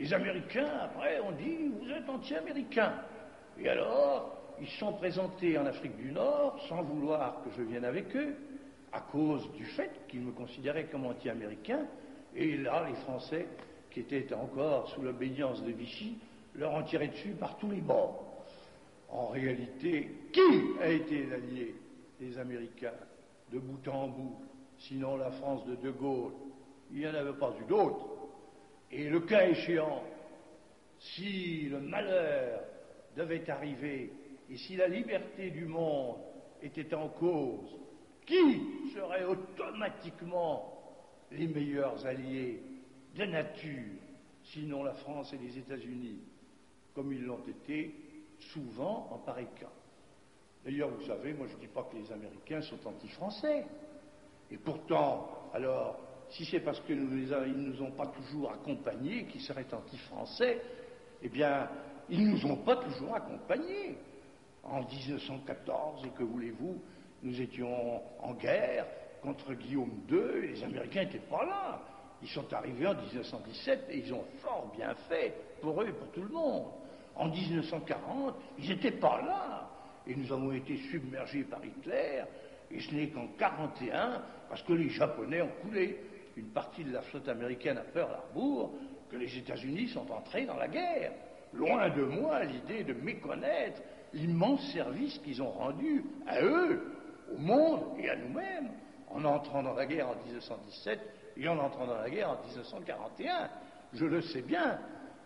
Les 0.00 0.14
Américains, 0.14 0.70
après, 0.82 1.20
ont 1.20 1.32
dit 1.32 1.68
Vous 1.78 1.90
êtes 1.90 2.08
anti-américains. 2.08 2.94
Et 3.58 3.68
alors, 3.68 4.34
ils 4.58 4.66
sont 4.66 4.94
présentés 4.94 5.58
en 5.58 5.66
Afrique 5.66 5.94
du 5.98 6.10
Nord 6.10 6.58
sans 6.70 6.82
vouloir 6.82 7.42
que 7.44 7.50
je 7.54 7.62
vienne 7.62 7.84
avec 7.84 8.16
eux, 8.16 8.34
à 8.94 9.00
cause 9.00 9.52
du 9.52 9.66
fait 9.66 9.90
qu'ils 10.08 10.22
me 10.22 10.32
considéraient 10.32 10.86
comme 10.86 11.04
anti-américain. 11.04 11.80
Et 12.34 12.56
là, 12.56 12.86
les 12.88 12.94
Français, 12.94 13.46
qui 13.90 14.00
étaient 14.00 14.32
encore 14.32 14.88
sous 14.88 15.02
l'obédience 15.02 15.62
de 15.62 15.70
Vichy, 15.70 16.16
leur 16.54 16.72
ont 16.72 16.82
tiré 16.82 17.08
dessus 17.08 17.32
par 17.38 17.58
tous 17.58 17.70
les 17.70 17.82
bords. 17.82 18.46
En 19.10 19.26
réalité, 19.26 20.30
qui 20.32 20.80
a 20.80 20.88
été 20.88 21.26
l'allié 21.26 21.74
des 22.18 22.38
Américains 22.38 22.94
de 23.52 23.58
bout 23.58 23.86
en 23.90 24.08
bout, 24.08 24.40
sinon 24.78 25.18
la 25.18 25.30
France 25.30 25.66
de 25.66 25.74
De 25.74 25.90
Gaulle? 25.90 26.32
Il 26.90 27.00
n'y 27.00 27.06
en 27.06 27.14
avait 27.14 27.38
pas 27.38 27.52
eu 27.60 27.68
d'autres. 27.68 28.09
Et 28.90 29.08
le 29.08 29.20
cas 29.20 29.46
échéant, 29.46 30.02
si 30.98 31.68
le 31.68 31.80
malheur 31.80 32.60
devait 33.16 33.48
arriver 33.48 34.12
et 34.50 34.56
si 34.56 34.76
la 34.76 34.88
liberté 34.88 35.50
du 35.50 35.64
monde 35.64 36.16
était 36.62 36.94
en 36.94 37.08
cause, 37.08 37.76
qui 38.26 38.90
serait 38.94 39.24
automatiquement 39.24 40.74
les 41.30 41.46
meilleurs 41.46 42.04
alliés 42.04 42.60
de 43.14 43.24
nature, 43.24 43.96
sinon 44.42 44.82
la 44.82 44.94
France 44.94 45.32
et 45.32 45.38
les 45.38 45.58
États-Unis, 45.58 46.20
comme 46.94 47.12
ils 47.12 47.24
l'ont 47.24 47.44
été 47.46 47.94
souvent 48.38 49.08
en 49.12 49.18
pareil 49.18 49.48
cas? 49.58 49.70
D'ailleurs, 50.64 50.90
vous 50.90 51.06
savez, 51.06 51.32
moi 51.32 51.46
je 51.46 51.54
ne 51.54 51.60
dis 51.60 51.68
pas 51.68 51.84
que 51.84 51.96
les 51.96 52.12
Américains 52.12 52.60
sont 52.62 52.86
anti-français. 52.86 53.64
Et 54.50 54.58
pourtant, 54.58 55.50
alors, 55.54 56.00
si 56.30 56.44
c'est 56.44 56.60
parce 56.60 56.80
qu'ils 56.80 57.02
ne 57.02 57.54
nous 57.54 57.82
ont 57.82 57.90
pas 57.92 58.06
toujours 58.06 58.52
accompagnés 58.52 59.26
qu'ils 59.26 59.40
seraient 59.42 59.66
anti-français, 59.72 60.60
eh 61.22 61.28
bien, 61.28 61.68
ils 62.08 62.24
ne 62.24 62.30
nous 62.32 62.46
ont 62.46 62.56
pas 62.56 62.76
toujours 62.76 63.14
accompagnés 63.14 63.98
en 64.62 64.82
1914, 64.82 66.06
et 66.06 66.10
que 66.10 66.22
voulez-vous, 66.22 66.80
nous 67.22 67.40
étions 67.40 68.00
en 68.20 68.34
guerre 68.34 68.86
contre 69.22 69.54
Guillaume 69.54 70.02
II, 70.10 70.44
et 70.44 70.48
les 70.48 70.64
Américains 70.64 71.04
n'étaient 71.04 71.18
pas 71.18 71.44
là. 71.44 71.82
Ils 72.22 72.28
sont 72.28 72.52
arrivés 72.52 72.86
en 72.86 72.94
1917 72.94 73.86
et 73.90 73.98
ils 73.98 74.12
ont 74.12 74.24
fort 74.42 74.70
bien 74.76 74.94
fait 75.08 75.34
pour 75.60 75.80
eux 75.80 75.88
et 75.88 75.92
pour 75.92 76.08
tout 76.08 76.22
le 76.22 76.28
monde. 76.28 76.66
En 77.16 77.28
1940, 77.28 78.34
ils 78.58 78.68
n'étaient 78.68 78.90
pas 78.92 79.22
là. 79.22 79.70
Et 80.06 80.14
nous 80.14 80.32
avons 80.32 80.52
été 80.52 80.76
submergés 80.90 81.44
par 81.44 81.64
Hitler, 81.64 82.22
et 82.70 82.80
ce 82.80 82.94
n'est 82.94 83.08
qu'en 83.08 83.22
1941, 83.22 84.22
parce 84.48 84.62
que 84.62 84.72
les 84.72 84.88
Japonais 84.90 85.42
ont 85.42 85.52
coulé 85.62 85.98
une 86.40 86.52
partie 86.52 86.84
de 86.84 86.92
la 86.92 87.02
flotte 87.02 87.28
américaine 87.28 87.78
à 87.78 87.82
Pearl 87.82 88.12
Harbor, 88.12 88.72
que 89.10 89.16
les 89.16 89.36
États-Unis 89.36 89.88
sont 89.88 90.10
entrés 90.10 90.46
dans 90.46 90.56
la 90.56 90.68
guerre. 90.68 91.12
Loin 91.52 91.90
de 91.90 92.02
moi 92.02 92.44
l'idée 92.44 92.84
de 92.84 92.94
méconnaître 92.94 93.82
l'immense 94.12 94.72
service 94.72 95.18
qu'ils 95.18 95.42
ont 95.42 95.50
rendu 95.50 96.04
à 96.26 96.42
eux, 96.42 96.92
au 97.32 97.38
monde 97.38 97.82
et 97.98 98.08
à 98.08 98.16
nous-mêmes, 98.16 98.70
en 99.10 99.24
entrant 99.24 99.62
dans 99.62 99.74
la 99.74 99.86
guerre 99.86 100.08
en 100.08 100.16
1917 100.24 101.00
et 101.36 101.48
en 101.48 101.58
entrant 101.58 101.86
dans 101.86 101.98
la 101.98 102.08
guerre 102.08 102.30
en 102.30 102.46
1941. 102.46 103.50
Je 103.92 104.04
le 104.04 104.22
sais 104.22 104.42
bien, 104.42 104.78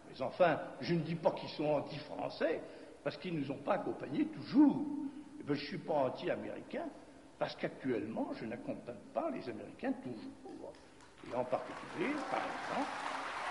mais 0.09 0.21
enfin, 0.23 0.59
je 0.81 0.95
ne 0.95 1.01
dis 1.01 1.15
pas 1.15 1.31
qu'ils 1.33 1.51
sont 1.51 1.67
anti-français, 1.67 2.61
parce 3.03 3.17
qu'ils 3.19 3.35
ne 3.35 3.41
nous 3.41 3.51
ont 3.51 3.63
pas 3.63 3.75
accompagnés 3.75 4.27
toujours. 4.27 4.85
Eh 5.41 5.43
bien, 5.45 5.55
je 5.55 5.61
ne 5.61 5.67
suis 5.67 5.79
pas 5.79 5.95
anti-américain, 5.95 6.87
parce 7.39 7.55
qu'actuellement, 7.57 8.31
je 8.35 8.47
n'accompagne 8.47 8.97
pas 9.13 9.31
les 9.31 9.49
Américains 9.49 9.93
toujours. 10.03 10.73
Et 11.31 11.37
en 11.37 11.45
particulier, 11.45 12.15
par 12.31 12.41
exemple, 12.41 12.91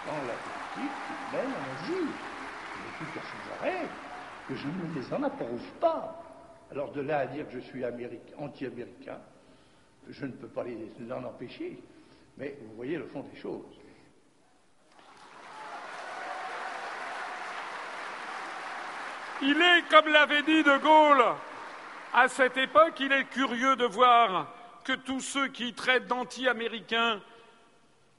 dans 0.06 0.22
la 0.28 0.34
politique 0.34 0.98
qu'ils 1.08 1.38
mènent 1.38 1.54
en 1.54 1.84
Asie. 1.84 2.08
Mais 2.78 2.92
tout 2.98 3.20
à 3.20 3.22
ces 3.22 3.60
arrêts, 3.60 3.88
que 4.48 4.56
je 4.56 4.68
ne 4.68 5.00
les 5.00 5.14
en 5.14 5.24
approuve 5.24 5.72
pas. 5.80 6.22
Alors 6.72 6.92
de 6.92 7.02
là 7.02 7.20
à 7.20 7.26
dire 7.28 7.48
que 7.48 7.54
je 7.54 7.60
suis 7.60 7.84
anti-américain, 8.38 9.20
je 10.10 10.26
ne 10.26 10.32
peux 10.32 10.48
pas 10.48 10.64
l'en 11.08 11.24
empêcher. 11.24 11.80
Mais 12.38 12.58
vous 12.62 12.76
voyez 12.76 12.98
le 12.98 13.06
fond 13.06 13.22
des 13.22 13.40
choses. 13.40 13.80
Il 19.42 19.62
est, 19.62 19.90
comme 19.90 20.08
l'avait 20.08 20.42
dit 20.44 20.64
De 20.64 20.78
Gaulle, 20.78 21.24
à 22.14 22.28
cette 22.28 22.58
époque, 22.58 23.00
il 23.00 23.12
est 23.12 23.26
curieux 23.26 23.76
de 23.76 23.86
voir 23.86 24.48
que 24.84 24.94
tous 24.94 25.20
ceux 25.20 25.48
qui 25.48 25.74
traitent 25.74 26.08
d'anti-américains, 26.08 27.20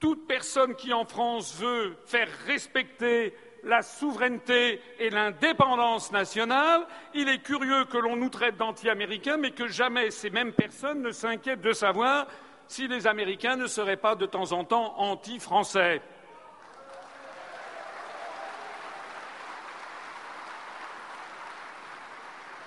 toute 0.05 0.27
personne 0.27 0.75
qui 0.75 0.93
en 0.93 1.07
France 1.07 1.57
veut 1.59 1.97
faire 2.05 2.29
respecter 2.47 3.35
la 3.63 3.81
souveraineté 3.81 4.79
et 4.99 5.09
l'indépendance 5.09 6.13
nationale. 6.13 6.87
Il 7.15 7.31
est 7.31 7.39
curieux 7.39 7.87
que 7.87 7.97
l'on 7.97 8.15
nous 8.15 8.29
traite 8.29 8.59
d'anti-américains, 8.59 9.39
mais 9.39 9.53
que 9.53 9.67
jamais 9.67 10.11
ces 10.11 10.29
mêmes 10.29 10.53
personnes 10.53 11.01
ne 11.01 11.11
s'inquiètent 11.11 11.63
de 11.63 11.73
savoir 11.73 12.27
si 12.67 12.87
les 12.87 13.07
Américains 13.07 13.57
ne 13.57 13.67
seraient 13.67 13.97
pas 13.97 14.15
de 14.15 14.27
temps 14.27 14.53
en 14.53 14.65
temps 14.65 14.95
anti-français. 14.99 16.03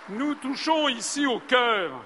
Nous 0.10 0.34
touchons 0.34 0.88
ici 0.88 1.28
au 1.28 1.40
cœur 1.42 2.04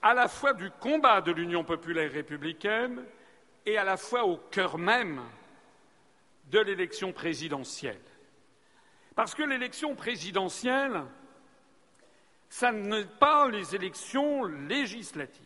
à 0.00 0.14
la 0.14 0.26
fois 0.26 0.54
du 0.54 0.70
combat 0.80 1.20
de 1.20 1.32
l'Union 1.32 1.64
populaire 1.64 2.10
républicaine 2.10 3.04
et 3.66 3.76
à 3.76 3.84
la 3.84 3.96
fois 3.96 4.24
au 4.24 4.36
cœur 4.36 4.78
même 4.78 5.22
de 6.50 6.58
l'élection 6.58 7.12
présidentielle. 7.12 8.00
Parce 9.14 9.34
que 9.34 9.42
l'élection 9.42 9.94
présidentielle, 9.94 11.04
ça 12.48 12.72
n'est 12.72 13.04
pas 13.04 13.48
les 13.48 13.74
élections 13.74 14.44
législatives. 14.44 15.44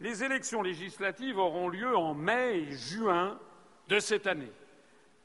Les 0.00 0.22
élections 0.22 0.62
législatives 0.62 1.38
auront 1.38 1.68
lieu 1.68 1.96
en 1.96 2.14
mai 2.14 2.58
et 2.58 2.72
juin 2.72 3.38
de 3.88 3.98
cette 3.98 4.26
année. 4.26 4.52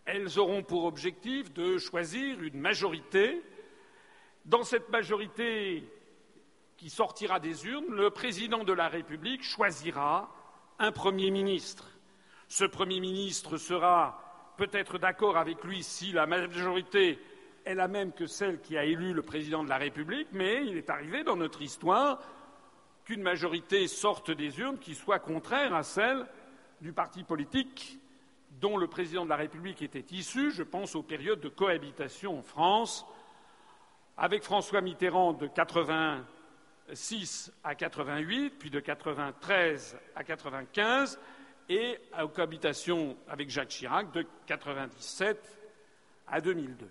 Elles 0.05 0.39
auront 0.39 0.63
pour 0.63 0.85
objectif 0.85 1.53
de 1.53 1.77
choisir 1.77 2.41
une 2.41 2.59
majorité. 2.59 3.41
Dans 4.45 4.63
cette 4.63 4.89
majorité 4.89 5.87
qui 6.77 6.89
sortira 6.89 7.39
des 7.39 7.65
urnes, 7.65 7.93
le 7.95 8.09
président 8.09 8.63
de 8.63 8.73
la 8.73 8.89
République 8.89 9.43
choisira 9.43 10.29
un 10.83 10.91
Premier 10.91 11.31
ministre. 11.31 11.87
Ce 12.49 12.65
Premier 12.65 12.99
ministre 12.99 13.55
sera 13.55 14.19
peut 14.57 14.69
être 14.73 14.97
d'accord 14.97 15.37
avec 15.37 15.63
lui 15.63 15.81
si 15.81 16.11
la 16.11 16.27
majorité 16.27 17.19
est 17.63 17.73
la 17.73 17.87
même 17.87 18.11
que 18.11 18.27
celle 18.27 18.59
qui 18.59 18.77
a 18.77 18.83
élu 18.83 19.13
le 19.13 19.21
président 19.21 19.63
de 19.63 19.69
la 19.69 19.77
République, 19.77 20.27
mais 20.33 20.65
il 20.65 20.75
est 20.75 20.89
arrivé 20.89 21.23
dans 21.23 21.37
notre 21.37 21.61
histoire 21.61 22.19
qu'une 23.05 23.21
majorité 23.21 23.87
sorte 23.87 24.29
des 24.29 24.59
urnes 24.59 24.77
qui 24.77 24.93
soit 24.93 25.19
contraire 25.19 25.73
à 25.73 25.83
celle 25.83 26.25
du 26.81 26.91
parti 26.91 27.23
politique 27.23 27.97
dont 28.59 28.75
le 28.75 28.87
président 28.87 29.23
de 29.23 29.29
la 29.29 29.37
République 29.37 29.81
était 29.81 30.13
issu. 30.13 30.51
Je 30.51 30.63
pense 30.63 30.95
aux 30.95 31.03
périodes 31.03 31.39
de 31.39 31.49
cohabitation 31.49 32.39
en 32.39 32.43
France, 32.43 33.05
avec 34.17 34.43
François 34.43 34.81
Mitterrand 34.81 35.31
de 35.31 35.47
86 36.87 37.51
à 37.63 37.75
88, 37.75 38.51
puis 38.59 38.69
de 38.69 38.79
93 38.79 39.97
à 40.15 40.23
95, 40.23 41.19
et 41.69 41.97
aux 42.21 42.27
cohabitations 42.27 43.17
avec 43.27 43.49
Jacques 43.49 43.69
Chirac 43.69 44.11
de 44.11 44.19
1997 44.19 45.59
à 46.27 46.41
2002. 46.41 46.89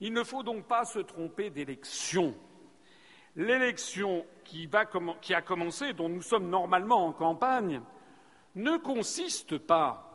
Il 0.00 0.12
ne 0.12 0.22
faut 0.22 0.42
donc 0.42 0.66
pas 0.66 0.84
se 0.84 1.00
tromper 1.00 1.50
d'élection. 1.50 2.34
L'élection 3.36 4.24
qui, 4.44 4.68
qui 5.20 5.34
a 5.34 5.42
commencé, 5.42 5.92
dont 5.92 6.08
nous 6.08 6.22
sommes 6.22 6.48
normalement 6.48 7.06
en 7.06 7.12
campagne, 7.12 7.82
ne 8.54 8.76
consiste 8.76 9.58
pas 9.58 10.06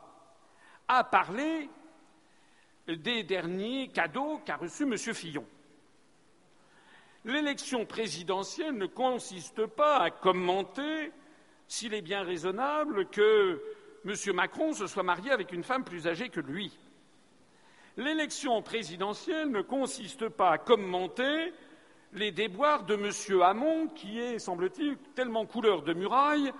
à 0.87 1.03
parler 1.03 1.69
des 2.87 3.23
derniers 3.23 3.89
cadeaux 3.89 4.39
qu'a 4.45 4.57
reçus 4.57 4.83
M. 4.83 4.97
Fillon. 4.97 5.45
L'élection 7.25 7.87
présidentielle 7.87 8.77
ne 8.77 8.85
consiste 8.85 9.65
pas 9.65 9.97
à 9.97 10.11
commenter 10.11 11.11
s'il 11.67 11.95
est 11.95 12.03
bien 12.03 12.21
raisonnable 12.21 13.07
que 13.07 13.59
M. 14.05 14.13
Macron 14.35 14.73
se 14.73 14.85
soit 14.85 15.01
marié 15.01 15.31
avec 15.31 15.51
une 15.51 15.63
femme 15.63 15.83
plus 15.83 16.05
âgée 16.05 16.29
que 16.29 16.39
lui. 16.39 16.77
L'élection 17.97 18.61
présidentielle 18.61 19.49
ne 19.49 19.63
consiste 19.63 20.29
pas 20.29 20.51
à 20.51 20.57
commenter 20.59 21.51
les 22.13 22.31
déboires 22.31 22.83
de 22.83 22.93
M. 22.93 23.41
Hamon, 23.41 23.87
qui 23.87 24.19
est, 24.19 24.37
semble-t-il, 24.37 24.95
tellement 25.15 25.47
couleur 25.47 25.81
de 25.81 25.93
muraille 25.93 26.53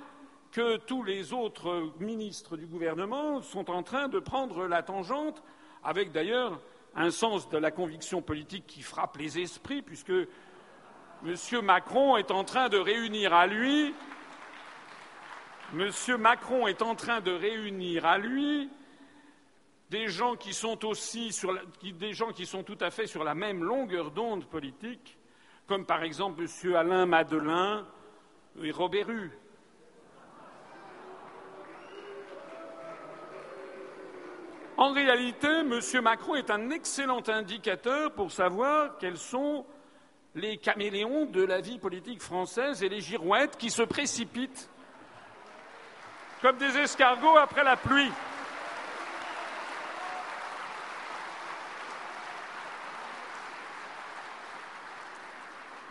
que 0.52 0.78
tous 0.78 1.04
les 1.04 1.32
autres 1.32 1.94
ministres 2.00 2.58
du 2.58 2.66
gouvernement 2.66 3.40
sont 3.44 3.70
en 3.70 3.84
train 3.84 4.08
de 4.08 4.18
prendre 4.18 4.66
la 4.66 4.82
tangente, 4.82 5.44
avec 5.84 6.12
d'ailleurs 6.12 6.60
un 6.96 7.12
sens 7.12 7.50
de 7.50 7.58
la 7.58 7.70
conviction 7.70 8.24
politique 8.24 8.66
qui 8.66 8.82
frappe 8.82 9.18
les 9.18 9.38
esprits, 9.38 9.84
puisque 9.84 10.14
M. 11.26 11.62
Macron 11.64 12.18
est 12.18 12.30
en 12.30 12.44
train 12.44 12.70
de 12.70 12.78
réunir 12.78 13.34
à 13.34 13.48
lui 13.48 13.96
M. 15.74 15.90
Macron 16.20 16.68
est 16.68 16.84
en 16.84 16.94
train 16.94 17.20
de 17.20 17.32
réunir 17.32 18.06
à 18.06 18.20
lui 18.20 18.70
des 19.90 20.08
gens 20.08 20.36
qui 20.36 20.54
sont 20.54 20.86
aussi 20.86 21.32
sur 21.32 21.58
gens 22.12 22.32
qui 22.32 22.46
sont 22.46 22.62
tout 22.62 22.78
à 22.80 22.92
fait 22.92 23.08
sur 23.08 23.24
la 23.24 23.34
même 23.34 23.64
longueur 23.64 24.12
d'onde 24.12 24.46
politique, 24.46 25.18
comme 25.66 25.86
par 25.86 26.04
exemple 26.04 26.44
M. 26.44 26.76
Alain 26.76 27.06
Madelin 27.08 27.88
et 28.62 28.70
Robert 28.70 29.10
Hue. 29.10 29.32
En 34.78 34.92
réalité, 34.92 35.48
M. 35.48 35.80
Macron 36.04 36.36
est 36.36 36.52
un 36.52 36.70
excellent 36.70 37.24
indicateur 37.28 38.12
pour 38.12 38.32
savoir 38.32 38.98
quels 39.00 39.18
sont 39.18 39.66
les 40.36 40.58
caméléons 40.58 41.26
de 41.26 41.44
la 41.44 41.62
vie 41.62 41.80
politique 41.80 42.22
française 42.22 42.84
et 42.84 42.90
les 42.90 43.00
girouettes 43.00 43.58
qui 43.58 43.70
se 43.70 43.82
précipitent 43.82 44.70
comme 46.42 46.58
des 46.58 46.78
escargots 46.78 47.38
après 47.38 47.64
la 47.64 47.78
pluie. 47.78 48.12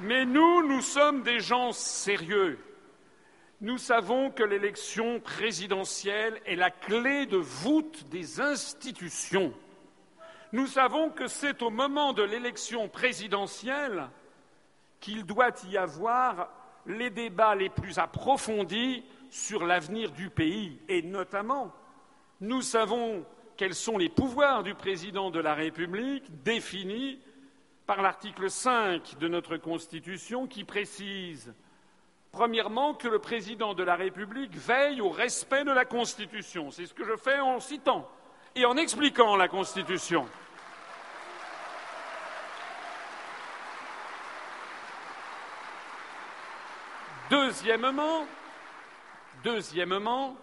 Mais 0.01 0.27
nous, 0.27 0.69
nous 0.69 0.83
sommes 0.83 1.23
des 1.23 1.41
gens 1.41 1.73
sérieux. 1.73 2.59
Nous 3.63 3.79
savons 3.79 4.31
que 4.31 4.43
l'élection 4.43 5.21
présidentielle 5.21 6.39
est 6.45 6.57
la 6.57 6.71
clé 6.71 7.25
de 7.25 7.39
voûte 7.39 8.09
des 8.11 8.41
institutions. 8.41 9.55
Nous 10.53 10.67
savons 10.67 11.09
que 11.09 11.27
c'est 11.27 11.63
au 11.63 11.71
moment 11.71 12.13
de 12.13 12.23
l'élection 12.23 12.89
présidentielle 12.89 14.11
qu'il 15.05 15.27
doit 15.27 15.53
y 15.69 15.77
avoir 15.77 16.49
les 16.87 17.11
débats 17.11 17.55
les 17.55 17.69
plus 17.69 17.99
approfondis 17.99 19.05
sur 19.29 19.67
l'avenir 19.67 20.11
du 20.13 20.31
pays 20.31 20.81
et 20.89 21.03
notamment 21.03 21.75
nous 22.41 22.63
savons 22.63 23.23
quels 23.59 23.75
sont 23.75 23.99
les 23.99 24.09
pouvoirs 24.09 24.63
du 24.63 24.75
président 24.75 25.31
de 25.31 25.41
la 25.41 25.53
République 25.53 26.25
définis 26.43 27.19
par 27.87 28.01
l'article 28.01 28.49
5 28.49 29.19
de 29.19 29.29
notre 29.29 29.59
Constitution 29.59 30.47
qui 30.47 30.65
précise 30.65 31.53
premièrement 32.33 32.95
que 32.95 33.07
le 33.07 33.19
président 33.19 33.75
de 33.75 33.83
la 33.83 33.97
République 33.97 34.57
veille 34.57 35.03
au 35.03 35.11
respect 35.11 35.65
de 35.65 35.71
la 35.71 35.85
Constitution. 35.85 36.71
C'est 36.71 36.87
ce 36.87 36.95
que 36.95 37.05
je 37.05 37.17
fais 37.17 37.41
en 37.41 37.61
citant 37.61 38.09
et 38.57 38.65
en 38.65 38.79
expliquant 38.79 39.37
la 39.37 39.49
Constitution. 39.49 40.27
Deuxièmement, 49.43 50.37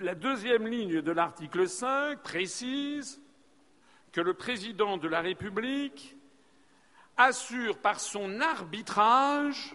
la 0.00 0.14
deuxième 0.14 0.66
ligne 0.66 1.00
de 1.00 1.10
l'article 1.10 1.66
5 1.66 2.18
précise 2.22 3.18
que 4.12 4.20
le 4.20 4.34
président 4.34 4.98
de 4.98 5.08
la 5.08 5.22
République 5.22 6.18
assure 7.16 7.78
par 7.78 7.98
son 7.98 8.42
arbitrage 8.42 9.74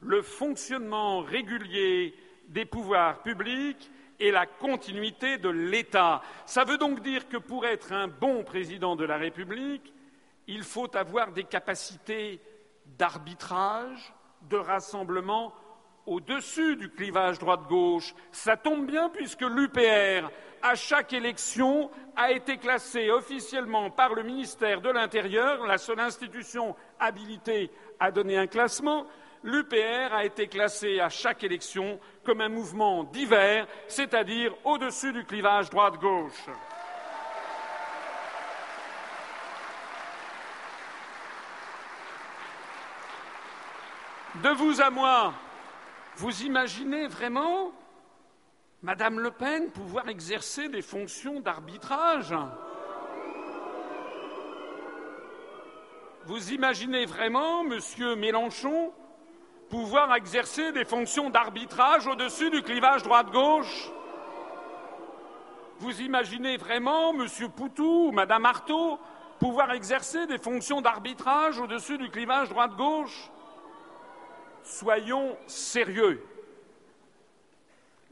le 0.00 0.20
fonctionnement 0.22 1.20
régulier 1.20 2.12
des 2.48 2.64
pouvoirs 2.64 3.22
publics 3.22 3.88
et 4.18 4.32
la 4.32 4.46
continuité 4.46 5.38
de 5.38 5.48
l'État. 5.48 6.22
Ça 6.44 6.64
veut 6.64 6.78
donc 6.78 7.02
dire 7.02 7.28
que 7.28 7.36
pour 7.36 7.66
être 7.66 7.92
un 7.92 8.08
bon 8.08 8.42
président 8.42 8.96
de 8.96 9.04
la 9.04 9.16
République, 9.16 9.94
il 10.48 10.64
faut 10.64 10.96
avoir 10.96 11.30
des 11.30 11.44
capacités 11.44 12.40
d'arbitrage, 12.98 14.12
de 14.42 14.56
rassemblement 14.56 15.52
au-dessus 16.06 16.76
du 16.76 16.90
clivage 16.90 17.38
droite-gauche. 17.38 18.14
Ça 18.32 18.56
tombe 18.56 18.86
bien 18.86 19.10
puisque 19.10 19.42
l'UPR, 19.42 20.30
à 20.62 20.74
chaque 20.74 21.12
élection, 21.12 21.90
a 22.16 22.32
été 22.32 22.56
classée 22.56 23.10
officiellement 23.10 23.90
par 23.90 24.14
le 24.14 24.22
ministère 24.22 24.80
de 24.80 24.90
l'Intérieur, 24.90 25.66
la 25.66 25.78
seule 25.78 26.00
institution 26.00 26.74
habilitée 26.98 27.70
à 28.00 28.10
donner 28.10 28.38
un 28.38 28.46
classement. 28.46 29.06
L'UPR 29.44 30.12
a 30.12 30.24
été 30.24 30.48
classée 30.48 30.98
à 30.98 31.08
chaque 31.08 31.44
élection 31.44 32.00
comme 32.24 32.40
un 32.40 32.48
mouvement 32.48 33.04
divers, 33.04 33.68
c'est-à-dire 33.86 34.52
au-dessus 34.64 35.12
du 35.12 35.24
clivage 35.24 35.70
droite-gauche. 35.70 36.48
De 44.42 44.50
vous 44.50 44.80
à 44.80 44.88
moi, 44.88 45.32
vous 46.14 46.42
imaginez 46.42 47.08
vraiment, 47.08 47.72
Madame 48.82 49.18
Le 49.18 49.32
Pen, 49.32 49.68
pouvoir 49.72 50.08
exercer 50.08 50.68
des 50.68 50.82
fonctions 50.82 51.40
d'arbitrage? 51.40 52.32
Vous 56.24 56.52
imaginez 56.52 57.04
vraiment, 57.04 57.64
Monsieur 57.64 58.14
Mélenchon, 58.14 58.92
pouvoir 59.70 60.14
exercer 60.14 60.70
des 60.70 60.84
fonctions 60.84 61.30
d'arbitrage 61.30 62.06
au-dessus 62.06 62.50
du 62.50 62.62
clivage 62.62 63.02
droite-gauche? 63.02 63.90
Vous 65.80 66.00
imaginez 66.00 66.58
vraiment, 66.58 67.12
Monsieur 67.12 67.48
Poutou 67.48 68.08
ou 68.08 68.12
Madame 68.12 68.46
Artaud, 68.46 69.00
pouvoir 69.40 69.72
exercer 69.72 70.28
des 70.28 70.38
fonctions 70.38 70.80
d'arbitrage 70.80 71.58
au-dessus 71.58 71.98
du 71.98 72.08
clivage 72.08 72.50
droite-gauche? 72.50 73.32
Soyons 74.68 75.34
sérieux. 75.46 76.22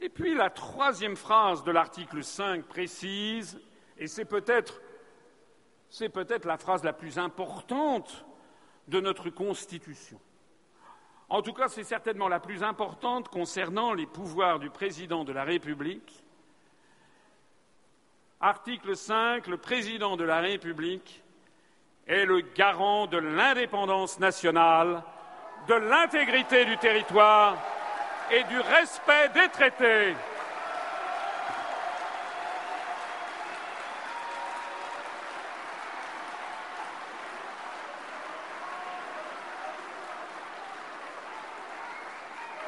Et 0.00 0.08
puis 0.08 0.34
la 0.34 0.48
troisième 0.48 1.14
phrase 1.14 1.62
de 1.64 1.70
l'article 1.70 2.24
5 2.24 2.64
précise, 2.64 3.60
et 3.98 4.06
c'est 4.06 4.24
peut-être 4.24 4.80
la 6.44 6.56
phrase 6.56 6.82
la 6.82 6.94
plus 6.94 7.18
importante 7.18 8.24
de 8.88 9.00
notre 9.00 9.28
Constitution. 9.28 10.18
En 11.28 11.42
tout 11.42 11.52
cas, 11.52 11.68
c'est 11.68 11.84
certainement 11.84 12.28
la 12.28 12.40
plus 12.40 12.62
importante 12.62 13.28
concernant 13.28 13.92
les 13.92 14.06
pouvoirs 14.06 14.58
du 14.58 14.70
président 14.70 15.24
de 15.24 15.32
la 15.32 15.44
République. 15.44 16.24
Article 18.40 18.96
5, 18.96 19.46
le 19.46 19.58
président 19.58 20.16
de 20.16 20.24
la 20.24 20.40
République 20.40 21.22
est 22.06 22.24
le 22.24 22.40
garant 22.40 23.06
de 23.06 23.18
l'indépendance 23.18 24.18
nationale 24.20 25.02
de 25.68 25.74
l'intégrité 25.74 26.64
du 26.64 26.76
territoire 26.76 27.56
et 28.30 28.44
du 28.44 28.58
respect 28.60 29.28
des 29.34 29.48
traités. 29.48 30.14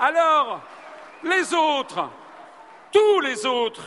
Alors, 0.00 0.60
les 1.24 1.52
autres, 1.54 2.08
tous 2.92 3.20
les 3.20 3.44
autres, 3.46 3.82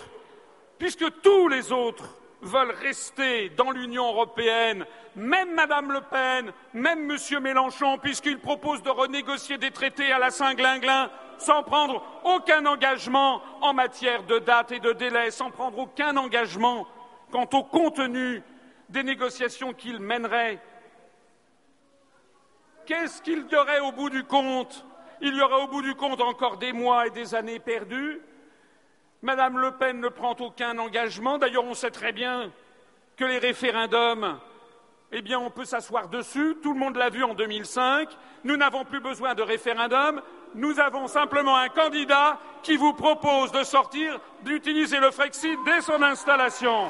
puisque 0.78 1.22
tous 1.22 1.48
les 1.48 1.72
autres 1.72 2.06
veulent 2.42 2.76
rester 2.82 3.50
dans 3.50 3.72
l'Union 3.72 4.08
européenne, 4.08 4.86
même 5.16 5.54
Madame 5.54 5.92
Le 5.92 6.02
Pen, 6.02 6.52
même 6.74 7.06
Monsieur 7.06 7.40
Mélenchon, 7.40 7.98
puisqu'ils 7.98 8.40
proposent 8.40 8.84
de 8.84 8.90
renégocier 8.90 9.58
des 9.58 9.72
traités 9.72 10.12
à 10.12 10.20
la 10.20 10.32
Saint-Glinglin 10.32 11.10
sans 11.38 11.64
prendre 11.64 12.04
aucun 12.24 12.66
engagement 12.66 13.42
en 13.62 13.74
matière 13.74 14.24
de 14.24 14.40
date 14.40 14.72
et 14.72 14.80
de 14.80 14.94
délai, 14.94 15.32
sans 15.32 15.50
prendre 15.50 15.80
aucun 15.80 16.16
engagement 16.18 16.88
quant 17.32 17.50
au 17.54 17.64
contenu 17.64 18.44
des 18.90 19.04
négociations 19.04 19.74
qu'ils 19.74 20.00
mèneraient. 20.00 20.60
qu'est-ce 22.86 23.22
qu'il 23.22 23.46
y 23.50 23.56
aurait 23.56 23.80
au 23.80 23.92
bout 23.92 24.10
du 24.10 24.24
compte? 24.24 24.86
Il 25.22 25.36
y 25.36 25.42
aurait 25.42 25.64
au 25.64 25.68
bout 25.68 25.82
du 25.82 25.96
compte 25.96 26.20
encore 26.20 26.58
des 26.58 26.74
mois 26.74 27.08
et 27.08 27.12
des 27.12 27.36
années 27.36 27.60
perdues. 27.60 28.20
Madame 29.24 29.60
Le 29.60 29.72
Pen 29.72 30.00
ne 30.00 30.10
prend 30.10 30.36
aucun 30.40 30.78
engagement. 30.80 31.38
D'ailleurs, 31.38 31.66
on 31.66 31.76
sait 31.76 31.92
très 31.92 32.12
bien 32.12 32.52
que 33.18 33.26
les 33.26 33.38
référendums, 33.38 34.40
eh 35.12 35.22
bien, 35.22 35.40
on 35.40 35.52
peut 35.52 35.66
s'asseoir 35.66 36.10
dessus. 36.10 36.58
Tout 36.64 36.74
le 36.74 36.80
monde 36.80 36.96
l'a 36.96 37.10
vu 37.10 37.24
en 37.24 37.36
2005. 37.36 38.10
Nous 38.44 38.58
n'avons 38.58 38.84
plus 38.84 39.00
besoin 39.00 39.36
de 39.36 39.44
référendum. 39.44 40.22
Nous 40.56 40.80
avons 40.80 41.08
simplement 41.08 41.56
un 41.56 41.70
candidat 41.70 42.40
qui 42.64 42.78
vous 42.78 42.94
propose 42.94 43.52
de 43.52 43.64
sortir, 43.64 44.20
d'utiliser 44.44 45.00
le 45.00 45.12
Frexit 45.12 45.58
dès 45.66 45.82
son 45.82 46.02
installation. 46.02 46.88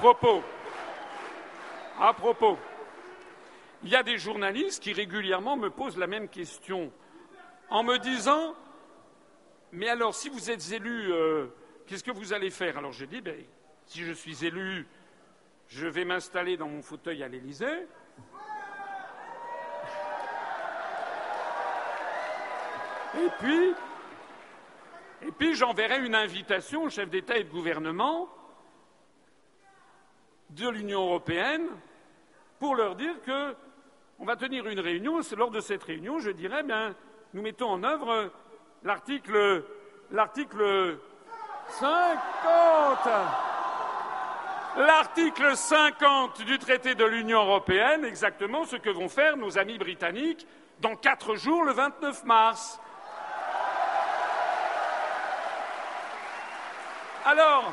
Propos, 0.00 0.42
à 2.00 2.14
propos, 2.14 2.58
il 3.82 3.90
y 3.90 3.96
a 3.96 4.02
des 4.02 4.16
journalistes 4.16 4.82
qui 4.82 4.94
régulièrement 4.94 5.58
me 5.58 5.68
posent 5.68 5.98
la 5.98 6.06
même 6.06 6.28
question 6.30 6.90
en 7.68 7.82
me 7.82 7.98
disant 7.98 8.54
Mais 9.72 9.90
alors, 9.90 10.14
si 10.14 10.30
vous 10.30 10.50
êtes 10.50 10.72
élu, 10.72 11.12
euh, 11.12 11.48
qu'est-ce 11.86 12.02
que 12.02 12.10
vous 12.12 12.32
allez 12.32 12.48
faire? 12.48 12.78
Alors 12.78 12.92
je 12.92 13.04
dis 13.04 13.20
ben, 13.20 13.36
Si 13.84 14.02
je 14.02 14.12
suis 14.12 14.42
élu, 14.46 14.86
je 15.68 15.86
vais 15.86 16.06
m'installer 16.06 16.56
dans 16.56 16.68
mon 16.68 16.80
fauteuil 16.80 17.22
à 17.22 17.28
l'Élysée. 17.28 17.86
Et 23.16 23.28
puis, 23.38 23.74
et 25.26 25.32
puis 25.32 25.54
j'enverrai 25.54 25.98
une 25.98 26.14
invitation 26.14 26.84
au 26.84 26.88
chef 26.88 27.10
d'État 27.10 27.36
et 27.36 27.44
de 27.44 27.50
gouvernement 27.50 28.30
de 30.50 30.68
l'Union 30.68 31.04
européenne 31.04 31.66
pour 32.58 32.76
leur 32.76 32.96
dire 32.96 33.14
que 33.24 33.54
on 34.18 34.24
va 34.26 34.36
tenir 34.36 34.66
une 34.68 34.80
réunion. 34.80 35.20
Lors 35.36 35.50
de 35.50 35.60
cette 35.60 35.82
réunion, 35.82 36.18
je 36.18 36.30
dirais, 36.30 36.62
bien, 36.62 36.94
nous 37.32 37.42
mettons 37.42 37.70
en 37.70 37.82
œuvre 37.82 38.30
l'article, 38.82 39.64
l'article 40.10 40.98
50, 41.68 43.08
l'article 44.76 45.56
50 45.56 46.42
du 46.42 46.58
traité 46.58 46.94
de 46.94 47.04
l'Union 47.04 47.40
européenne, 47.40 48.04
exactement 48.04 48.64
ce 48.64 48.76
que 48.76 48.90
vont 48.90 49.08
faire 49.08 49.36
nos 49.36 49.58
amis 49.58 49.78
britanniques 49.78 50.46
dans 50.80 50.96
quatre 50.96 51.34
jours, 51.36 51.64
le 51.64 51.72
29 51.72 52.24
mars. 52.24 52.78
Alors, 57.24 57.72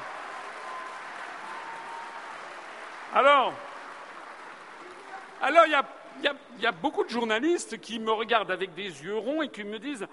alors, 3.14 3.54
il 5.68 6.24
y 6.62 6.66
a, 6.66 6.72
beaucoup 6.72 7.04
de 7.04 7.10
journalistes 7.10 7.80
qui 7.80 8.00
me 8.00 8.12
regardent 8.12 8.52
avec 8.52 8.74
des 8.74 9.04
yeux 9.04 9.18
ronds 9.18 9.42
et 9.42 9.50
qui 9.50 9.64
me 9.64 9.80
disent 9.80 10.08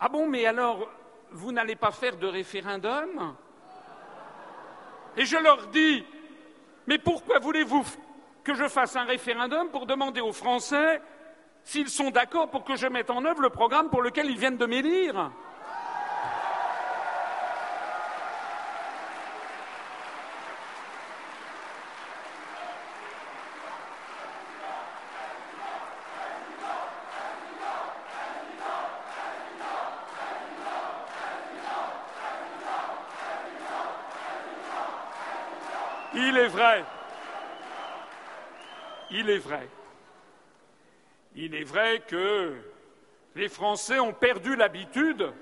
Ah 0.00 0.08
bon, 0.08 0.26
mais 0.28 0.46
alors, 0.46 0.88
vous 1.30 1.52
n'allez 1.52 1.76
pas 1.76 1.90
faire 1.90 2.16
de 2.16 2.26
référendum? 2.26 3.34
Et 5.16 5.24
je 5.24 5.36
leur 5.36 5.66
dis 5.68 6.04
Mais 6.86 6.98
pourquoi 6.98 7.38
voulez-vous 7.38 7.84
que 8.42 8.54
je 8.54 8.68
fasse 8.68 8.96
un 8.96 9.04
référendum 9.04 9.70
pour 9.70 9.86
demander 9.86 10.20
aux 10.20 10.32
Français 10.32 11.00
s'ils 11.62 11.88
sont 11.88 12.10
d'accord 12.10 12.50
pour 12.50 12.64
que 12.64 12.76
je 12.76 12.86
mette 12.86 13.08
en 13.08 13.24
œuvre 13.24 13.40
le 13.40 13.48
programme 13.48 13.88
pour 13.88 14.02
lequel 14.02 14.26
ils 14.26 14.38
viennent 14.38 14.58
de 14.58 14.66
m'élire 14.66 15.30
Il 36.16 36.38
est 36.38 36.46
vrai. 36.46 36.84
Il 39.24 39.30
est 39.30 39.38
vrai. 39.38 39.66
Il 41.34 41.54
est 41.54 41.64
vrai 41.64 42.02
que 42.06 42.54
les 43.34 43.48
Français 43.48 43.98
ont 43.98 44.12
perdu 44.12 44.54
l'habitude, 44.54 45.32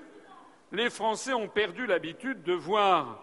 ont 0.71 1.47
perdu 1.49 1.85
l'habitude 1.85 2.43
de 2.43 2.53
voir 2.53 3.21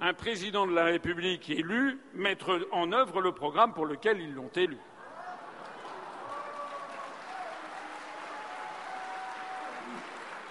un 0.00 0.12
président 0.12 0.66
de 0.66 0.74
la 0.74 0.86
République 0.86 1.48
élu 1.48 2.00
mettre 2.12 2.68
en 2.72 2.90
œuvre 2.90 3.20
le 3.20 3.30
programme 3.30 3.72
pour 3.72 3.86
lequel 3.86 4.20
ils 4.20 4.34
l'ont 4.34 4.50
élu. 4.56 4.78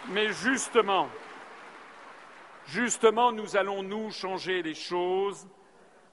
Mais 0.07 0.31
justement, 0.31 1.09
justement, 2.67 3.33
nous 3.33 3.57
allons 3.57 3.83
nous 3.83 4.09
changer 4.09 4.63
les 4.63 4.73
choses 4.73 5.45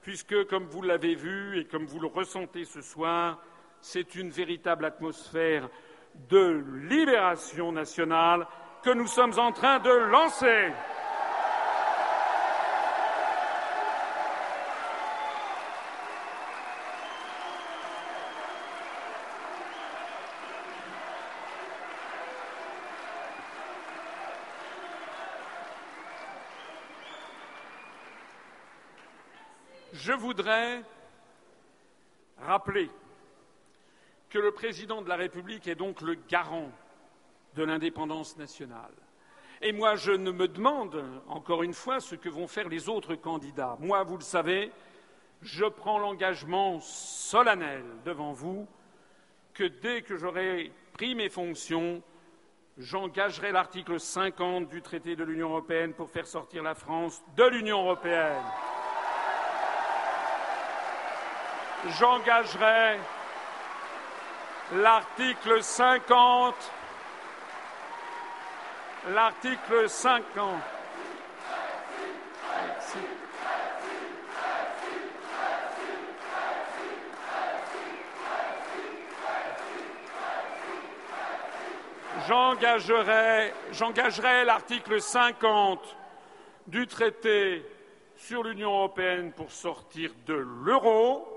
puisque, 0.01 0.45
comme 0.47 0.65
vous 0.65 0.81
l'avez 0.81 1.15
vu 1.15 1.59
et 1.59 1.65
comme 1.65 1.85
vous 1.85 1.99
le 1.99 2.07
ressentez 2.07 2.65
ce 2.65 2.81
soir, 2.81 3.39
c'est 3.79 4.15
une 4.15 4.29
véritable 4.29 4.85
atmosphère 4.85 5.69
de 6.29 6.63
libération 6.89 7.71
nationale 7.71 8.47
que 8.83 8.91
nous 8.91 9.07
sommes 9.07 9.37
en 9.37 9.51
train 9.51 9.79
de 9.79 9.89
lancer. 9.89 10.73
Je 29.93 30.13
voudrais 30.13 30.83
rappeler 32.39 32.89
que 34.29 34.39
le 34.39 34.51
président 34.51 35.01
de 35.01 35.09
la 35.09 35.17
République 35.17 35.67
est 35.67 35.75
donc 35.75 36.01
le 36.01 36.15
garant 36.29 36.71
de 37.55 37.63
l'indépendance 37.63 38.37
nationale. 38.37 38.93
Et 39.61 39.73
moi, 39.73 39.95
je 39.95 40.11
ne 40.11 40.31
me 40.31 40.47
demande, 40.47 41.03
encore 41.27 41.61
une 41.61 41.73
fois, 41.73 41.99
ce 41.99 42.15
que 42.15 42.29
vont 42.29 42.47
faire 42.47 42.69
les 42.69 42.89
autres 42.89 43.15
candidats. 43.15 43.77
Moi, 43.79 44.01
vous 44.03 44.17
le 44.17 44.23
savez, 44.23 44.71
je 45.41 45.65
prends 45.65 45.99
l'engagement 45.99 46.79
solennel 46.79 47.83
devant 48.05 48.31
vous 48.31 48.67
que 49.53 49.65
dès 49.65 50.01
que 50.01 50.15
j'aurai 50.15 50.71
pris 50.93 51.13
mes 51.13 51.29
fonctions, 51.29 52.01
j'engagerai 52.77 53.51
l'article 53.51 53.99
50 53.99 54.69
du 54.69 54.81
traité 54.81 55.15
de 55.17 55.23
l'Union 55.25 55.49
européenne 55.49 55.93
pour 55.93 56.09
faire 56.09 56.25
sortir 56.25 56.63
la 56.63 56.73
France 56.73 57.21
de 57.35 57.43
l'Union 57.43 57.83
européenne. 57.83 58.41
J'engagerai 61.89 62.99
l'article 64.73 65.63
50, 65.63 66.55
l'article 69.09 69.89
50. 69.89 70.61
J'engagerai, 82.27 83.53
j'engagerai 83.71 84.45
l'article 84.45 85.01
50 85.01 85.97
du 86.67 86.87
traité 86.87 87.65
sur 88.15 88.43
l'Union 88.43 88.71
européenne 88.71 89.33
pour 89.33 89.51
sortir 89.51 90.11
de 90.27 90.35
l'euro 90.35 91.30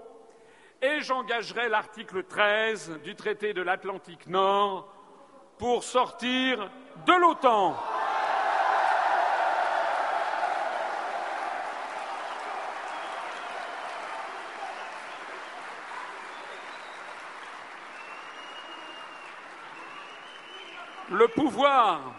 et 0.84 1.00
j'engagerai 1.00 1.70
l'article 1.70 2.24
13 2.24 3.00
du 3.02 3.14
traité 3.14 3.54
de 3.54 3.62
l'Atlantique 3.62 4.26
Nord 4.26 4.86
pour 5.56 5.82
sortir 5.82 6.70
de 7.06 7.12
l'OTAN. 7.14 7.74
Le 21.10 21.28
pouvoir 21.28 22.14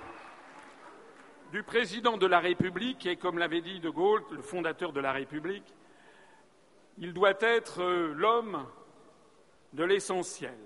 du 1.51 1.61
président 1.61 2.17
de 2.17 2.25
la 2.25 2.39
République, 2.39 3.05
et 3.05 3.17
comme 3.17 3.37
l'avait 3.37 3.61
dit 3.61 3.79
De 3.79 3.89
Gaulle, 3.89 4.23
le 4.31 4.41
fondateur 4.41 4.91
de 4.91 4.99
la 5.01 5.11
République, 5.11 5.75
il 6.97 7.13
doit 7.13 7.35
être 7.41 7.81
euh, 7.81 8.13
l'homme 8.13 8.65
de 9.73 9.83
l'essentiel, 9.83 10.57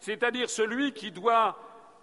c'est-à-dire 0.00 0.50
celui 0.50 0.92
qui 0.92 1.12
doit 1.12 1.58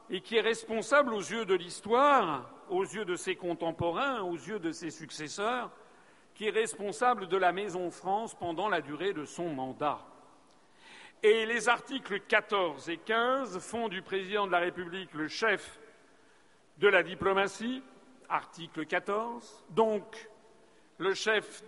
et 0.10 0.22
qui 0.22 0.38
est 0.38 0.42
responsable 0.42 1.14
aux 1.14 1.22
yeux 1.22 1.46
de 1.46 1.54
l'histoire, 1.54 2.50
aux 2.70 2.84
yeux 2.84 3.06
de 3.06 3.16
ses 3.16 3.36
contemporains, 3.36 4.22
aux 4.22 4.36
yeux 4.36 4.60
de 4.60 4.72
ses 4.72 4.90
successeurs, 4.90 5.72
qui 6.36 6.48
est 6.48 6.52
responsable 6.52 7.28
de 7.28 7.38
la 7.38 7.52
Maison 7.52 7.92
France 7.92 8.36
pendant 8.36 8.70
la 8.70 8.82
durée 8.82 9.14
de 9.14 9.26
son 9.26 9.50
mandat. 9.50 10.00
Et 11.22 11.46
les 11.46 11.70
articles 11.70 12.20
14 12.20 12.90
et 12.90 12.98
15 12.98 13.60
font 13.60 13.88
du 13.88 14.02
président 14.02 14.46
de 14.46 14.52
la 14.52 14.60
République 14.60 15.14
le 15.14 15.28
chef 15.28 15.80
de 16.80 16.88
la 16.88 17.04
diplomatie, 17.04 17.82
article 18.28 18.86
14, 18.86 19.64
donc 19.70 20.30
le 20.98 21.14
chef 21.14 21.64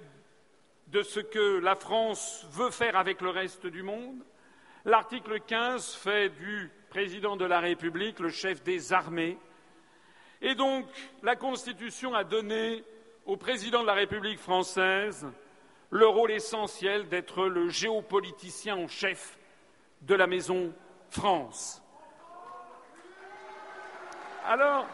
de 0.87 1.01
ce 1.01 1.19
que 1.19 1.59
la 1.59 1.75
France 1.75 2.45
veut 2.51 2.69
faire 2.69 2.95
avec 2.95 3.21
le 3.21 3.29
reste 3.29 3.65
du 3.67 3.83
monde. 3.83 4.23
L'article 4.85 5.39
15 5.39 5.95
fait 5.95 6.29
du 6.29 6.71
président 6.89 7.35
de 7.35 7.45
la 7.45 7.59
République 7.59 8.19
le 8.19 8.29
chef 8.29 8.63
des 8.63 8.93
armées. 8.93 9.37
Et 10.41 10.55
donc, 10.55 10.85
la 11.23 11.35
Constitution 11.35 12.13
a 12.13 12.23
donné 12.23 12.83
au 13.25 13.35
président 13.35 13.81
de 13.81 13.87
la 13.87 13.93
République 13.93 14.39
française 14.39 15.27
le 15.89 16.07
rôle 16.07 16.31
essentiel 16.31 17.07
d'être 17.07 17.45
le 17.45 17.69
géopoliticien 17.69 18.75
en 18.75 18.87
chef 18.87 19.37
de 20.01 20.13
la 20.13 20.27
Maison 20.27 20.73
France. 21.09 21.81
Alors, 24.45 24.85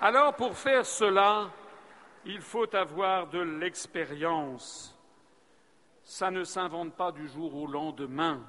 alors 0.00 0.34
pour 0.34 0.56
faire 0.56 0.84
cela, 0.84 1.48
il 2.26 2.40
faut 2.40 2.74
avoir 2.74 3.28
de 3.28 3.38
l'expérience. 3.38 4.92
Ça 6.02 6.30
ne 6.30 6.42
s'invente 6.42 6.94
pas 6.94 7.12
du 7.12 7.28
jour 7.28 7.54
au 7.54 7.66
lendemain. 7.66 8.44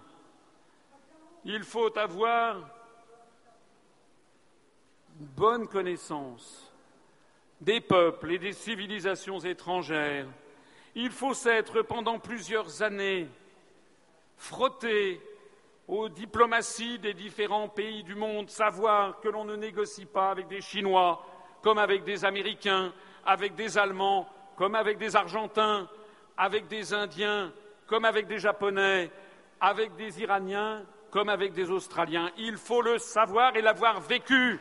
Il 1.45 1.63
faut 1.63 1.95
avoir 1.97 2.57
une 5.19 5.25
bonne 5.27 5.67
connaissance 5.67 6.73
des 7.61 7.79
peuples 7.79 8.31
et 8.31 8.39
des 8.39 8.53
civilisations 8.53 9.39
étrangères. 9.39 10.27
Il 10.95 11.11
faut 11.11 11.35
s'être 11.35 11.83
pendant 11.83 12.19
plusieurs 12.19 12.81
années 12.81 13.27
frotté 14.37 15.21
aux 15.87 16.09
diplomaties 16.09 16.99
des 16.99 17.13
différents 17.13 17.69
pays 17.69 18.03
du 18.03 18.15
monde, 18.15 18.49
savoir 18.49 19.19
que 19.19 19.29
l'on 19.29 19.45
ne 19.45 19.55
négocie 19.55 20.05
pas 20.05 20.31
avec 20.31 20.47
des 20.47 20.61
Chinois 20.61 21.23
comme 21.61 21.77
avec 21.77 22.03
des 22.03 22.25
Américains, 22.25 22.93
avec 23.27 23.53
des 23.55 23.77
Allemands 23.77 24.27
comme 24.55 24.73
avec 24.73 24.97
des 24.97 25.15
Argentins, 25.15 25.87
avec 26.37 26.67
des 26.67 26.93
Indiens 26.93 27.51
comme 27.85 28.05
avec 28.05 28.27
des 28.27 28.39
Japonais, 28.39 29.11
avec 29.61 29.95
des 29.95 30.21
Iraniens 30.21 30.81
comme 31.11 31.29
avec 31.29 31.53
des 31.53 31.69
Australiens. 31.69 32.31
Il 32.37 32.57
faut 32.57 32.81
le 32.81 32.97
savoir 32.97 33.55
et 33.55 33.61
l'avoir 33.61 33.99
vécu. 34.01 34.59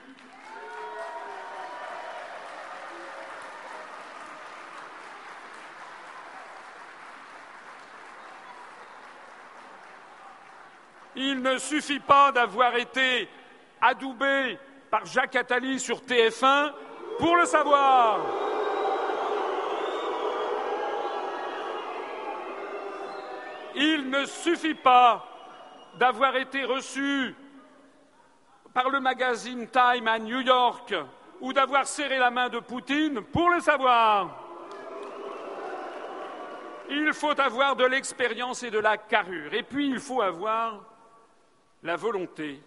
Il 11.18 11.40
ne 11.40 11.56
suffit 11.56 12.00
pas 12.00 12.30
d'avoir 12.30 12.76
été 12.76 13.28
adoubé 13.80 14.58
par 14.90 15.06
Jacques 15.06 15.34
Attali 15.34 15.80
sur 15.80 16.02
TF1 16.02 16.72
pour 17.18 17.36
le 17.36 17.44
savoir. 17.44 18.20
Il 23.74 24.08
ne 24.08 24.24
suffit 24.24 24.74
pas 24.74 25.24
d'avoir 25.98 26.36
été 26.36 26.64
reçu 26.64 27.34
par 28.72 28.90
le 28.90 29.00
magazine 29.00 29.68
Time 29.68 30.08
à 30.08 30.18
New 30.18 30.40
York 30.40 30.94
ou 31.40 31.52
d'avoir 31.52 31.86
serré 31.86 32.18
la 32.18 32.30
main 32.30 32.48
de 32.48 32.58
Poutine 32.58 33.20
pour 33.20 33.50
le 33.50 33.60
savoir. 33.60 34.42
Il 36.88 37.12
faut 37.12 37.38
avoir 37.40 37.76
de 37.76 37.84
l'expérience 37.84 38.62
et 38.62 38.70
de 38.70 38.78
la 38.78 38.96
carrure. 38.96 39.52
Et 39.52 39.62
puis, 39.62 39.88
il 39.88 39.98
faut 39.98 40.22
avoir 40.22 40.84
la 41.82 41.96
volonté 41.96 42.62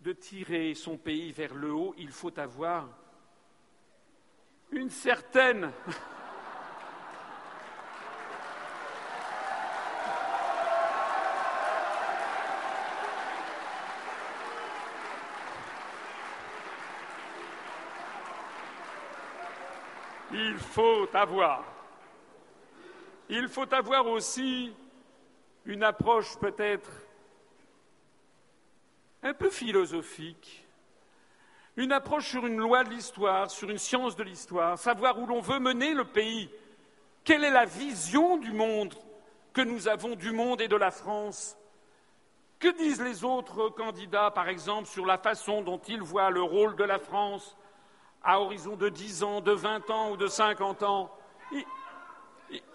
de 0.00 0.12
tirer 0.12 0.74
son 0.74 0.96
pays 0.96 1.32
vers 1.32 1.54
le 1.54 1.72
haut, 1.72 1.94
il 1.98 2.10
faut 2.10 2.38
avoir 2.38 2.88
une 4.72 4.90
certaine 4.90 5.72
Il 20.32 20.56
faut 20.58 21.08
avoir. 21.12 21.64
Il 23.28 23.48
faut 23.48 23.72
avoir 23.74 24.06
aussi 24.06 24.72
une 25.64 25.82
approche 25.82 26.38
peut-être 26.38 26.88
un 29.22 29.34
peu 29.34 29.50
philosophique, 29.50 30.66
une 31.76 31.92
approche 31.92 32.28
sur 32.28 32.46
une 32.46 32.58
loi 32.58 32.84
de 32.84 32.90
l'histoire, 32.90 33.50
sur 33.50 33.70
une 33.70 33.78
science 33.78 34.16
de 34.16 34.22
l'histoire, 34.22 34.78
savoir 34.78 35.18
où 35.18 35.26
l'on 35.26 35.40
veut 35.40 35.60
mener 35.60 35.94
le 35.94 36.04
pays, 36.04 36.50
quelle 37.24 37.44
est 37.44 37.50
la 37.50 37.64
vision 37.64 38.38
du 38.38 38.52
monde 38.52 38.94
que 39.52 39.60
nous 39.60 39.88
avons 39.88 40.16
du 40.16 40.32
monde 40.32 40.60
et 40.60 40.68
de 40.68 40.76
la 40.76 40.90
France? 40.90 41.56
Que 42.58 42.68
disent 42.76 43.00
les 43.00 43.24
autres 43.24 43.68
candidats, 43.70 44.30
par 44.30 44.48
exemple, 44.48 44.88
sur 44.88 45.06
la 45.06 45.16
façon 45.16 45.62
dont 45.62 45.80
ils 45.88 46.02
voient 46.02 46.30
le 46.30 46.42
rôle 46.42 46.76
de 46.76 46.84
la 46.84 46.98
France 46.98 47.56
à 48.22 48.40
horizon 48.40 48.76
de 48.76 48.88
dix 48.88 49.22
ans, 49.22 49.40
de 49.40 49.52
vingt 49.52 49.88
ans 49.90 50.10
ou 50.10 50.16
de 50.16 50.26
cinquante 50.26 50.82
ans? 50.82 51.10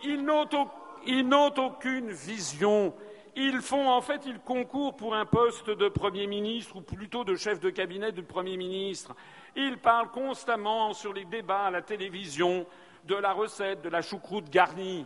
Ils 0.03 0.23
n'ont 0.23 1.53
aucune 1.57 2.11
vision. 2.11 2.95
Ils 3.35 3.61
font, 3.61 3.89
en 3.89 4.01
fait, 4.01 4.25
ils 4.25 4.39
concourent 4.39 4.95
pour 4.95 5.15
un 5.15 5.25
poste 5.25 5.69
de 5.69 5.89
Premier 5.89 6.27
ministre 6.27 6.77
ou 6.77 6.81
plutôt 6.81 7.23
de 7.23 7.35
chef 7.35 7.59
de 7.59 7.69
cabinet 7.69 8.11
du 8.11 8.23
Premier 8.23 8.55
ministre. 8.55 9.13
Ils 9.55 9.77
parlent 9.77 10.11
constamment 10.11 10.93
sur 10.93 11.13
les 11.13 11.25
débats 11.25 11.65
à 11.65 11.71
la 11.71 11.81
télévision 11.81 12.65
de 13.03 13.15
la 13.15 13.33
recette 13.33 13.81
de 13.81 13.89
la 13.89 14.01
choucroute 14.01 14.49
garnie. 14.49 15.05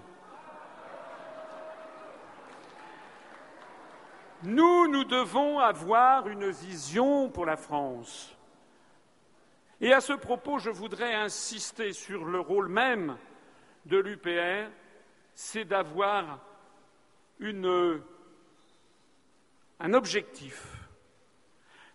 Nous, 4.43 4.88
nous 4.88 5.03
devons 5.03 5.60
avoir 5.60 6.27
une 6.27 6.49
vision 6.49 7.30
pour 7.30 7.45
la 7.45 7.57
France. 7.57 8.35
Et 9.81 9.91
à 9.91 10.01
ce 10.01 10.14
propos, 10.14 10.60
je 10.60 10.69
voudrais 10.69 11.14
insister 11.15 11.93
sur 11.93 12.26
le 12.26 12.39
rôle 12.39 12.69
même 12.69 13.18
de 13.85 13.97
l'UPR 13.97 14.69
c'est 15.41 15.64
d'avoir 15.64 16.39
un 19.80 19.93
objectif. 19.93 20.65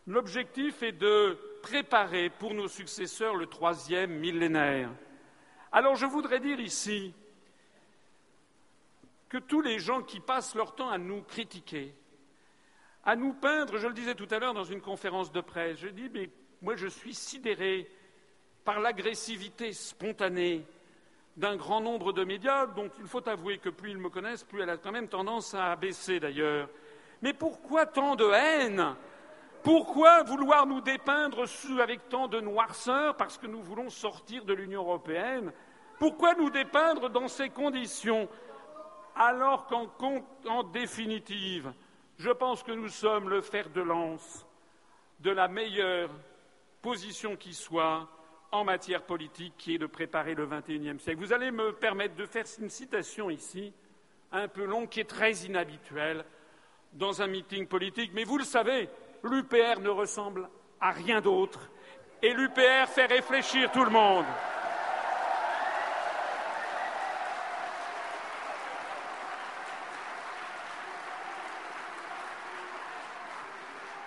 L'objectif 0.06 0.82
est 0.82 0.92
de 0.92 1.38
préparer 1.62 2.30
pour 2.30 2.54
nos 2.54 2.68
successeurs 2.68 3.36
le 3.36 3.46
troisième 3.46 4.18
millénaire. 4.18 4.90
Alors 5.72 5.96
je 5.96 6.06
voudrais 6.06 6.40
dire 6.40 6.60
ici 6.60 7.14
que 9.28 9.38
tous 9.38 9.60
les 9.60 9.78
gens 9.78 10.02
qui 10.02 10.20
passent 10.20 10.54
leur 10.54 10.74
temps 10.74 10.90
à 10.90 10.98
nous 10.98 11.22
critiquer, 11.22 11.94
à 13.04 13.16
nous 13.16 13.32
peindre, 13.32 13.78
je 13.78 13.86
le 13.86 13.94
disais 13.94 14.14
tout 14.14 14.28
à 14.30 14.38
l'heure 14.38 14.54
dans 14.54 14.64
une 14.64 14.80
conférence 14.80 15.32
de 15.32 15.40
presse, 15.40 15.78
je 15.78 15.88
dis, 15.88 16.08
mais 16.12 16.30
moi 16.62 16.76
je 16.76 16.86
suis 16.86 17.14
sidéré 17.14 17.90
par 18.64 18.80
l'agressivité 18.80 19.72
spontanée 19.72 20.66
d'un 21.36 21.56
grand 21.56 21.80
nombre 21.80 22.12
de 22.12 22.24
médias, 22.24 22.66
dont 22.66 22.90
il 22.98 23.06
faut 23.06 23.26
avouer 23.28 23.58
que 23.58 23.68
plus 23.68 23.90
ils 23.90 23.98
me 23.98 24.08
connaissent, 24.08 24.44
plus 24.44 24.62
elle 24.62 24.70
a 24.70 24.76
quand 24.76 24.92
même 24.92 25.08
tendance 25.08 25.54
à 25.54 25.74
baisser 25.76 26.20
d'ailleurs. 26.20 26.68
Mais 27.22 27.32
pourquoi 27.32 27.86
tant 27.86 28.16
de 28.16 28.28
haine? 28.30 28.94
Pourquoi 29.62 30.22
vouloir 30.24 30.66
nous 30.66 30.82
dépeindre 30.82 31.44
avec 31.80 32.08
tant 32.10 32.28
de 32.28 32.40
noirceur 32.40 33.16
parce 33.16 33.38
que 33.38 33.46
nous 33.46 33.62
voulons 33.62 33.88
sortir 33.88 34.44
de 34.44 34.52
l'Union 34.52 34.82
européenne? 34.82 35.52
Pourquoi 35.98 36.34
nous 36.34 36.50
dépeindre 36.50 37.08
dans 37.08 37.28
ces 37.28 37.48
conditions 37.48 38.28
alors 39.16 39.66
qu'en 39.66 40.62
définitive, 40.64 41.72
je 42.18 42.30
pense 42.30 42.62
que 42.62 42.72
nous 42.72 42.88
sommes 42.88 43.28
le 43.28 43.40
fer 43.40 43.70
de 43.70 43.80
lance 43.80 44.46
de 45.20 45.30
la 45.30 45.48
meilleure 45.48 46.10
position 46.82 47.36
qui 47.36 47.54
soit 47.54 48.08
en 48.52 48.64
matière 48.64 49.02
politique, 49.02 49.54
qui 49.56 49.74
est 49.74 49.78
de 49.78 49.86
préparer 49.86 50.34
le 50.34 50.46
XXIe 50.46 51.00
siècle. 51.00 51.18
Vous 51.18 51.32
allez 51.32 51.50
me 51.50 51.72
permettre 51.72 52.14
de 52.14 52.26
faire 52.26 52.44
une 52.60 52.70
citation 52.70 53.30
ici, 53.30 53.72
un 54.30 54.48
peu 54.48 54.64
longue, 54.64 54.88
qui 54.88 55.00
est 55.00 55.08
très 55.08 55.32
inhabituelle 55.32 56.24
dans 56.94 57.22
un 57.22 57.26
meeting 57.26 57.66
politique, 57.66 58.12
mais 58.14 58.24
vous 58.24 58.38
le 58.38 58.44
savez, 58.44 58.88
l'UPR 59.22 59.80
ne 59.80 59.90
ressemble 59.90 60.48
à 60.80 60.90
rien 60.90 61.20
d'autre 61.20 61.70
et 62.22 62.32
l'UPR 62.32 62.88
fait 62.88 63.06
réfléchir 63.06 63.70
tout 63.72 63.84
le 63.84 63.90
monde. 63.90 64.24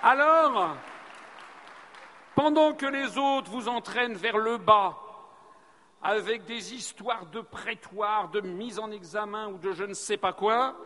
Alors, 0.02 0.78
pendant 2.34 2.74
que 2.74 2.86
les 2.86 3.18
autres 3.18 3.52
vous 3.52 3.68
entraînent 3.68 4.16
vers 4.16 4.38
le 4.38 4.58
bas, 4.58 4.98
avec 6.02 6.46
des 6.46 6.74
histoires 6.74 7.26
de 7.26 7.42
prétoires, 7.42 8.30
de 8.30 8.40
mise 8.40 8.80
en 8.80 8.92
examen 8.92 9.50
ou 9.50 9.58
de 9.58 9.74
je 9.74 9.84
ne 9.84 9.94
sais 9.94 10.16
pas 10.18 10.32
quoi, 10.32 10.78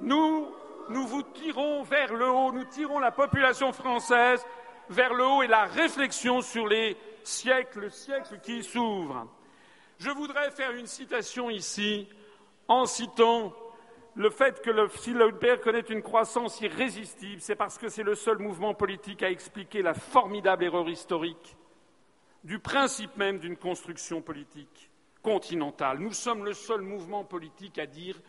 nous, 0.00 0.48
nous 0.88 1.06
vous 1.06 1.22
tirons 1.22 1.82
vers 1.82 2.14
le 2.14 2.28
haut, 2.28 2.52
nous 2.52 2.64
tirons 2.64 2.98
la 2.98 3.10
population 3.10 3.72
française 3.72 4.44
vers 4.88 5.14
le 5.14 5.24
haut 5.24 5.42
et 5.42 5.46
la 5.46 5.64
réflexion 5.64 6.40
sur 6.40 6.66
les 6.66 6.96
siècles, 7.22 7.90
siècles 7.90 8.40
qui 8.42 8.62
s'ouvrent. 8.62 9.26
Je 9.98 10.10
voudrais 10.10 10.50
faire 10.50 10.72
une 10.72 10.86
citation 10.86 11.50
ici 11.50 12.08
en 12.68 12.86
citant 12.86 13.52
le 14.14 14.30
fait 14.30 14.60
que 14.60 14.70
le, 14.70 14.88
si 14.96 15.12
le 15.12 15.56
connaît 15.56 15.80
une 15.80 16.02
croissance 16.02 16.60
irrésistible, 16.60 17.40
c'est 17.40 17.56
parce 17.56 17.78
que 17.78 17.88
c'est 17.88 18.02
le 18.02 18.14
seul 18.14 18.38
mouvement 18.38 18.74
politique 18.74 19.22
à 19.22 19.30
expliquer 19.30 19.80
la 19.80 19.94
formidable 19.94 20.64
erreur 20.64 20.88
historique 20.88 21.56
du 22.44 22.58
principe 22.58 23.16
même 23.16 23.38
d'une 23.38 23.56
construction 23.56 24.20
politique 24.20 24.90
continentale. 25.22 25.98
Nous 25.98 26.12
sommes 26.12 26.44
le 26.44 26.52
seul 26.52 26.80
mouvement 26.80 27.24
politique 27.24 27.78
à 27.78 27.86
dire 27.86 28.20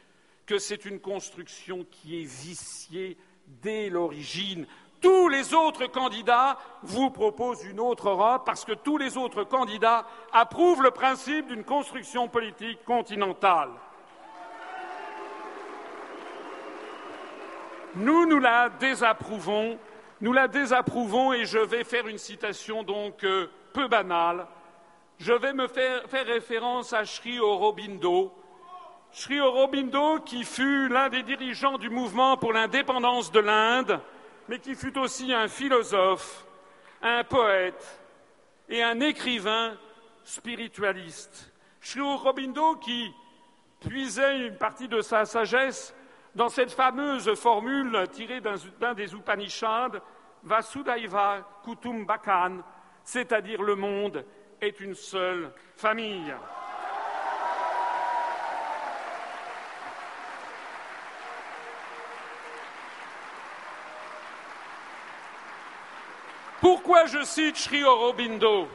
que 0.46 0.58
c'est 0.58 0.86
une 0.86 1.00
construction 1.00 1.86
qui 1.90 2.22
est 2.22 2.26
viciée 2.26 3.18
dès 3.62 3.90
l'origine. 3.90 4.66
Tous 5.02 5.28
les 5.28 5.54
autres 5.54 5.88
candidats 5.88 6.58
vous 6.82 7.10
proposent 7.10 7.66
une 7.66 7.80
autre 7.80 8.10
Europe 8.10 8.44
parce 8.46 8.64
que 8.64 8.72
tous 8.72 8.98
les 8.98 9.18
autres 9.18 9.44
candidats 9.44 10.06
approuvent 10.32 10.82
le 10.82 10.92
principe 10.92 11.48
d'une 11.48 11.64
construction 11.64 12.30
politique 12.30 12.84
continentale. 12.86 13.72
Nous, 17.96 18.26
nous 18.26 18.40
la 18.40 18.70
désapprouvons, 18.70 19.78
nous 20.22 20.34
la 20.34 20.48
désapprouvons 20.48 21.34
et 21.34 21.46
je 21.46 21.60
vais 21.60 21.84
faire 21.84 22.08
une 22.08 22.18
citation 22.18 22.82
donc 22.84 23.24
euh, 23.24 23.48
peu 23.74 23.88
banale. 23.88 24.48
Je 25.20 25.34
vais 25.34 25.54
me 25.54 25.68
faire, 25.68 26.02
référence 26.26 26.94
à 26.94 27.06
Sri 27.06 27.40
Aurobindo. 27.40 28.34
Sri 29.14 29.40
Aurobindo 29.40 30.22
qui 30.22 30.44
fut 30.44 30.90
l'un 30.90 31.08
des 31.08 31.22
dirigeants 31.22 31.78
du 31.78 31.92
mouvement 31.92 32.36
pour 32.36 32.52
l'indépendance 32.52 33.32
de 33.32 33.42
l'Inde, 33.42 34.00
mais 34.50 34.58
qui 34.58 34.74
fut 34.74 34.98
aussi 34.98 35.32
un 35.32 35.48
philosophe, 35.48 36.48
un 37.00 37.24
poète 37.24 38.02
et 38.68 38.82
un 38.82 39.00
écrivain 39.02 39.78
spiritualiste. 40.24 41.54
Sri 41.80 42.02
Aurobindo 42.02 42.78
qui 42.78 43.14
puisait 43.82 44.48
une 44.48 44.58
partie 44.58 44.88
de 44.88 45.02
sa 45.02 45.26
sagesse 45.26 45.94
dans 46.34 46.50
cette 46.50 46.72
fameuse 46.72 47.36
formule 47.36 48.08
tirée 48.12 48.42
d'un 48.42 48.96
des 48.96 49.14
Upanishads, 49.14 50.00
Vasudhaiva 50.42 51.62
Kutumbakam, 51.64 52.64
c'est-à-dire 53.04 53.62
le 53.62 53.76
monde 53.76 54.26
est 54.60 54.80
une 54.80 54.96
seule 54.96 55.52
famille. 55.76 56.34
Pourquoi 66.64 67.08
je 67.08 67.22
cite 67.24 67.58
Sri 67.58 67.84
Aurobindo? 67.84 68.70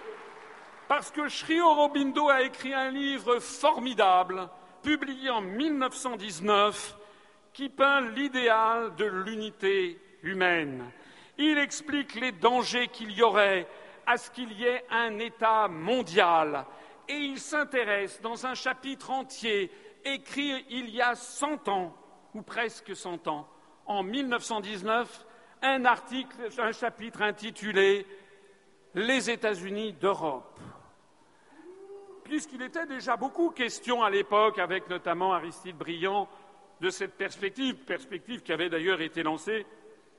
Parce 0.89 1.11
que 1.11 1.27
Sri 1.31 1.59
Aurobindo 1.59 2.29
a 2.29 2.43
écrit 2.43 2.75
un 2.75 2.91
livre 2.91 3.39
formidable, 3.39 4.47
publié 4.83 5.31
en 5.31 5.41
1919, 5.41 6.95
qui 7.55 7.71
peint 7.71 8.03
l'idéal 8.03 8.95
de 8.97 9.07
l'unité 9.07 9.99
humaine. 10.23 10.85
Il 11.39 11.57
explique 11.57 12.15
les 12.17 12.33
dangers 12.33 12.89
qu'il 12.89 13.11
y 13.13 13.23
aurait 13.23 13.67
à 14.07 14.19
ce 14.19 14.31
qu'il 14.33 14.53
y 14.53 14.67
ait 14.67 14.85
un 14.91 15.19
État 15.19 15.67
mondial. 15.67 16.67
Et 17.09 17.17
il 17.17 17.41
s'intéresse 17.41 18.21
dans 18.21 18.45
un 18.45 18.55
chapitre 18.55 19.11
entier, 19.11 19.71
écrit 20.05 20.63
il 20.69 20.91
y 20.91 21.01
a 21.01 21.15
cent 21.15 21.67
ans, 21.69 21.97
ou 22.35 22.43
presque 22.43 22.95
cent 22.95 23.27
ans, 23.29 23.49
en 23.87 24.03
1919, 24.03 25.25
un 25.63 25.85
article, 25.85 26.49
un 26.59 26.73
chapitre 26.73 27.23
intitulé 27.23 28.07
Les 28.95 29.31
États-Unis 29.31 29.93
d'Europe. 29.95 30.59
Puisqu'il 32.25 32.63
était 32.63 32.87
déjà 32.87 33.17
beaucoup 33.17 33.51
question 33.51 34.03
à 34.03 34.11
l'époque, 34.11 34.59
avec 34.59 34.89
notamment 34.91 35.33
Aristide 35.33 35.77
Briand, 35.77 36.29
de 36.81 36.91
cette 36.91 37.15
perspective, 37.15 37.77
perspective 37.77 38.43
qui 38.43 38.53
avait 38.53 38.69
d'ailleurs 38.69 39.01
été 39.01 39.23
lancée, 39.23 39.67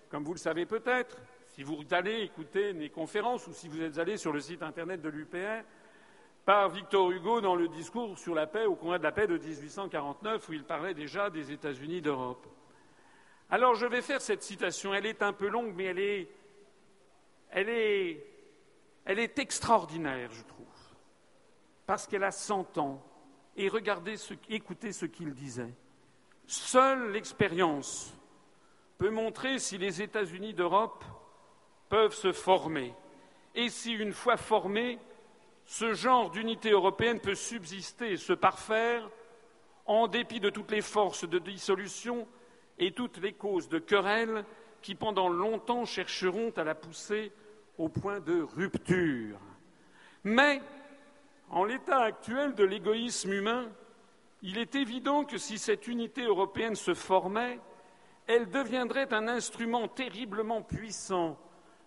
comme 0.10 0.24
vous 0.24 0.34
le 0.34 0.40
savez 0.40 0.66
peut-être, 0.66 1.18
si 1.48 1.64
vous 1.64 1.84
allez 1.92 2.22
écouter 2.22 2.74
mes 2.74 2.90
conférences 2.90 3.48
ou 3.48 3.54
si 3.54 3.68
vous 3.68 3.82
êtes 3.82 3.98
allé 3.98 4.18
sur 4.18 4.34
le 4.34 4.40
site 4.40 4.64
internet 4.64 5.02
de 5.02 5.10
l'UPR, 5.10 5.64
par 6.46 6.70
Victor 6.70 7.12
Hugo 7.12 7.42
dans 7.42 7.56
le 7.56 7.68
discours 7.68 8.18
sur 8.18 8.34
la 8.34 8.48
paix 8.48 8.66
au 8.66 8.76
Congrès 8.76 8.98
de 8.98 9.04
la 9.04 9.12
paix 9.12 9.28
de 9.28 9.38
1849, 9.38 10.50
où 10.50 10.54
il 10.54 10.64
parlait 10.64 10.94
déjà 10.94 11.30
des 11.30 11.52
États-Unis 11.52 12.02
d'Europe. 12.02 12.48
Alors 13.50 13.76
je 13.76 13.86
vais 13.86 14.02
faire 14.02 14.22
cette 14.22 14.44
citation. 14.44 14.94
Elle 14.94 15.06
est 15.06 15.24
un 15.24 15.34
peu 15.34 15.48
longue, 15.48 15.74
mais 15.76 15.86
elle 17.52 17.70
est, 17.70 19.40
extraordinaire, 19.40 20.30
je 20.32 20.44
trouve, 20.44 20.68
parce 21.86 22.06
qu'elle 22.06 22.24
a 22.24 22.32
cent 22.32 22.78
ans. 22.78 23.04
Et 23.56 23.68
regardez, 23.68 24.18
ce, 24.18 24.36
écoutez 24.50 24.92
ce 24.92 25.06
qu'il 25.06 25.34
disait. 25.34 25.74
Seule 26.46 27.12
l'expérience 27.12 28.14
peut 28.98 29.10
montrer 29.10 29.60
si 29.60 29.78
les 29.78 30.02
États-Unis 30.02 30.54
d'Europe 30.54 31.04
peuvent 31.90 32.14
se 32.14 32.32
former 32.32 32.94
et 33.56 33.70
si, 33.70 33.94
une 33.94 34.14
fois 34.14 34.38
formés, 34.38 35.00
ce 35.66 35.94
genre 35.94 36.30
d'unité 36.30 36.72
européenne 36.72 37.20
peut 37.20 37.36
subsister 37.36 38.14
et 38.14 38.18
se 38.18 38.34
parfaire 38.34 39.10
en 39.86 40.08
dépit 40.08 40.40
de 40.40 40.50
toutes 40.50 40.72
les 40.72 40.82
forces 40.82 41.28
de 41.28 41.40
dissolution 41.40 42.28
et 42.80 42.92
toutes 42.92 43.18
les 43.18 43.34
causes 43.34 43.70
de 43.70 43.80
querelle 43.80 44.46
qui, 44.82 44.96
pendant 44.96 45.30
longtemps, 45.30 45.86
chercheront 45.86 46.52
à 46.56 46.64
la 46.64 46.76
pousser 46.76 47.32
au 47.78 47.90
point 47.90 48.20
de 48.20 48.42
rupture. 48.42 49.40
Mais, 50.24 50.62
en 51.50 51.64
l'état 51.64 52.02
actuel 52.02 52.56
de 52.56 52.64
l'égoïsme 52.64 53.34
humain, 53.34 53.70
il 54.42 54.58
est 54.58 54.76
évident 54.76 55.26
que 55.26 55.38
si 55.38 55.58
cette 55.58 55.88
unité 55.88 56.24
européenne 56.24 56.76
se 56.76 56.94
formait, 56.94 57.60
elle 58.28 58.50
deviendrait 58.50 59.14
un 59.14 59.28
instrument 59.28 59.88
terriblement 59.88 60.62
puissant 60.62 61.38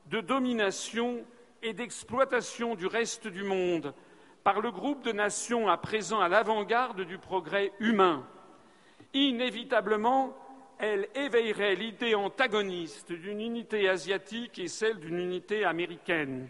de 0.06 0.20
domination 0.20 1.24
et 1.62 1.72
d'exploitation 1.72 2.74
du 2.74 2.86
reste 2.86 3.28
du 3.28 3.44
monde 3.44 3.94
par 4.42 4.60
le 4.60 4.72
groupe 4.72 5.04
de 5.04 5.12
nations 5.12 5.68
à 5.68 5.76
présent 5.76 6.20
à 6.20 6.28
l'avant-garde 6.28 7.02
du 7.02 7.16
progrès 7.16 7.72
humain. 7.78 8.26
Inévitablement, 9.14 10.36
elle 10.82 11.08
éveillerait 11.14 11.76
l'idée 11.76 12.16
antagoniste 12.16 13.12
d'une 13.12 13.40
unité 13.40 13.88
asiatique 13.88 14.58
et 14.58 14.66
celle 14.66 14.98
d'une 14.98 15.20
unité 15.20 15.64
américaine. 15.64 16.48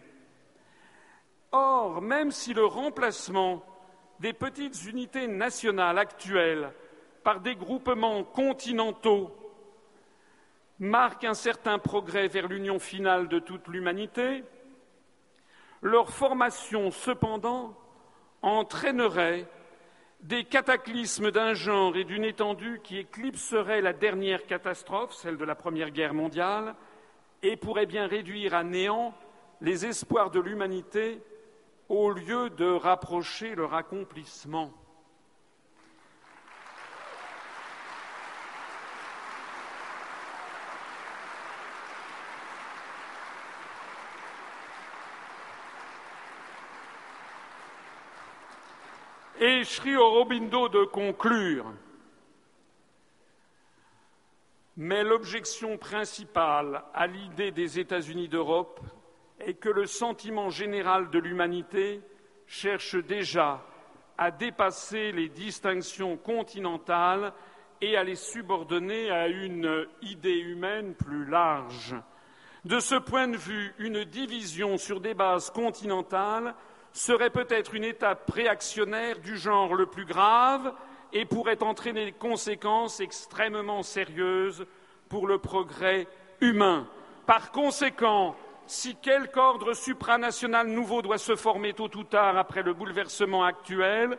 Or, 1.51 2.01
même 2.01 2.31
si 2.31 2.55
le 2.55 2.65
remplacement 2.65 3.63
des 4.19 4.33
petites 4.33 4.85
unités 4.85 5.27
nationales 5.27 5.99
actuelles 5.99 6.71
par 7.23 7.41
des 7.41 7.55
groupements 7.55 8.23
continentaux 8.23 9.29
marque 10.79 11.25
un 11.25 11.35
certain 11.35 11.77
progrès 11.77 12.27
vers 12.27 12.47
l'union 12.47 12.79
finale 12.79 13.27
de 13.27 13.37
toute 13.37 13.67
l'humanité, 13.67 14.43
leur 15.83 16.09
formation, 16.09 16.89
cependant, 16.89 17.77
entraînerait 18.41 19.45
des 20.23 20.45
cataclysmes 20.45 21.31
d'un 21.31 21.53
genre 21.53 21.97
et 21.97 22.05
d'une 22.05 22.23
étendue 22.23 22.79
qui 22.81 22.97
éclipseraient 22.97 23.81
la 23.81 23.91
dernière 23.91 24.45
catastrophe, 24.45 25.13
celle 25.13 25.37
de 25.37 25.43
la 25.43 25.55
Première 25.55 25.91
Guerre 25.91 26.13
mondiale, 26.13 26.75
et 27.41 27.57
pourrait 27.57 27.85
bien 27.85 28.07
réduire 28.07 28.53
à 28.53 28.63
néant 28.63 29.13
les 29.59 29.85
espoirs 29.85 30.31
de 30.31 30.39
l'humanité 30.39 31.21
au 31.89 32.09
lieu 32.11 32.49
de 32.49 32.65
rapprocher 32.65 33.53
leur 33.53 33.73
accomplissement. 33.73 34.71
Et 49.45 49.65
Sri 49.65 49.93
Aurobindo 49.97 50.69
de 50.69 50.85
conclure. 50.85 51.65
Mais 54.77 55.03
l'objection 55.03 55.77
principale 55.77 56.81
à 56.93 57.07
l'idée 57.07 57.51
des 57.51 57.77
États-Unis 57.77 58.29
d'Europe 58.29 58.79
et 59.45 59.55
que 59.55 59.67
le 59.67 59.85
sentiment 59.85 60.49
général 60.49 61.09
de 61.09 61.19
l'humanité 61.19 61.99
cherche 62.47 62.95
déjà 62.95 63.61
à 64.17 64.31
dépasser 64.31 65.11
les 65.11 65.27
distinctions 65.27 66.15
continentales 66.15 67.33
et 67.81 67.97
à 67.97 68.05
les 68.05 68.15
subordonner 68.15 69.11
à 69.11 69.27
une 69.27 69.87
idée 70.03 70.39
humaine 70.39 70.95
plus 70.95 71.25
large. 71.25 71.97
De 72.63 72.79
ce 72.79 72.95
point 72.95 73.27
de 73.27 73.35
vue, 73.35 73.73
une 73.77 74.05
division 74.05 74.77
sur 74.77 75.01
des 75.01 75.13
bases 75.13 75.49
continentales 75.49 76.55
serait 76.93 77.31
peut-être 77.31 77.73
une 77.73 77.83
étape 77.83 78.29
réactionnaire 78.29 79.19
du 79.19 79.37
genre 79.37 79.73
le 79.73 79.87
plus 79.87 80.05
grave 80.05 80.73
et 81.11 81.25
pourrait 81.25 81.61
entraîner 81.61 82.05
des 82.05 82.11
conséquences 82.11 82.99
extrêmement 82.99 83.83
sérieuses 83.83 84.65
pour 85.09 85.27
le 85.27 85.39
progrès 85.39 86.07
humain. 86.39 86.87
Par 87.25 87.51
conséquent, 87.51 88.35
si 88.67 88.95
quelque 88.95 89.37
ordre 89.37 89.73
supranational 89.73 90.67
nouveau 90.67 91.01
doit 91.01 91.17
se 91.17 91.35
former 91.35 91.73
tôt 91.73 91.89
ou 91.95 92.03
tard 92.03 92.37
après 92.37 92.63
le 92.63 92.73
bouleversement 92.73 93.43
actuel, 93.43 94.17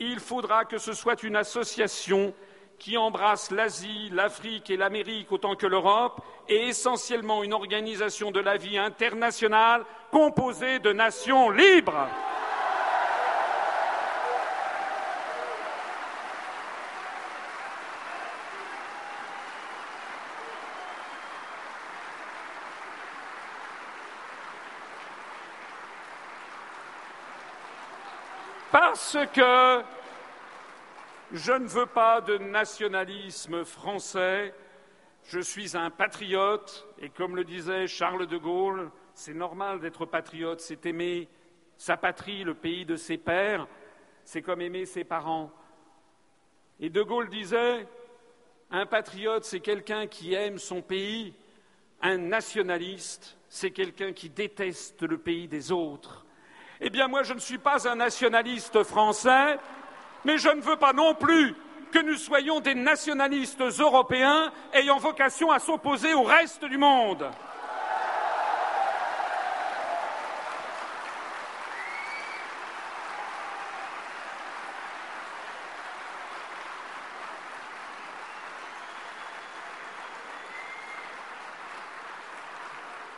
il 0.00 0.18
faudra 0.18 0.64
que 0.64 0.78
ce 0.78 0.92
soit 0.92 1.22
une 1.22 1.36
association 1.36 2.34
qui 2.78 2.96
embrasse 2.96 3.50
l'Asie, 3.50 4.10
l'Afrique 4.12 4.70
et 4.70 4.76
l'Amérique 4.76 5.32
autant 5.32 5.56
que 5.56 5.66
l'Europe, 5.66 6.20
et 6.48 6.68
essentiellement 6.68 7.42
une 7.42 7.52
organisation 7.52 8.30
de 8.30 8.40
la 8.40 8.56
vie 8.56 8.78
internationale 8.78 9.84
composée 10.10 10.78
de 10.78 10.92
nations 10.92 11.50
libres. 11.50 12.08
Parce 28.70 29.16
que 29.32 29.82
je 31.34 31.50
ne 31.50 31.66
veux 31.66 31.86
pas 31.86 32.20
de 32.20 32.38
nationalisme 32.38 33.64
français. 33.64 34.54
Je 35.24 35.40
suis 35.40 35.76
un 35.76 35.90
patriote 35.90 36.86
et 37.00 37.08
comme 37.08 37.34
le 37.34 37.42
disait 37.42 37.88
Charles 37.88 38.28
de 38.28 38.36
Gaulle, 38.36 38.90
c'est 39.14 39.34
normal 39.34 39.80
d'être 39.80 40.06
patriote, 40.06 40.60
c'est 40.60 40.86
aimer 40.86 41.28
sa 41.76 41.96
patrie, 41.96 42.44
le 42.44 42.54
pays 42.54 42.86
de 42.86 42.94
ses 42.94 43.18
pères, 43.18 43.66
c'est 44.24 44.42
comme 44.42 44.60
aimer 44.60 44.86
ses 44.86 45.02
parents. 45.02 45.50
Et 46.78 46.88
de 46.88 47.02
Gaulle 47.02 47.28
disait, 47.28 47.88
un 48.70 48.86
patriote, 48.86 49.44
c'est 49.44 49.60
quelqu'un 49.60 50.06
qui 50.06 50.34
aime 50.34 50.58
son 50.58 50.82
pays, 50.82 51.34
un 52.00 52.16
nationaliste, 52.16 53.36
c'est 53.48 53.72
quelqu'un 53.72 54.12
qui 54.12 54.30
déteste 54.30 55.02
le 55.02 55.18
pays 55.18 55.48
des 55.48 55.72
autres. 55.72 56.24
Eh 56.80 56.90
bien, 56.90 57.08
moi, 57.08 57.24
je 57.24 57.34
ne 57.34 57.40
suis 57.40 57.58
pas 57.58 57.88
un 57.88 57.96
nationaliste 57.96 58.84
français, 58.84 59.58
mais 60.24 60.38
je 60.38 60.48
ne 60.48 60.60
veux 60.60 60.76
pas 60.76 60.92
non 60.92 61.14
plus 61.14 61.54
que 61.92 61.98
nous 62.00 62.16
soyons 62.16 62.60
des 62.60 62.74
nationalistes 62.74 63.60
européens 63.60 64.52
ayant 64.72 64.98
vocation 64.98 65.50
à 65.50 65.58
s'opposer 65.58 66.12
au 66.14 66.24
reste 66.24 66.64
du 66.64 66.76
monde. 66.76 67.30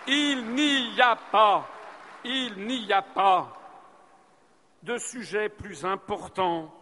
Il 0.09 0.45
n'y 0.55 1.01
a 1.01 1.17
pas, 1.17 1.67
il 2.25 2.57
n'y 2.59 2.93
a 2.93 3.03
pas 3.03 3.49
de 4.83 4.99
sujet 4.99 5.49
plus 5.49 5.85
important 5.85 6.76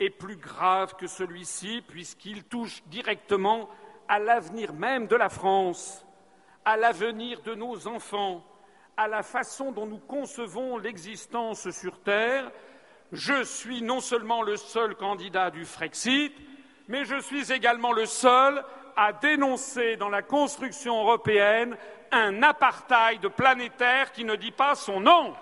est 0.00 0.10
plus 0.10 0.36
grave 0.36 0.94
que 0.96 1.06
celui-ci, 1.06 1.82
puisqu'il 1.86 2.44
touche 2.44 2.82
directement 2.86 3.68
à 4.08 4.18
l'avenir 4.18 4.72
même 4.72 5.06
de 5.06 5.16
la 5.16 5.28
France, 5.28 6.04
à 6.64 6.76
l'avenir 6.76 7.42
de 7.42 7.54
nos 7.54 7.86
enfants, 7.88 8.44
à 8.96 9.08
la 9.08 9.22
façon 9.22 9.72
dont 9.72 9.86
nous 9.86 9.98
concevons 9.98 10.78
l'existence 10.78 11.70
sur 11.70 12.00
Terre. 12.02 12.50
Je 13.12 13.42
suis 13.44 13.82
non 13.82 14.00
seulement 14.00 14.42
le 14.42 14.56
seul 14.56 14.94
candidat 14.94 15.50
du 15.50 15.64
Frexit, 15.64 16.34
mais 16.88 17.04
je 17.04 17.20
suis 17.20 17.52
également 17.52 17.92
le 17.92 18.06
seul 18.06 18.62
à 18.96 19.12
dénoncer 19.12 19.96
dans 19.96 20.08
la 20.08 20.22
construction 20.22 21.00
européenne 21.00 21.76
un 22.10 22.42
apartheid 22.42 23.28
planétaire 23.28 24.12
qui 24.12 24.24
ne 24.24 24.34
dit 24.34 24.50
pas 24.50 24.74
son 24.74 25.00
nom. 25.00 25.34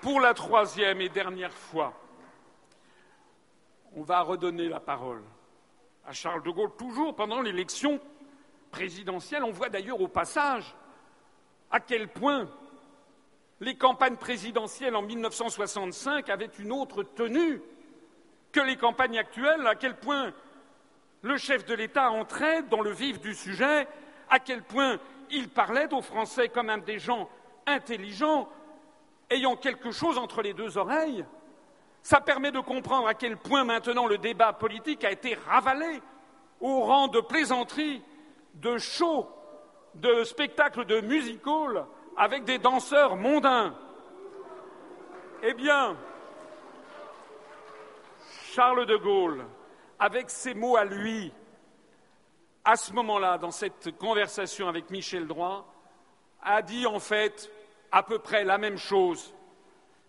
Pour 0.00 0.20
la 0.20 0.34
troisième 0.34 1.00
et 1.00 1.08
dernière 1.08 1.52
fois, 1.52 1.94
on 3.96 4.02
va 4.02 4.20
redonner 4.20 4.68
la 4.68 4.80
parole 4.80 5.22
à 6.06 6.12
Charles 6.12 6.42
de 6.42 6.50
Gaulle, 6.50 6.72
toujours 6.76 7.16
pendant 7.16 7.40
l'élection 7.40 7.98
présidentielle. 8.70 9.44
On 9.44 9.52
voit 9.52 9.70
d'ailleurs 9.70 10.00
au 10.00 10.08
passage 10.08 10.74
à 11.70 11.80
quel 11.80 12.08
point 12.08 12.46
les 13.60 13.76
campagnes 13.76 14.16
présidentielles 14.16 14.96
en 14.96 15.02
1965 15.02 16.28
avaient 16.28 16.50
une 16.58 16.72
autre 16.72 17.02
tenue 17.02 17.62
que 18.52 18.60
les 18.60 18.76
campagnes 18.76 19.18
actuelles, 19.18 19.66
à 19.66 19.74
quel 19.74 19.96
point 19.96 20.32
le 21.22 21.38
chef 21.38 21.64
de 21.64 21.74
l'État 21.74 22.10
entrait 22.10 22.62
dans 22.64 22.82
le 22.82 22.90
vif 22.90 23.20
du 23.20 23.34
sujet, 23.34 23.88
à 24.28 24.38
quel 24.38 24.62
point 24.62 24.98
il 25.30 25.48
parlait 25.48 25.92
aux 25.94 26.02
Français 26.02 26.48
comme 26.48 26.68
un 26.68 26.78
des 26.78 26.98
gens 26.98 27.30
intelligent, 27.66 28.48
ayant 29.30 29.56
quelque 29.56 29.90
chose 29.90 30.18
entre 30.18 30.42
les 30.42 30.54
deux 30.54 30.78
oreilles, 30.78 31.24
ça 32.02 32.20
permet 32.20 32.52
de 32.52 32.60
comprendre 32.60 33.08
à 33.08 33.14
quel 33.14 33.36
point 33.36 33.64
maintenant 33.64 34.06
le 34.06 34.18
débat 34.18 34.52
politique 34.52 35.04
a 35.04 35.10
été 35.10 35.34
ravalé 35.34 36.02
au 36.60 36.80
rang 36.80 37.08
de 37.08 37.20
plaisanterie, 37.20 38.02
de 38.54 38.78
show, 38.78 39.28
de 39.94 40.24
spectacle 40.24 40.84
de 40.84 41.00
music 41.00 41.46
hall 41.46 41.86
avec 42.16 42.44
des 42.44 42.58
danseurs 42.58 43.16
mondains. 43.16 43.74
Eh 45.42 45.54
bien, 45.54 45.96
Charles 48.52 48.86
de 48.86 48.96
Gaulle, 48.96 49.44
avec 49.98 50.30
ses 50.30 50.54
mots 50.54 50.76
à 50.76 50.84
lui, 50.84 51.32
à 52.64 52.76
ce 52.76 52.92
moment-là, 52.92 53.36
dans 53.36 53.50
cette 53.50 53.96
conversation 53.98 54.68
avec 54.68 54.90
Michel 54.90 55.26
Droit, 55.26 55.66
a 56.42 56.62
dit 56.62 56.86
en 56.86 56.98
fait 56.98 57.50
à 57.94 58.02
peu 58.02 58.18
près 58.18 58.42
la 58.42 58.58
même 58.58 58.76
chose 58.76 59.32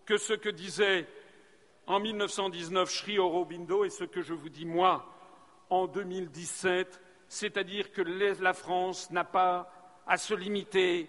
que 0.07 0.17
ce 0.17 0.33
que 0.33 0.49
disait 0.49 1.05
en 1.85 1.99
1919 1.99 2.89
Sri 2.89 3.19
Aurobindo 3.19 3.85
et 3.85 3.91
ce 3.91 4.03
que 4.03 4.23
je 4.23 4.33
vous 4.33 4.49
dis 4.49 4.65
moi 4.65 5.05
en 5.69 5.85
2017, 5.85 6.99
c'est-à-dire 7.27 7.91
que 7.91 8.01
la 8.01 8.53
France 8.53 9.11
n'a 9.11 9.23
pas 9.23 9.71
à 10.07 10.17
se 10.17 10.33
limiter 10.33 11.07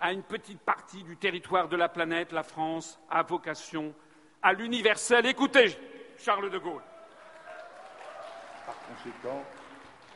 à 0.00 0.12
une 0.12 0.24
petite 0.24 0.58
partie 0.58 1.04
du 1.04 1.16
territoire 1.16 1.68
de 1.68 1.76
la 1.76 1.88
planète. 1.88 2.32
La 2.32 2.42
France 2.42 2.98
a 3.08 3.22
vocation 3.22 3.94
à 4.42 4.52
l'universel. 4.52 5.24
Écoutez, 5.26 5.76
Charles 6.18 6.50
de 6.50 6.58
Gaulle. 6.58 6.82
Par 8.66 8.76
conséquent, 8.88 9.44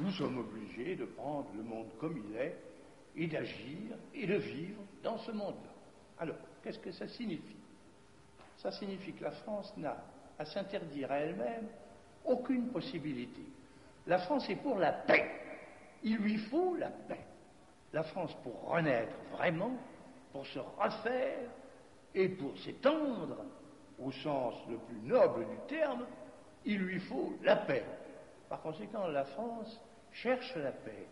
nous 0.00 0.10
sommes 0.10 0.38
obligés 0.38 0.96
de 0.96 1.04
prendre 1.04 1.46
le 1.56 1.62
monde 1.62 1.90
comme 2.00 2.20
il 2.28 2.36
est 2.36 2.60
et 3.14 3.28
d'agir 3.28 3.96
et 4.14 4.26
de 4.26 4.34
vivre 4.34 4.82
dans 5.04 5.18
ce 5.18 5.30
monde-là. 5.30 5.75
Alors, 6.18 6.36
qu'est-ce 6.62 6.78
que 6.78 6.92
ça 6.92 7.08
signifie? 7.08 7.56
Ça 8.58 8.72
signifie 8.72 9.12
que 9.12 9.24
la 9.24 9.32
France 9.32 9.72
n'a 9.76 9.96
à 10.38 10.44
s'interdire 10.44 11.10
à 11.12 11.18
elle-même 11.18 11.68
aucune 12.24 12.68
possibilité. 12.68 13.42
La 14.06 14.18
France 14.18 14.48
est 14.48 14.56
pour 14.56 14.78
la 14.78 14.92
paix. 14.92 15.30
Il 16.02 16.16
lui 16.18 16.38
faut 16.38 16.76
la 16.76 16.90
paix. 16.90 17.24
La 17.92 18.02
France, 18.02 18.34
pour 18.42 18.68
renaître 18.68 19.16
vraiment, 19.32 19.72
pour 20.32 20.46
se 20.46 20.58
refaire 20.58 21.48
et 22.14 22.28
pour 22.28 22.56
s'étendre, 22.58 23.44
au 23.98 24.12
sens 24.12 24.54
le 24.68 24.76
plus 24.76 25.00
noble 25.00 25.46
du 25.48 25.56
terme, 25.68 26.04
il 26.64 26.78
lui 26.78 26.98
faut 27.00 27.34
la 27.42 27.56
paix. 27.56 27.84
Par 28.48 28.60
conséquent, 28.60 29.06
la 29.06 29.24
France 29.24 29.80
cherche 30.12 30.54
la 30.56 30.72
paix 30.72 31.06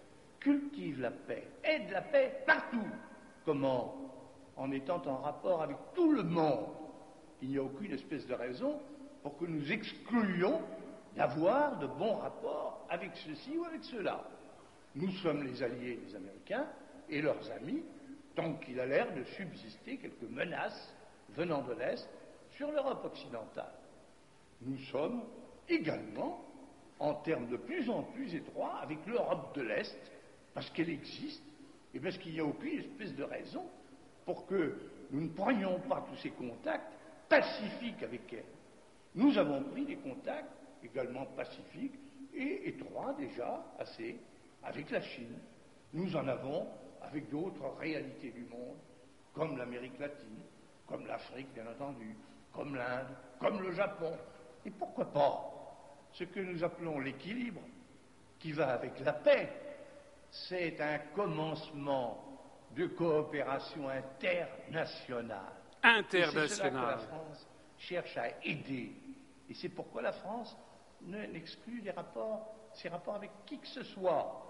cultive 0.44 1.01
la 1.01 1.10
paix, 1.10 1.48
aide 1.64 1.90
la 1.90 2.02
paix 2.02 2.43
partout. 2.47 2.86
Comment 3.47 4.03
En 4.56 4.70
étant 4.70 5.02
en 5.06 5.16
rapport 5.16 5.62
avec 5.62 5.76
tout 5.94 6.12
le 6.12 6.22
monde. 6.22 6.66
Il 7.43 7.51
n'y 7.51 7.59
a 7.59 7.62
aucune 7.62 7.93
espèce 7.93 8.26
de 8.26 8.35
raison 8.35 8.81
pour 9.22 9.36
que 9.36 9.44
nous 9.44 9.72
excluions 9.72 10.60
d'avoir 11.16 11.78
de 11.78 11.86
bons 11.86 12.14
rapports 12.16 12.86
avec 12.89 13.10
ceci 13.16 13.56
ou 13.59 13.64
avec 13.64 13.82
cela. 13.85 14.22
Nous 14.94 15.10
sommes 15.12 15.43
les 15.43 15.62
alliés 15.62 15.98
des 16.06 16.14
Américains 16.14 16.66
et 17.09 17.20
leurs 17.20 17.51
amis, 17.52 17.82
tant 18.35 18.55
qu'il 18.55 18.78
a 18.81 18.86
l'air 18.86 19.12
de 19.14 19.24
subsister 19.24 19.98
quelques 19.98 20.31
menaces 20.31 20.94
venant 21.31 21.62
de 21.62 21.72
l'Est 21.74 22.09
sur 22.51 22.70
l'Europe 22.70 23.05
occidentale. 23.05 23.74
Nous 24.62 24.78
sommes 24.90 25.22
également 25.68 26.44
en 26.98 27.14
termes 27.14 27.48
de 27.48 27.56
plus 27.56 27.90
en 27.90 28.02
plus 28.02 28.35
étroits 28.35 28.76
avec 28.82 28.98
l'Europe 29.06 29.55
de 29.56 29.62
l'Est, 29.62 29.98
parce 30.55 30.70
qu'elle 30.70 30.90
existe 30.90 31.43
et 31.93 32.01
parce 32.01 32.16
qu'il 32.18 32.32
n'y 32.32 32.40
a 32.40 32.44
aucune 32.44 32.78
espèce 32.78 33.14
de 33.14 33.24
raison 33.24 33.64
pour 34.24 34.46
que 34.46 34.76
nous 35.10 35.22
ne 35.22 35.28
prenions 35.28 35.78
pas 35.80 36.05
tous 36.09 36.16
ces 36.16 36.30
contacts 36.30 36.92
pacifiques 37.28 38.02
avec 38.02 38.32
elle. 38.32 38.44
Nous 39.14 39.36
avons 39.38 39.62
pris 39.62 39.84
des 39.84 39.96
contacts 39.96 40.51
également 40.82 41.26
pacifiques 41.36 41.98
et 42.34 42.68
étroits 42.68 43.14
déjà, 43.18 43.64
assez, 43.78 44.18
avec 44.62 44.90
la 44.90 45.01
Chine. 45.01 45.38
Nous 45.92 46.16
en 46.16 46.26
avons 46.26 46.66
avec 47.02 47.28
d'autres 47.30 47.76
réalités 47.78 48.30
du 48.30 48.44
monde, 48.44 48.78
comme 49.32 49.56
l'Amérique 49.56 49.98
latine, 49.98 50.42
comme 50.86 51.06
l'Afrique, 51.06 51.52
bien 51.55 51.66
entendu, 51.66 52.16
comme 52.52 52.74
l'Inde, 52.74 53.09
comme 53.38 53.62
le 53.62 53.72
Japon. 53.72 54.12
Et 54.66 54.70
pourquoi 54.70 55.05
pas 55.12 55.51
ce 56.12 56.24
que 56.24 56.40
nous 56.40 56.62
appelons 56.64 57.01
l'équilibre, 57.01 57.60
qui 58.38 58.52
va 58.52 58.74
avec 58.74 59.01
la 59.01 59.12
paix, 59.12 59.48
c'est 60.30 60.80
un 60.80 60.98
commencement 61.14 62.34
de 62.74 62.86
coopération 62.86 63.88
internationale. 63.88 65.52
Internationale. 65.82 66.48
C'est 66.48 66.70
que 66.70 66.74
la 66.74 66.98
France 66.98 67.48
cherche 67.78 68.16
à 68.16 68.28
aider. 68.44 68.92
Et 69.48 69.55
c'est 69.55 69.68
pourquoi 69.68 70.02
la 70.02 70.12
France 70.12 70.56
n'exclut 71.02 71.80
les 71.80 71.90
rapports, 71.90 72.55
ses 72.72 72.88
rapports 72.88 73.16
avec 73.16 73.30
qui 73.46 73.59
que 73.59 73.66
ce 73.66 73.82
soit. 73.82 74.40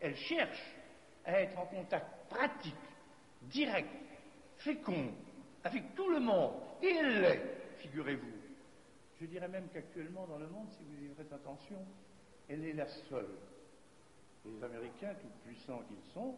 Elle 0.00 0.16
cherche 0.16 0.76
à 1.24 1.40
être 1.40 1.56
en 1.58 1.66
contact 1.66 2.28
pratique, 2.28 2.74
direct, 3.42 3.90
fécond, 4.56 5.12
avec 5.64 5.94
tout 5.94 6.08
le 6.08 6.18
monde. 6.18 6.54
Et 6.82 6.88
elle 6.88 7.20
l'est, 7.20 7.42
figurez-vous. 7.78 8.32
Je 9.20 9.26
dirais 9.26 9.48
même 9.48 9.68
qu'actuellement 9.72 10.26
dans 10.26 10.38
le 10.38 10.48
monde, 10.48 10.68
si 10.70 10.82
vous 10.82 11.04
y 11.04 11.14
faites 11.14 11.32
attention, 11.32 11.78
elle 12.48 12.64
est 12.64 12.72
la 12.72 12.88
seule. 12.88 13.28
Les 14.44 14.64
Américains, 14.64 15.14
tout 15.20 15.28
puissants 15.44 15.82
qu'ils 15.86 16.12
sont, 16.12 16.34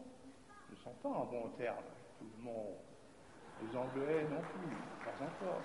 ne 0.71 0.75
sont 0.77 0.93
pas 1.01 1.09
en 1.09 1.25
bon 1.25 1.49
terme 1.57 1.83
tout 2.19 2.25
le 2.37 2.43
monde. 2.43 2.75
Les 3.61 3.77
Anglais 3.77 4.25
non 4.29 4.41
plus, 4.41 4.77
pas 5.03 5.23
encore. 5.23 5.61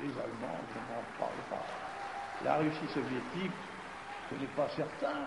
Les 0.00 0.08
Allemands, 0.08 0.60
je 0.70 0.78
n'en 0.78 1.02
parle 1.18 1.42
pas. 1.50 1.64
La 2.44 2.56
Russie 2.58 2.88
soviétique, 2.94 3.52
ce 4.30 4.34
n'est 4.36 4.54
pas 4.56 4.68
certain. 4.70 5.26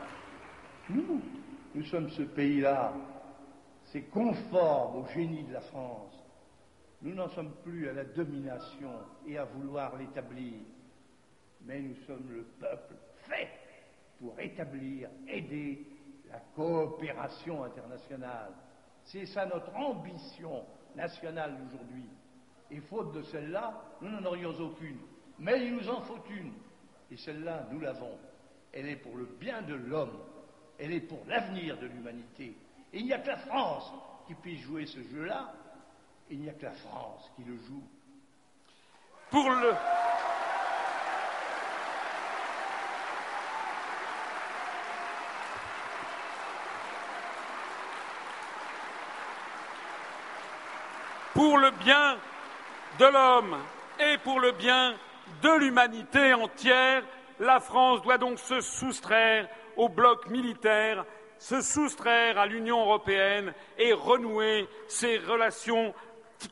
Nous, 0.89 1.21
nous 1.75 1.83
sommes 1.85 2.09
ce 2.09 2.23
pays-là. 2.23 2.93
C'est 3.85 4.03
conforme 4.03 5.03
au 5.03 5.07
génie 5.07 5.43
de 5.43 5.53
la 5.53 5.61
France. 5.61 6.13
Nous 7.01 7.13
n'en 7.13 7.29
sommes 7.29 7.53
plus 7.63 7.89
à 7.89 7.93
la 7.93 8.05
domination 8.05 8.93
et 9.27 9.37
à 9.37 9.45
vouloir 9.45 9.95
l'établir 9.97 10.53
mais 11.65 11.81
nous 11.81 11.95
sommes 12.07 12.29
le 12.29 12.43
peuple 12.59 12.95
fait 13.27 13.49
pour 14.19 14.39
établir, 14.39 15.09
aider 15.27 15.87
la 16.29 16.39
coopération 16.55 17.63
internationale. 17.63 18.53
C'est 19.05 19.25
ça 19.25 19.45
notre 19.45 19.73
ambition 19.75 20.65
nationale 20.95 21.57
d'aujourd'hui. 21.57 22.05
Et 22.69 22.79
faute 22.81 23.13
de 23.13 23.21
celle-là, 23.23 23.73
nous 24.01 24.09
n'en 24.09 24.23
aurions 24.25 24.53
aucune. 24.59 24.99
Mais 25.39 25.65
il 25.65 25.75
nous 25.75 25.89
en 25.89 26.01
faut 26.01 26.23
une. 26.29 26.53
Et 27.11 27.17
celle-là, 27.17 27.67
nous 27.71 27.79
l'avons. 27.79 28.17
Elle 28.71 28.87
est 28.87 28.95
pour 28.97 29.17
le 29.17 29.25
bien 29.25 29.61
de 29.63 29.73
l'homme. 29.73 30.17
Elle 30.79 30.93
est 30.93 31.01
pour 31.01 31.19
l'avenir 31.27 31.77
de 31.77 31.87
l'humanité. 31.87 32.55
Et 32.93 32.99
il 32.99 33.05
n'y 33.05 33.13
a 33.13 33.19
que 33.19 33.27
la 33.27 33.37
France 33.37 33.91
qui 34.27 34.35
puisse 34.35 34.61
jouer 34.61 34.85
ce 34.85 35.01
jeu-là. 35.03 35.53
Il 36.29 36.39
n'y 36.39 36.49
a 36.49 36.53
que 36.53 36.63
la 36.63 36.71
France 36.71 37.29
qui 37.35 37.43
le 37.43 37.57
joue. 37.57 37.83
Pour 39.29 39.49
le. 39.49 39.73
Pour 51.41 51.57
le 51.57 51.71
bien 51.71 52.19
de 52.99 53.05
l'homme 53.05 53.57
et 53.99 54.19
pour 54.19 54.39
le 54.39 54.51
bien 54.51 54.93
de 55.41 55.49
l'humanité 55.57 56.35
entière, 56.35 57.01
la 57.39 57.59
France 57.59 58.03
doit 58.03 58.19
donc 58.19 58.37
se 58.37 58.61
soustraire 58.61 59.49
au 59.75 59.89
bloc 59.89 60.27
militaire, 60.27 61.03
se 61.39 61.59
soustraire 61.61 62.37
à 62.37 62.45
l'Union 62.45 62.81
européenne 62.81 63.55
et 63.79 63.91
renouer 63.91 64.67
ses 64.87 65.17
relations 65.17 65.95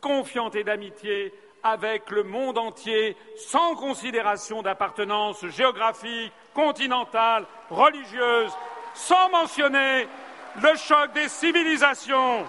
confiantes 0.01 0.55
et 0.55 0.63
d'amitié 0.63 1.35
avec 1.61 2.09
le 2.09 2.23
monde 2.23 2.57
entier, 2.57 3.15
sans 3.37 3.75
considération 3.75 4.63
d'appartenance 4.63 5.45
géographique, 5.49 6.33
continentale, 6.55 7.45
religieuse, 7.69 8.51
sans 8.95 9.29
mentionner 9.29 10.07
le 10.59 10.75
choc 10.77 11.13
des 11.13 11.29
civilisations. 11.29 12.43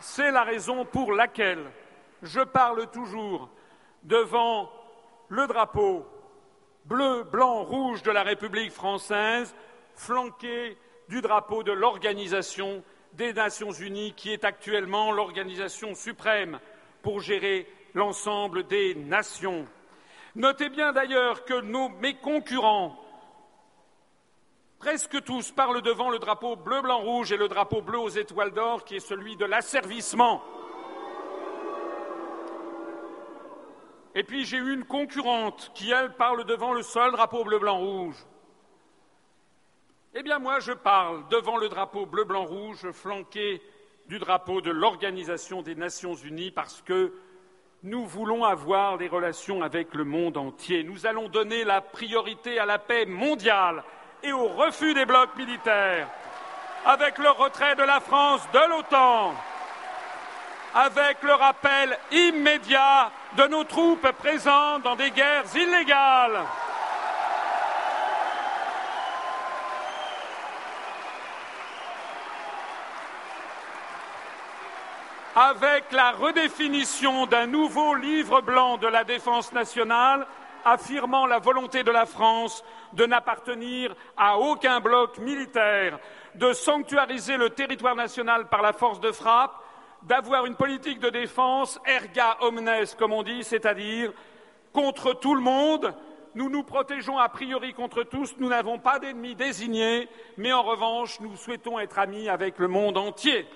C'est 0.00 0.30
la 0.30 0.44
raison, 0.44 0.86
pour 0.86 1.12
laquelle 1.12 1.70
je 2.22 2.40
parle 2.40 2.90
toujours 2.90 3.50
devant 4.02 4.70
le 5.28 5.46
drapeau 5.46 6.06
bleu, 6.86 7.24
blanc, 7.24 7.62
rouge 7.62 8.02
de 8.02 8.10
la 8.10 8.22
République 8.22 8.72
française, 8.72 9.54
flanqué 9.94 10.78
du 11.10 11.20
drapeau 11.20 11.62
de 11.62 11.72
l'Organisation 11.72 12.82
des 13.12 13.34
Nations 13.34 13.72
Unies, 13.72 14.14
qui 14.14 14.32
est 14.32 14.44
actuellement 14.44 15.12
l'organisation 15.12 15.94
suprême 15.94 16.58
pour 17.02 17.20
gérer 17.20 17.70
l'ensemble 17.92 18.66
des 18.66 18.94
nations. 18.94 19.66
Notez 20.36 20.70
bien 20.70 20.92
d'ailleurs 20.92 21.44
que 21.44 21.60
mes 22.00 22.14
concurrents 22.14 23.03
Presque 24.78 25.22
tous 25.24 25.50
parlent 25.50 25.82
devant 25.82 26.10
le 26.10 26.18
drapeau 26.18 26.56
bleu, 26.56 26.82
blanc, 26.82 27.00
rouge 27.00 27.32
et 27.32 27.36
le 27.36 27.48
drapeau 27.48 27.80
bleu 27.80 27.98
aux 27.98 28.08
étoiles 28.08 28.52
d'or 28.52 28.84
qui 28.84 28.96
est 28.96 29.00
celui 29.00 29.36
de 29.36 29.44
l'asservissement. 29.44 30.42
Et 34.14 34.22
puis 34.22 34.44
j'ai 34.44 34.58
une 34.58 34.84
concurrente 34.84 35.72
qui, 35.74 35.90
elle, 35.90 36.14
parle 36.14 36.44
devant 36.44 36.72
le 36.72 36.82
seul 36.82 37.12
drapeau 37.12 37.44
bleu, 37.44 37.58
blanc, 37.58 37.78
rouge. 37.78 38.16
Eh 40.14 40.22
bien 40.22 40.38
moi, 40.38 40.60
je 40.60 40.72
parle 40.72 41.26
devant 41.28 41.56
le 41.56 41.68
drapeau 41.68 42.06
bleu, 42.06 42.24
blanc, 42.24 42.44
rouge, 42.44 42.88
flanqué 42.92 43.60
du 44.06 44.18
drapeau 44.18 44.60
de 44.60 44.70
l'Organisation 44.70 45.62
des 45.62 45.74
Nations 45.74 46.14
Unies, 46.14 46.52
parce 46.52 46.82
que 46.82 47.12
nous 47.82 48.06
voulons 48.06 48.44
avoir 48.44 48.96
des 48.98 49.08
relations 49.08 49.62
avec 49.62 49.92
le 49.94 50.04
monde 50.04 50.36
entier. 50.36 50.84
Nous 50.84 51.06
allons 51.06 51.28
donner 51.28 51.64
la 51.64 51.80
priorité 51.80 52.58
à 52.58 52.66
la 52.66 52.78
paix 52.78 53.06
mondiale 53.06 53.82
et 54.24 54.32
au 54.32 54.48
refus 54.48 54.94
des 54.94 55.04
blocs 55.04 55.36
militaires, 55.36 56.08
avec 56.86 57.18
le 57.18 57.30
retrait 57.30 57.76
de 57.76 57.82
la 57.82 58.00
France 58.00 58.40
de 58.52 58.68
l'OTAN, 58.70 59.34
avec 60.74 61.22
le 61.22 61.34
rappel 61.34 61.96
immédiat 62.10 63.10
de 63.36 63.44
nos 63.44 63.64
troupes 63.64 64.10
présentes 64.12 64.82
dans 64.82 64.96
des 64.96 65.10
guerres 65.10 65.54
illégales. 65.54 66.40
avec 75.36 75.90
la 75.90 76.12
redéfinition 76.12 77.26
d'un 77.26 77.48
nouveau 77.48 77.96
livre 77.96 78.40
blanc 78.40 78.76
de 78.76 78.86
la 78.86 79.02
défense 79.02 79.52
nationale 79.52 80.28
affirmant 80.64 81.26
la 81.26 81.38
volonté 81.38 81.82
de 81.82 81.90
la 81.90 82.06
France 82.06 82.64
de 82.92 83.06
n'appartenir 83.06 83.94
à 84.16 84.38
aucun 84.38 84.80
bloc 84.80 85.18
militaire, 85.18 85.98
de 86.34 86.52
sanctuariser 86.52 87.36
le 87.36 87.50
territoire 87.50 87.96
national 87.96 88.48
par 88.48 88.62
la 88.62 88.72
force 88.72 89.00
de 89.00 89.12
frappe, 89.12 89.62
d'avoir 90.02 90.46
une 90.46 90.56
politique 90.56 91.00
de 91.00 91.10
défense 91.10 91.80
erga 91.86 92.36
omnes, 92.40 92.70
comme 92.98 93.12
on 93.12 93.22
dit, 93.22 93.44
c'est-à-dire 93.44 94.12
contre 94.72 95.14
tout 95.14 95.34
le 95.34 95.40
monde. 95.40 95.94
Nous 96.34 96.50
nous 96.50 96.64
protégeons 96.64 97.18
a 97.18 97.28
priori 97.28 97.74
contre 97.74 98.02
tous, 98.02 98.34
nous 98.38 98.48
n'avons 98.48 98.78
pas 98.78 98.98
d'ennemis 98.98 99.36
désignés, 99.36 100.08
mais 100.36 100.52
en 100.52 100.62
revanche, 100.62 101.20
nous 101.20 101.36
souhaitons 101.36 101.78
être 101.78 101.98
amis 101.98 102.28
avec 102.28 102.58
le 102.58 102.66
monde 102.66 102.98
entier. 102.98 103.46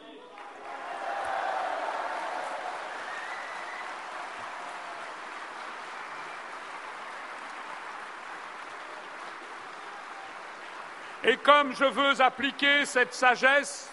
Et 11.28 11.36
comme 11.36 11.74
je 11.74 11.84
veux 11.84 12.22
appliquer 12.22 12.86
cette 12.86 13.12
sagesse, 13.12 13.92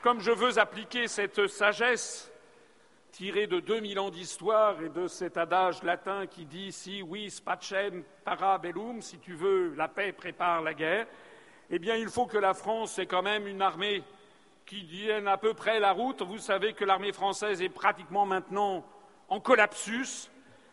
comme 0.00 0.22
je 0.22 0.30
veux 0.30 0.58
appliquer 0.58 1.06
cette 1.06 1.46
sagesse 1.48 2.32
tirée 3.12 3.46
de 3.46 3.60
2000 3.60 3.98
ans 3.98 4.08
d'histoire 4.08 4.80
et 4.80 4.88
de 4.88 5.06
cet 5.06 5.36
adage 5.36 5.82
latin 5.82 6.26
qui 6.26 6.46
dit 6.46 6.72
si 6.72 7.02
oui 7.02 7.30
spacem 7.30 8.02
para 8.24 8.56
bellum, 8.56 9.02
si 9.02 9.18
tu 9.18 9.34
veux 9.34 9.74
la 9.74 9.86
paix 9.88 10.12
prépare 10.12 10.62
la 10.62 10.72
guerre, 10.72 11.06
eh 11.68 11.78
bien 11.78 11.96
il 11.96 12.08
faut 12.08 12.24
que 12.24 12.38
la 12.38 12.54
France 12.54 12.98
ait 12.98 13.04
quand 13.04 13.20
même 13.20 13.46
une 13.46 13.60
armée 13.60 14.02
qui 14.64 14.86
tiennent 14.86 15.28
à 15.28 15.36
peu 15.36 15.52
près 15.52 15.78
la 15.78 15.92
route. 15.92 16.22
Vous 16.22 16.38
savez 16.38 16.72
que 16.72 16.86
l'armée 16.86 17.12
française 17.12 17.60
est 17.60 17.68
pratiquement 17.68 18.24
maintenant 18.24 18.82
en 19.28 19.40
collapsus, 19.40 20.30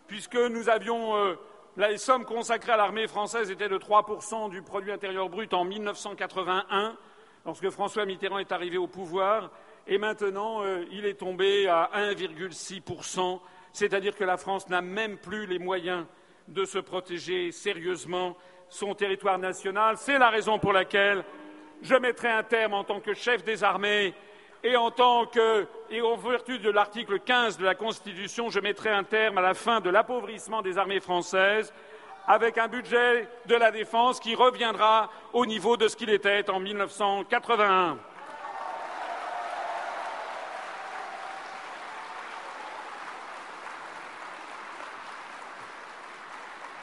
puisque 0.07 0.37
nous 0.37 0.69
avions 0.69 1.17
euh, 1.17 1.35
les 1.77 1.97
sommes 1.97 2.25
consacrées 2.25 2.71
à 2.71 2.77
l'armée 2.77 3.07
française 3.07 3.51
étaient 3.51 3.69
de 3.69 3.77
3% 3.77 4.49
du 4.49 4.63
produit 4.63 4.91
intérieur 4.91 5.29
brut 5.29 5.53
en 5.53 5.63
1981, 5.63 6.97
lorsque 7.45 7.69
François 7.69 8.05
Mitterrand 8.05 8.39
est 8.39 8.51
arrivé 8.51 8.77
au 8.77 8.87
pouvoir, 8.87 9.51
et 9.85 9.99
maintenant 9.99 10.63
euh, 10.63 10.83
il 10.91 11.05
est 11.05 11.19
tombé 11.19 11.67
à 11.67 11.91
1,6%, 11.95 13.39
c'est-à-dire 13.73 14.15
que 14.15 14.23
la 14.23 14.37
France 14.37 14.67
n'a 14.69 14.81
même 14.81 15.17
plus 15.17 15.45
les 15.45 15.59
moyens 15.59 16.05
de 16.47 16.65
se 16.65 16.79
protéger 16.79 17.51
sérieusement 17.51 18.35
son 18.69 18.95
territoire 18.95 19.37
national. 19.37 19.97
C'est 19.97 20.17
la 20.17 20.29
raison 20.29 20.57
pour 20.57 20.73
laquelle 20.73 21.23
je 21.83 21.95
mettrai 21.95 22.29
un 22.29 22.43
terme 22.43 22.73
en 22.73 22.83
tant 22.83 22.99
que 22.99 23.13
chef 23.13 23.43
des 23.43 23.63
armées 23.63 24.15
et 24.67 24.75
en 24.75 24.91
tant 24.91 25.25
que, 25.25 25.65
et 25.89 26.01
en 26.01 26.17
vertu 26.17 26.59
de 26.59 26.69
l'article 26.69 27.21
15 27.21 27.57
de 27.57 27.63
la 27.63 27.73
Constitution, 27.73 28.49
je 28.49 28.59
mettrai 28.59 28.89
un 28.89 29.05
terme 29.05 29.37
à 29.37 29.41
la 29.41 29.53
fin 29.53 29.79
de 29.79 29.89
l'appauvrissement 29.89 30.61
des 30.61 30.77
armées 30.77 30.99
françaises 30.99 31.71
avec 32.27 32.57
un 32.57 32.67
budget 32.67 33.29
de 33.45 33.55
la 33.55 33.71
défense 33.71 34.19
qui 34.19 34.35
reviendra 34.35 35.09
au 35.31 35.45
niveau 35.45 35.77
de 35.77 35.87
ce 35.87 35.95
qu'il 35.95 36.09
était 36.09 36.49
en 36.49 36.59
1981. 36.59 37.97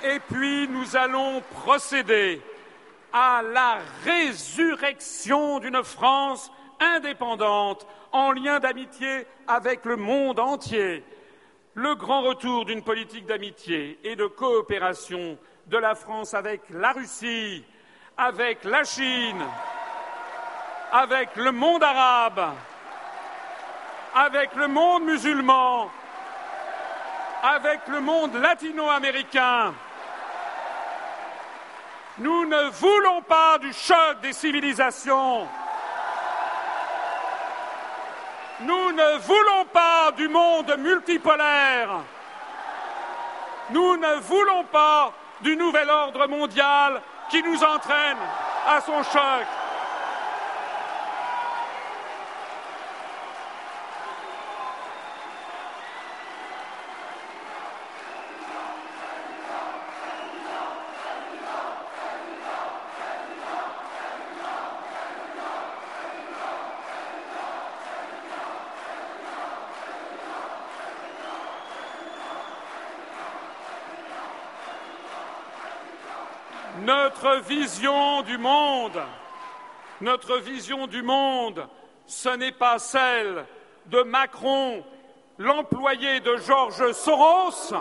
Et 0.04 0.20
puis 0.32 0.68
nous 0.68 0.96
allons 0.96 1.42
procéder 1.52 2.40
à 3.12 3.42
la 3.42 3.76
résurrection 4.04 5.58
d'une 5.58 5.84
France 5.84 6.50
indépendante, 6.80 7.86
en 8.12 8.32
lien 8.32 8.60
d'amitié 8.60 9.26
avec 9.46 9.84
le 9.84 9.96
monde 9.96 10.38
entier. 10.38 11.04
Le 11.74 11.94
grand 11.94 12.22
retour 12.22 12.64
d'une 12.64 12.82
politique 12.82 13.26
d'amitié 13.26 13.98
et 14.04 14.14
de 14.14 14.26
coopération 14.26 15.36
de 15.66 15.76
la 15.78 15.94
France 15.94 16.34
avec 16.34 16.62
la 16.70 16.92
Russie, 16.92 17.64
avec 18.16 18.64
la 18.64 18.84
Chine, 18.84 19.42
avec 20.92 21.34
le 21.36 21.50
monde 21.50 21.82
arabe, 21.82 22.54
avec 24.14 24.54
le 24.54 24.68
monde 24.68 25.04
musulman, 25.04 25.90
avec 27.42 27.88
le 27.88 28.00
monde 28.00 28.34
latino-américain, 28.36 29.74
nous 32.18 32.46
ne 32.46 32.70
voulons 32.70 33.22
pas 33.22 33.58
du 33.58 33.72
choc 33.72 34.20
des 34.22 34.32
civilisations. 34.32 35.48
Nous 38.64 38.92
ne 38.92 39.18
voulons 39.18 39.64
pas 39.72 40.10
du 40.16 40.28
monde 40.28 40.74
multipolaire. 40.78 42.00
Nous 43.70 43.96
ne 43.96 44.14
voulons 44.20 44.64
pas 44.64 45.12
du 45.40 45.56
nouvel 45.56 45.90
ordre 45.90 46.26
mondial 46.26 47.00
qui 47.30 47.42
nous 47.42 47.62
entraîne 47.62 48.18
à 48.66 48.80
son 48.80 49.02
choc. 49.02 49.46
Notre 77.24 77.40
vision 77.40 78.20
du 78.20 78.36
monde, 78.36 79.00
notre 80.02 80.36
vision 80.36 80.86
du 80.86 81.02
monde, 81.02 81.66
ce 82.04 82.28
n'est 82.28 82.52
pas 82.52 82.78
celle 82.78 83.46
de 83.86 84.02
Macron, 84.02 84.84
l'employé 85.38 86.20
de 86.20 86.36
Georges 86.36 86.92
Soros. 86.92 87.72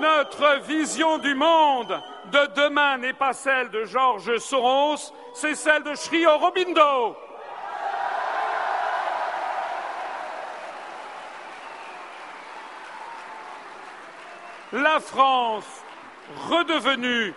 Notre 0.00 0.60
vision 0.62 1.18
du 1.18 1.34
monde 1.34 2.00
de 2.32 2.46
demain 2.62 2.96
n'est 2.96 3.12
pas 3.12 3.34
celle 3.34 3.68
de 3.68 3.84
Georges 3.84 4.38
Soros, 4.38 5.12
c'est 5.34 5.54
celle 5.54 5.82
de 5.82 5.94
Sri 5.94 6.24
Aurobindo. 6.26 7.14
La 14.72 14.98
France 14.98 15.84
redevenu 16.48 17.34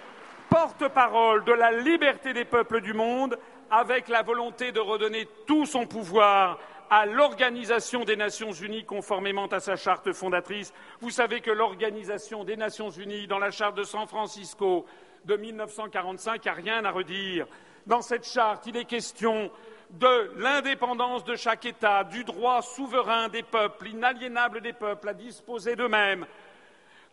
porte-parole 0.50 1.44
de 1.46 1.54
la 1.54 1.72
liberté 1.72 2.34
des 2.34 2.46
peuples 2.46 2.82
du 2.82 2.94
monde, 2.94 3.38
avec 3.70 4.10
la 4.10 4.22
volonté 4.22 4.72
de 4.72 4.80
redonner 4.80 5.28
tout 5.48 5.66
son 5.66 5.86
pouvoir 5.86 6.60
à 6.90 7.06
l'Organisation 7.06 8.04
des 8.04 8.18
Nations 8.18 8.52
Unies 8.52 8.84
conformément 8.84 9.48
à 9.48 9.62
sa 9.62 9.78
charte 9.78 10.12
fondatrice. 10.12 10.74
Vous 11.00 11.10
savez 11.10 11.40
que 11.40 11.52
l'Organisation 11.52 12.44
des 12.44 12.58
Nations 12.58 12.90
Unies, 12.90 13.28
dans 13.28 13.40
la 13.40 13.50
charte 13.50 13.78
de 13.78 13.84
San 13.84 14.08
Francisco 14.08 14.86
de 15.24 15.38
1945, 15.38 16.46
a 16.48 16.52
rien 16.52 16.84
à 16.84 16.92
redire. 16.92 17.48
Dans 17.88 18.02
cette 18.02 18.28
charte, 18.28 18.68
il 18.68 18.76
est 18.76 18.84
question 18.84 19.50
de 19.92 20.32
l'indépendance 20.38 21.24
de 21.24 21.36
chaque 21.36 21.66
État, 21.66 22.04
du 22.04 22.26
droit 22.26 22.62
souverain 22.62 23.30
des 23.30 23.44
peuples, 23.44 23.88
inaliénable 23.88 24.60
des 24.60 24.74
peuples 24.74 25.08
à 25.08 25.14
disposer 25.14 25.78
d'eux-mêmes, 25.78 26.26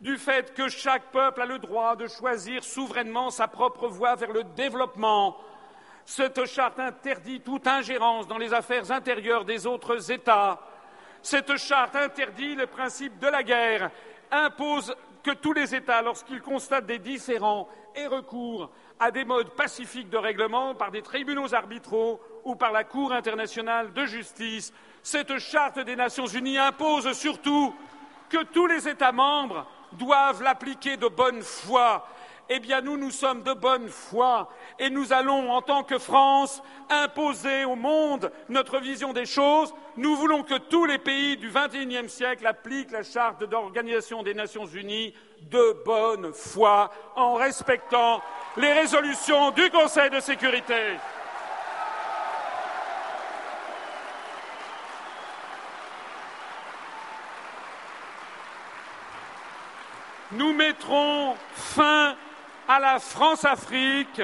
du 0.01 0.17
fait 0.17 0.55
que 0.55 0.69
chaque 0.69 1.11
peuple 1.11 1.43
a 1.43 1.47
le 1.47 1.59
droit 1.59 1.97
de 1.97 2.07
choisir 2.07 2.63
souverainement 2.63 3.31
sa 3.31 3.49
propre 3.49 3.89
voie 3.89 4.15
vers 4.15 4.33
le 4.33 4.45
développement. 4.45 5.37
Cette 6.05 6.47
charte 6.47 6.79
interdit 6.79 7.41
toute 7.41 7.67
ingérence 7.67 8.29
dans 8.29 8.39
les 8.39 8.55
affaires 8.55 8.91
intérieures 8.91 9.45
des 9.45 9.67
autres 9.67 10.11
États. 10.11 10.61
Cette 11.21 11.57
charte 11.57 11.97
interdit 11.97 12.55
le 12.55 12.67
principe 12.67 13.19
de 13.19 13.27
la 13.27 13.43
guerre, 13.43 13.91
impose 14.31 14.95
que 15.23 15.33
tous 15.33 15.53
les 15.53 15.75
États, 15.75 16.01
lorsqu'ils 16.01 16.41
constatent 16.41 16.87
des 16.87 17.01
différends, 17.01 17.69
aient 17.95 18.07
recours 18.07 18.71
à 19.01 19.11
des 19.11 19.25
modes 19.25 19.51
pacifiques 19.51 20.11
de 20.11 20.17
règlement 20.17 20.75
par 20.75 20.93
des 20.93 21.03
tribunaux 21.03 21.55
arbitraux 21.55 22.21
ou 22.45 22.55
par 22.55 22.73
la 22.73 22.85
Cour 22.85 23.13
internationale 23.13 23.93
de 23.93 24.07
justice. 24.07 24.73
Cette 25.03 25.39
charte 25.39 25.81
des 25.81 25.97
Nations 25.97 26.27
unies 26.27 26.59
impose 26.59 27.13
surtout 27.13 27.75
que 28.29 28.45
tous 28.45 28.67
les 28.67 28.89
États 28.89 29.13
membres 29.13 29.67
doivent 29.93 30.43
l'appliquer 30.43 30.97
de 30.97 31.09
bonne 31.09 31.43
foi. 31.43 32.07
Eh 32.51 32.61
bien, 32.61 32.81
nous, 32.81 32.97
nous 32.97 33.11
sommes 33.11 33.43
de 33.43 33.53
bonne 33.53 33.89
foi 33.89 34.49
et 34.79 34.89
nous 34.89 35.13
allons, 35.13 35.51
en 35.53 35.61
tant 35.61 35.83
que 35.83 35.99
France, 35.99 36.63
imposer 36.89 37.67
au 37.67 37.77
monde 37.77 38.33
notre 38.49 38.79
vision 38.79 39.13
des 39.13 39.27
choses. 39.27 39.75
Nous 39.99 40.17
voulons 40.17 40.43
que 40.43 40.57
tous 40.57 40.87
les 40.87 40.97
pays 40.97 41.37
du 41.37 41.51
XXIe 41.51 42.09
siècle 42.09 42.47
appliquent 42.47 42.93
la 42.93 43.03
charte 43.03 43.45
d'organisation 43.45 44.23
des 44.23 44.33
Nations 44.33 44.65
Unies 44.65 45.13
de 45.43 45.83
bonne 45.85 46.33
foi 46.33 46.91
en 47.17 47.35
respectant 47.35 48.23
les 48.57 48.73
résolutions 48.73 49.51
du 49.51 49.69
Conseil 49.71 50.09
de 50.09 50.21
sécurité. 50.21 50.97
Nous 60.33 60.53
mettrons 60.53 61.35
fin 61.55 62.15
à 62.69 62.79
la 62.79 62.99
France-Afrique. 62.99 64.21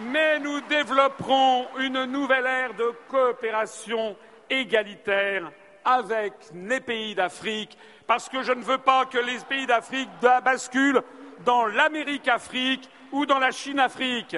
Mais 0.00 0.40
nous 0.40 0.60
développerons 0.62 1.68
une 1.78 2.06
nouvelle 2.06 2.46
ère 2.46 2.74
de 2.74 2.92
coopération 3.08 4.16
égalitaire 4.50 5.52
avec 5.84 6.32
les 6.52 6.80
pays 6.80 7.14
d'Afrique, 7.14 7.78
parce 8.06 8.28
que 8.28 8.42
je 8.42 8.52
ne 8.52 8.62
veux 8.62 8.78
pas 8.78 9.04
que 9.06 9.18
les 9.18 9.38
pays 9.48 9.66
d'Afrique 9.66 10.08
basculent 10.20 11.02
dans 11.44 11.66
l'Amérique-Afrique 11.66 12.88
ou 13.12 13.24
dans 13.26 13.38
la 13.38 13.52
Chine-Afrique. 13.52 14.36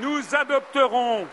nous 0.00 0.34
adopterons 0.34 1.26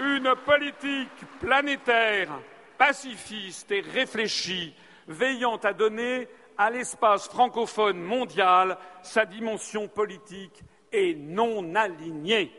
une 0.00 0.34
politique 0.44 1.24
planétaire 1.40 2.28
pacifiste 2.76 3.70
et 3.70 3.80
réfléchie, 3.80 4.74
veillant 5.06 5.56
à 5.56 5.72
donner 5.72 6.28
à 6.58 6.70
l'espace 6.70 7.28
francophone 7.28 7.98
mondial 7.98 8.76
sa 9.02 9.24
dimension 9.24 9.88
politique 9.88 10.62
et 10.92 11.14
non 11.14 11.74
alignée. 11.74 12.52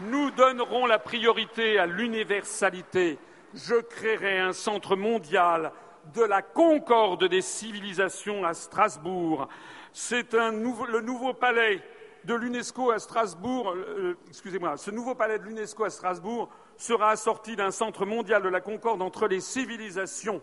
Nous 0.00 0.30
donnerons 0.30 0.86
la 0.86 0.98
priorité 0.98 1.78
à 1.78 1.84
l'universalité 1.84 3.18
je 3.54 3.74
créerai 3.74 4.38
un 4.38 4.52
centre 4.52 4.94
mondial 4.94 5.72
de 6.14 6.22
la 6.22 6.40
concorde 6.40 7.24
des 7.24 7.42
civilisations 7.42 8.44
à 8.44 8.54
Strasbourg. 8.54 9.48
C'est 9.92 10.32
le 10.34 11.00
nouveau 11.00 11.34
palais 11.34 11.82
de 12.24 12.34
l'UNESCO 12.34 12.90
à 12.90 12.98
Strasbourg, 12.98 13.70
euh, 13.70 13.74
euh, 13.98 14.18
excusez-moi, 14.28 14.76
ce 14.76 14.90
nouveau 14.90 15.14
palais 15.14 15.38
de 15.38 15.44
l'UNESCO 15.44 15.84
à 15.84 15.90
Strasbourg 15.90 16.48
sera 16.76 17.10
assorti 17.10 17.56
d'un 17.56 17.70
centre 17.70 18.04
mondial 18.04 18.42
de 18.42 18.48
la 18.48 18.60
concorde 18.60 19.02
entre 19.02 19.26
les 19.26 19.40
civilisations. 19.40 20.42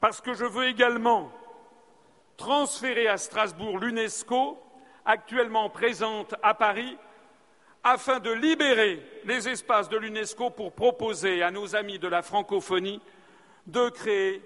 Parce 0.00 0.20
que 0.20 0.34
je 0.34 0.44
veux 0.44 0.66
également 0.66 1.30
transférer 2.36 3.06
à 3.06 3.16
Strasbourg 3.16 3.78
l'UNESCO, 3.78 4.58
actuellement 5.04 5.70
présente 5.70 6.34
à 6.42 6.54
Paris, 6.54 6.96
afin 7.88 8.18
de 8.18 8.32
libérer 8.32 9.00
les 9.26 9.48
espaces 9.48 9.88
de 9.88 9.96
l'UNESCO 9.96 10.50
pour 10.50 10.72
proposer 10.72 11.44
à 11.44 11.52
nos 11.52 11.76
amis 11.76 12.00
de 12.00 12.08
la 12.08 12.20
francophonie 12.20 13.00
de 13.68 13.88
créer 13.90 14.42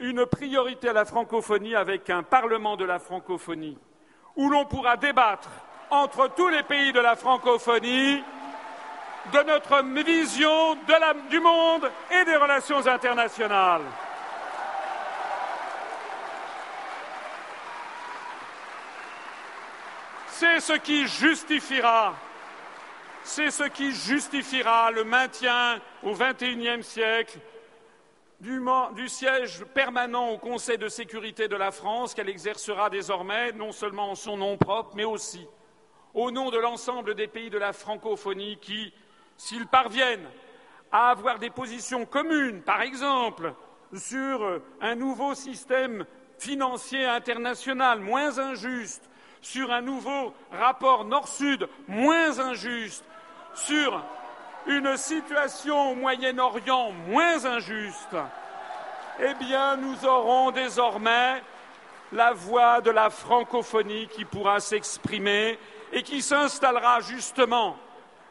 une 0.00 0.26
priorité 0.26 0.88
à 0.88 0.92
la 0.92 1.04
francophonie 1.04 1.76
avec 1.76 2.10
un 2.10 2.24
Parlement 2.24 2.76
de 2.76 2.84
la 2.84 2.98
francophonie, 2.98 3.78
où 4.34 4.50
l'on 4.50 4.64
pourra 4.64 4.96
débattre 4.96 5.48
entre 5.90 6.28
tous 6.34 6.48
les 6.48 6.64
pays 6.64 6.92
de 6.92 6.98
la 6.98 7.14
francophonie 7.14 8.20
de 9.32 9.42
notre 9.44 9.84
vision 10.04 10.74
du 11.30 11.38
monde 11.38 11.88
et 12.10 12.24
des 12.24 12.36
relations 12.36 12.84
internationales. 12.84 13.82
C'est 20.30 20.58
ce 20.58 20.72
qui 20.72 21.06
justifiera, 21.06 22.14
c'est 23.26 23.50
ce 23.50 23.64
qui 23.64 23.92
justifiera 23.92 24.92
le 24.92 25.02
maintien 25.02 25.80
au 26.04 26.12
XXIe 26.12 26.82
siècle 26.82 27.40
du, 28.38 29.08
siège 29.08 29.64
permanent 29.74 30.28
au 30.30 30.38
Conseil 30.38 30.78
de 30.78 30.88
sécurité 30.88 31.48
de 31.48 31.56
la 31.56 31.72
France 31.72 32.14
qu'elle 32.14 32.28
exercera 32.28 32.88
désormais, 32.88 33.52
non 33.52 33.72
seulement 33.72 34.10
en 34.10 34.14
son 34.14 34.36
nom 34.36 34.56
propre, 34.56 34.92
mais 34.94 35.04
aussi 35.04 35.46
au 36.14 36.30
nom 36.30 36.50
de 36.50 36.58
l'ensemble 36.58 37.14
des 37.14 37.26
pays 37.26 37.50
de 37.50 37.58
la 37.58 37.72
francophonie 37.72 38.58
qui, 38.60 38.92
s'ils 39.36 39.66
parviennent 39.66 40.28
à 40.92 41.10
avoir 41.10 41.40
des 41.40 41.50
positions 41.50 42.06
communes, 42.06 42.62
par 42.62 42.80
exemple, 42.80 43.54
sur 43.92 44.60
un 44.80 44.94
nouveau 44.94 45.34
système 45.34 46.06
financier 46.38 47.04
international 47.04 48.00
moins 48.00 48.38
injuste, 48.38 49.10
sur 49.40 49.72
un 49.72 49.82
nouveau 49.82 50.32
rapport 50.52 51.04
Nord-Sud 51.04 51.68
moins 51.88 52.38
injuste, 52.38 53.04
sur 53.56 54.04
une 54.66 54.96
situation 54.96 55.92
au 55.92 55.94
Moyen-Orient 55.94 56.92
moins 57.08 57.44
injuste, 57.44 58.16
eh 59.20 59.34
bien, 59.34 59.76
nous 59.76 60.04
aurons 60.04 60.50
désormais 60.50 61.42
la 62.12 62.32
voix 62.32 62.80
de 62.80 62.90
la 62.90 63.10
francophonie 63.10 64.08
qui 64.08 64.24
pourra 64.24 64.60
s'exprimer 64.60 65.58
et 65.92 66.02
qui 66.02 66.20
s'installera 66.22 67.00
justement 67.00 67.76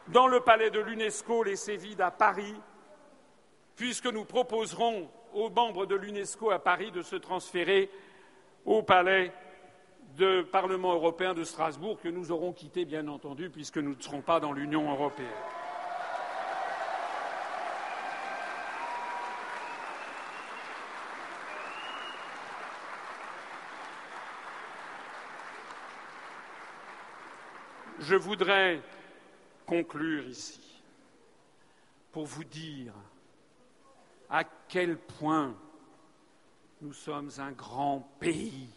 dans 0.08 0.28
le 0.28 0.40
palais 0.40 0.70
de 0.70 0.80
l'UNESCO, 0.80 1.42
les 1.42 1.56
Sévides 1.56 2.00
à 2.00 2.10
Paris, 2.10 2.54
puisque 3.74 4.06
nous 4.06 4.24
proposerons 4.24 5.10
aux 5.34 5.50
membres 5.50 5.86
de 5.86 5.96
l'UNESCO 5.96 6.50
à 6.50 6.58
Paris 6.58 6.92
de 6.92 7.02
se 7.02 7.16
transférer 7.16 7.90
au 8.64 8.82
palais 8.82 9.32
de 10.16 10.42
Parlement 10.42 10.94
européen 10.94 11.34
de 11.34 11.44
Strasbourg, 11.44 12.00
que 12.00 12.08
nous 12.08 12.32
aurons 12.32 12.52
quitté, 12.52 12.84
bien 12.84 13.06
entendu, 13.08 13.50
puisque 13.50 13.78
nous 13.78 13.94
ne 13.94 14.00
serons 14.00 14.22
pas 14.22 14.40
dans 14.40 14.52
l'Union 14.52 14.90
européenne. 14.90 15.28
Je 27.98 28.14
voudrais 28.14 28.80
conclure 29.66 30.28
ici 30.28 30.80
pour 32.12 32.24
vous 32.24 32.44
dire 32.44 32.92
à 34.30 34.44
quel 34.68 34.96
point 34.96 35.56
nous 36.80 36.92
sommes 36.92 37.30
un 37.38 37.50
grand 37.50 38.00
pays, 38.20 38.68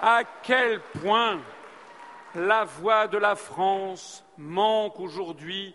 à 0.00 0.22
quel 0.42 0.80
point 0.80 1.40
la 2.34 2.64
voix 2.64 3.06
de 3.06 3.18
la 3.18 3.34
France 3.34 4.24
manque 4.36 5.00
aujourd'hui 5.00 5.74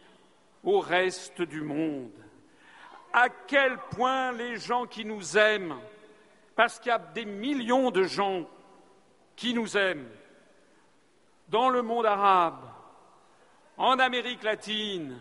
au 0.64 0.80
reste 0.80 1.42
du 1.42 1.62
monde, 1.62 2.12
à 3.14 3.30
quel 3.30 3.78
point 3.96 4.32
les 4.32 4.58
gens 4.58 4.86
qui 4.86 5.06
nous 5.06 5.38
aiment, 5.38 5.76
parce 6.56 6.80
qu'il 6.80 6.92
y 6.92 6.96
a 6.96 7.00
des 7.00 7.26
millions 7.26 7.90
de 7.90 8.04
gens 8.04 8.48
qui 9.36 9.54
nous 9.54 9.76
aiment, 9.76 10.10
dans 11.50 11.70
le 11.70 11.82
monde 11.82 12.06
arabe, 12.06 12.64
en 13.78 13.98
Amérique 13.98 14.44
latine, 14.44 15.18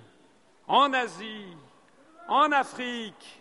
en 0.68 0.92
Asie, 0.92 1.56
en 2.28 2.52
Afrique, 2.52 3.40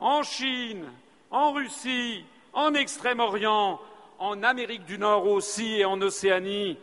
en 0.00 0.22
Chine, 0.22 0.90
en 1.30 1.52
Russie, 1.52 2.24
en 2.52 2.74
Extrême-Orient, 2.74 3.80
en 4.18 4.42
Amérique 4.42 4.84
du 4.84 4.98
Nord 4.98 5.26
aussi 5.26 5.80
et 5.80 5.84
en 5.84 6.00
Océanie. 6.00 6.78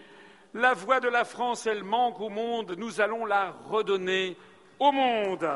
La 0.53 0.73
voix 0.73 0.99
de 0.99 1.09
la 1.09 1.25
France, 1.25 1.67
elle 1.67 1.83
manque 1.83 2.19
au 2.21 2.29
monde, 2.29 2.75
nous 2.77 3.01
allons 3.01 3.25
la 3.25 3.53
redonner 3.69 4.37
au 4.79 4.91
monde. 4.91 5.49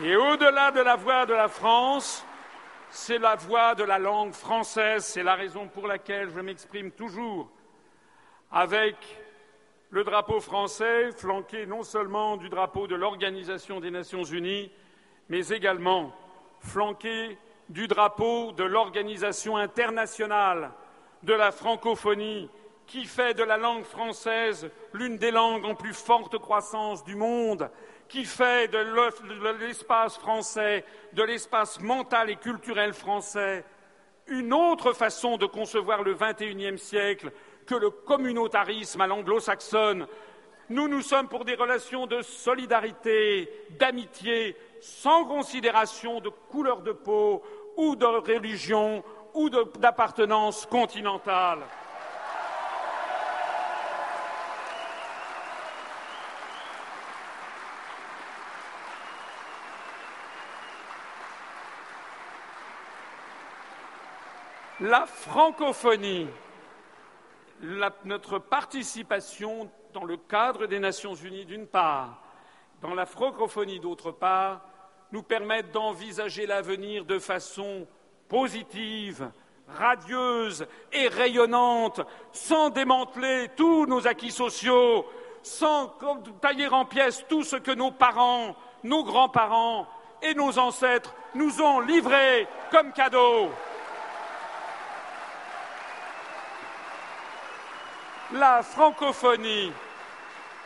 Et 0.00 0.14
au-delà 0.14 0.70
de 0.70 0.80
la 0.80 0.94
voix 0.94 1.26
de 1.26 1.34
la 1.34 1.48
France, 1.48 2.24
c'est 2.88 3.18
la 3.18 3.34
voix 3.34 3.74
de 3.74 3.82
la 3.82 3.98
langue 3.98 4.32
française. 4.32 5.04
C'est 5.04 5.24
la 5.24 5.34
raison 5.34 5.66
pour 5.66 5.88
laquelle 5.88 6.30
je 6.30 6.38
m'exprime 6.40 6.92
toujours 6.92 7.50
avec 8.52 8.94
le 9.90 10.04
drapeau 10.04 10.40
français, 10.40 11.10
flanqué 11.12 11.66
non 11.66 11.82
seulement 11.82 12.36
du 12.36 12.48
drapeau 12.48 12.86
de 12.86 12.94
l'Organisation 12.94 13.80
des 13.80 13.90
Nations 13.90 14.24
Unies, 14.24 14.70
mais 15.28 15.48
également 15.48 16.14
flanqué 16.60 17.38
du 17.68 17.86
drapeau 17.86 18.52
de 18.52 18.64
l'Organisation 18.64 19.56
internationale 19.56 20.72
de 21.22 21.32
la 21.32 21.52
francophonie, 21.52 22.50
qui 22.86 23.04
fait 23.04 23.34
de 23.34 23.42
la 23.42 23.58
langue 23.58 23.84
française 23.84 24.70
l'une 24.94 25.18
des 25.18 25.30
langues 25.30 25.64
en 25.66 25.74
plus 25.74 25.92
forte 25.92 26.38
croissance 26.38 27.04
du 27.04 27.16
monde 27.16 27.70
qui 28.08 28.24
fait 28.24 28.68
de 28.68 29.58
l'espace 29.60 30.16
français, 30.16 30.84
de 31.12 31.22
l'espace 31.22 31.80
mental 31.80 32.30
et 32.30 32.36
culturel 32.36 32.94
français, 32.94 33.64
une 34.26 34.54
autre 34.54 34.92
façon 34.92 35.36
de 35.36 35.46
concevoir 35.46 36.02
le 36.02 36.14
XXIe 36.14 36.78
siècle 36.78 37.30
que 37.68 37.74
le 37.74 37.90
communautarisme 37.90 39.02
à 39.02 39.06
l'anglo-saxonne. 39.06 40.06
Nous, 40.70 40.88
nous 40.88 41.02
sommes 41.02 41.28
pour 41.28 41.44
des 41.44 41.54
relations 41.54 42.06
de 42.06 42.22
solidarité, 42.22 43.66
d'amitié, 43.78 44.56
sans 44.80 45.26
considération 45.26 46.20
de 46.20 46.30
couleur 46.30 46.80
de 46.80 46.92
peau 46.92 47.42
ou 47.76 47.94
de 47.94 48.06
religion 48.06 49.04
ou 49.34 49.50
d'appartenance 49.50 50.66
continentale. 50.66 51.60
La 64.80 65.06
francophonie, 65.06 66.28
notre 68.04 68.38
participation 68.38 69.70
dans 69.92 70.04
le 70.04 70.16
cadre 70.16 70.66
des 70.66 70.78
Nations 70.78 71.14
Unies 71.14 71.44
d'une 71.44 71.66
part, 71.66 72.22
dans 72.80 72.94
la 72.94 73.06
francophonie 73.06 73.80
d'autre 73.80 74.12
part, 74.12 74.60
nous 75.12 75.22
permettent 75.22 75.72
d'envisager 75.72 76.46
l'avenir 76.46 77.04
de 77.04 77.18
façon 77.18 77.86
positive, 78.28 79.30
radieuse 79.68 80.66
et 80.92 81.08
rayonnante, 81.08 82.00
sans 82.32 82.70
démanteler 82.70 83.48
tous 83.56 83.86
nos 83.86 84.06
acquis 84.06 84.30
sociaux, 84.30 85.06
sans 85.42 85.94
tailler 86.40 86.68
en 86.68 86.84
pièces 86.84 87.24
tout 87.28 87.42
ce 87.42 87.56
que 87.56 87.70
nos 87.70 87.90
parents, 87.90 88.54
nos 88.84 89.04
grands-parents 89.04 89.86
et 90.22 90.34
nos 90.34 90.58
ancêtres 90.58 91.14
nous 91.34 91.60
ont 91.60 91.80
livré 91.80 92.46
comme 92.70 92.92
cadeau. 92.92 93.50
La 98.32 98.62
francophonie, 98.62 99.72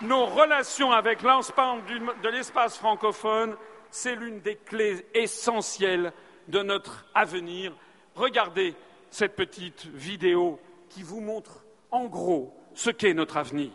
nos 0.00 0.26
relations 0.26 0.92
avec 0.92 1.22
l'ensemble 1.22 1.82
de 2.22 2.28
l'espace 2.28 2.76
francophone, 2.76 3.56
c'est 3.90 4.16
l'une 4.16 4.40
des 4.40 4.56
clés 4.56 5.06
essentielles 5.14 6.12
de 6.48 6.62
notre 6.62 7.06
avenir. 7.14 7.72
Regardez 8.14 8.74
cette 9.10 9.36
petite 9.36 9.86
vidéo 9.86 10.58
qui 10.88 11.02
vous 11.02 11.20
montre 11.20 11.64
en 11.90 12.06
gros 12.06 12.56
ce 12.74 12.90
qu'est 12.90 13.14
notre 13.14 13.36
avenir. 13.36 13.70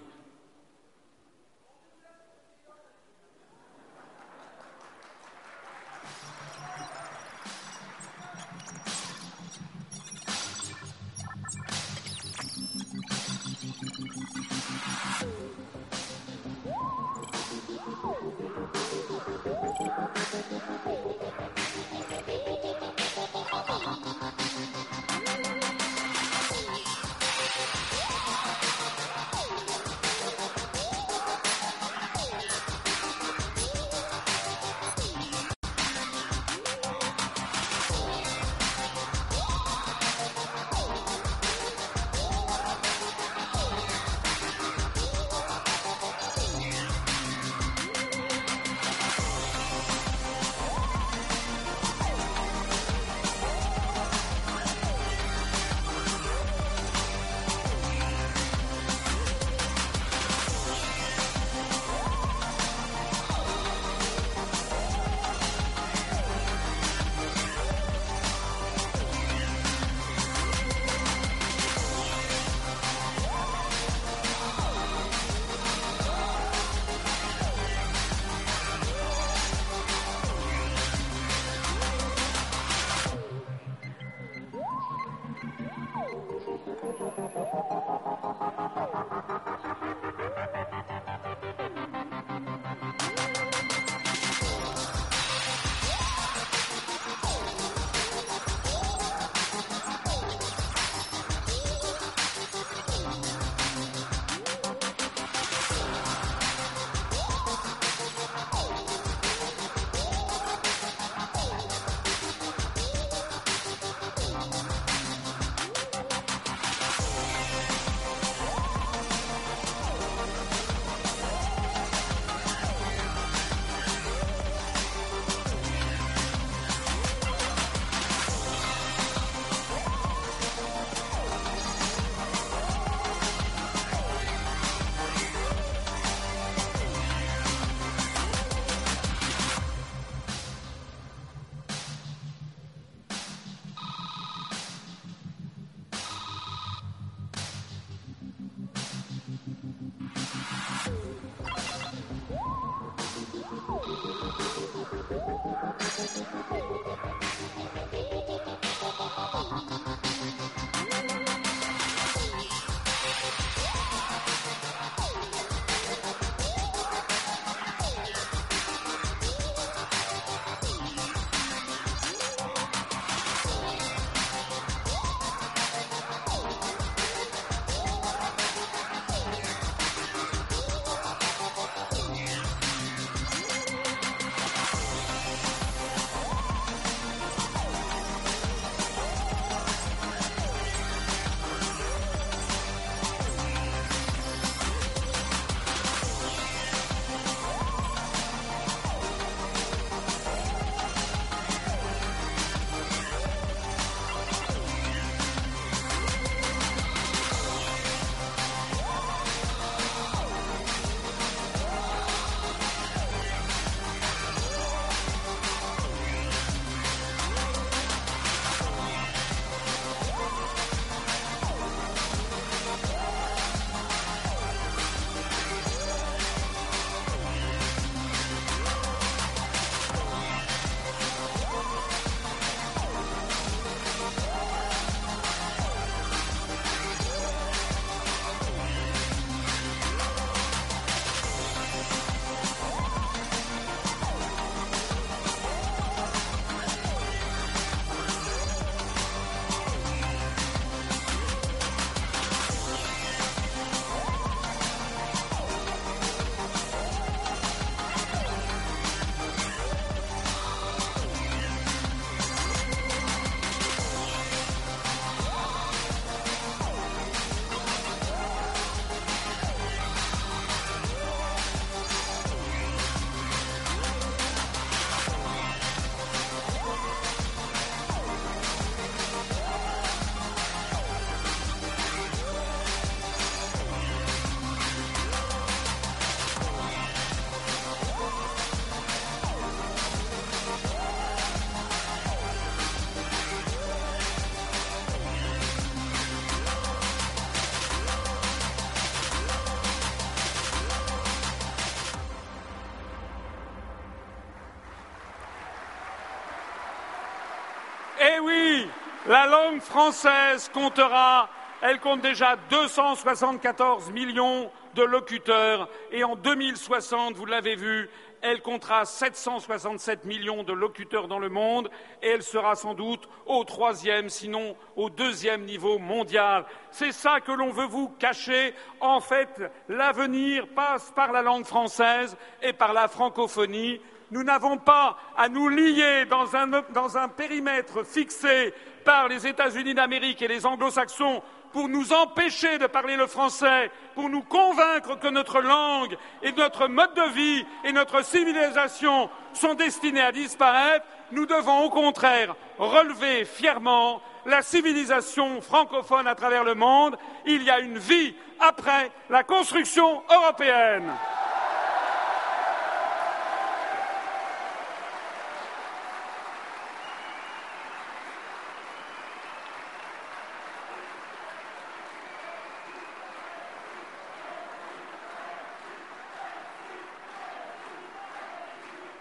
Eh 308.10 308.20
oui, 308.20 308.68
la 309.06 309.26
langue 309.26 309.60
française 309.60 310.50
comptera, 310.54 311.30
elle 311.62 311.80
compte 311.82 312.00
déjà 312.00 312.38
274 312.50 313.92
millions 313.92 314.50
de 314.76 314.84
locuteurs 314.84 315.68
et 315.92 316.06
en 316.06 316.16
2060, 316.16 317.16
vous 317.16 317.26
l'avez 317.26 317.56
vu, 317.56 317.90
elle 318.22 318.42
comptera 318.42 318.86
767 318.86 320.06
millions 320.06 320.44
de 320.44 320.54
locuteurs 320.54 321.10
dans 321.10 321.20
le 321.20 321.28
monde 321.28 321.70
et 322.02 322.08
elle 322.08 322.24
sera 322.24 322.56
sans 322.56 322.76
doute 322.76 323.10
au 323.26 323.44
troisième, 323.44 324.08
sinon 324.08 324.56
au 324.78 324.90
deuxième 324.90 325.44
niveau 325.44 325.78
mondial. 325.78 326.46
C'est 326.72 326.94
ça 326.94 327.20
que 327.20 327.34
l'on 327.34 327.52
veut 327.52 327.68
vous 327.68 327.90
cacher. 328.00 328.54
En 328.80 329.02
fait, 329.02 329.42
l'avenir 329.68 330.48
passe 330.56 330.94
par 330.96 331.12
la 331.12 331.22
langue 331.22 331.46
française 331.46 332.16
et 332.42 332.54
par 332.54 332.72
la 332.72 332.88
francophonie. 332.88 333.82
Nous 334.10 334.24
n'avons 334.24 334.58
pas 334.58 334.98
à 335.18 335.28
nous 335.28 335.50
lier 335.50 336.06
dans 336.06 336.98
un, 336.98 337.08
périmètre 337.10 337.86
fixé 337.86 338.54
par 338.86 339.10
les 339.10 339.28
États-Unis 339.28 339.74
d'Amérique 339.74 340.22
et 340.22 340.30
les 340.30 340.46
anglo-saxons 340.46 341.22
pour 341.52 341.68
nous 341.68 341.92
empêcher 341.92 342.58
de 342.58 342.68
parler 342.68 342.96
le 342.96 343.08
français, 343.08 343.72
pour 343.96 344.10
nous 344.10 344.22
convaincre 344.22 344.98
que 345.00 345.08
notre 345.08 345.42
langue 345.42 345.98
et 346.22 346.32
notre 346.34 346.68
mode 346.68 346.94
de 346.94 347.10
vie 347.14 347.46
et 347.66 347.74
notre 347.74 348.04
civilisation 348.04 349.10
sont 349.34 349.56
destinés 349.56 350.02
à 350.02 350.12
disparaître, 350.12 350.86
nous 351.12 351.26
devons 351.26 351.64
au 351.64 351.70
contraire 351.70 352.36
relever 352.58 353.26
fièrement 353.26 354.02
la 354.26 354.42
civilisation 354.42 355.42
francophone 355.42 356.08
à 356.08 356.16
travers 356.16 356.44
le 356.44 356.56
monde. 356.56 356.98
Il 357.26 357.44
y 357.44 357.50
a 357.50 357.60
une 357.60 357.78
vie 357.78 358.16
après 358.40 358.92
la 359.10 359.24
construction 359.24 360.04
européenne. 360.12 360.94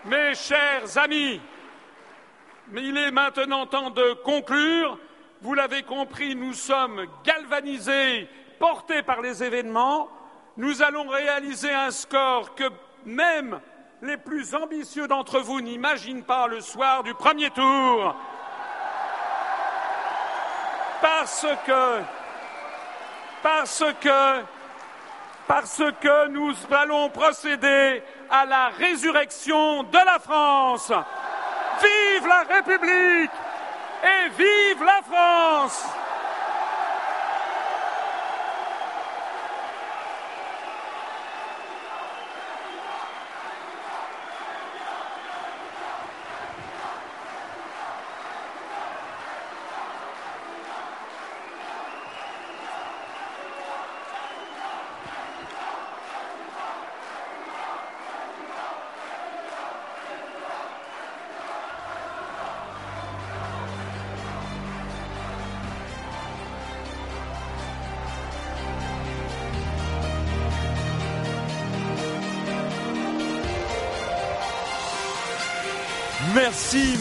Mes 0.07 0.26
chers 0.37 0.99
amis, 0.99 1.41
il 2.75 2.97
est 2.97 3.11
maintenant 3.11 3.67
temps 3.67 3.91
de 3.91 4.13
conclure. 4.25 4.99
Vous 5.41 5.55
l'avez 5.55 5.83
compris, 5.83 6.35
nous 6.35 6.53
sommes 6.53 7.07
galvanisés, 7.25 8.29
portés 8.59 9.03
par 9.03 9.23
les 9.23 9.43
événements. 9.43 10.09
Nous 10.57 10.83
allons 10.83 11.09
réaliser 11.09 11.73
un 11.73 11.91
score 11.91 12.55
que 12.55 12.65
même 13.05 13.61
les 14.03 14.17
plus 14.17 14.55
ambitieux 14.55 15.09
d'entre 15.09 15.41
vous 15.41 15.61
n'imaginent 15.61 16.25
pas 16.25 16.47
le 16.47 16.61
soir 16.61 17.03
du 17.03 17.15
premier 17.15 17.51
tour. 17.51 18.15
Parce 21.01 21.47
que, 21.67 22.01
parce 23.43 23.85
que, 24.01 24.43
parce 25.47 25.83
que 26.01 26.29
nous 26.29 26.55
allons 26.71 27.09
procéder 27.11 28.03
à 28.31 28.45
la 28.47 28.69
résurrection 28.69 29.85
de 29.85 29.99
la 30.05 30.19
France. 30.19 30.93
Vive 31.81 32.27
la 32.27 32.43
République 32.55 33.31
et 34.03 34.29
vive 34.37 34.85
la 34.85 35.03
France 35.03 35.85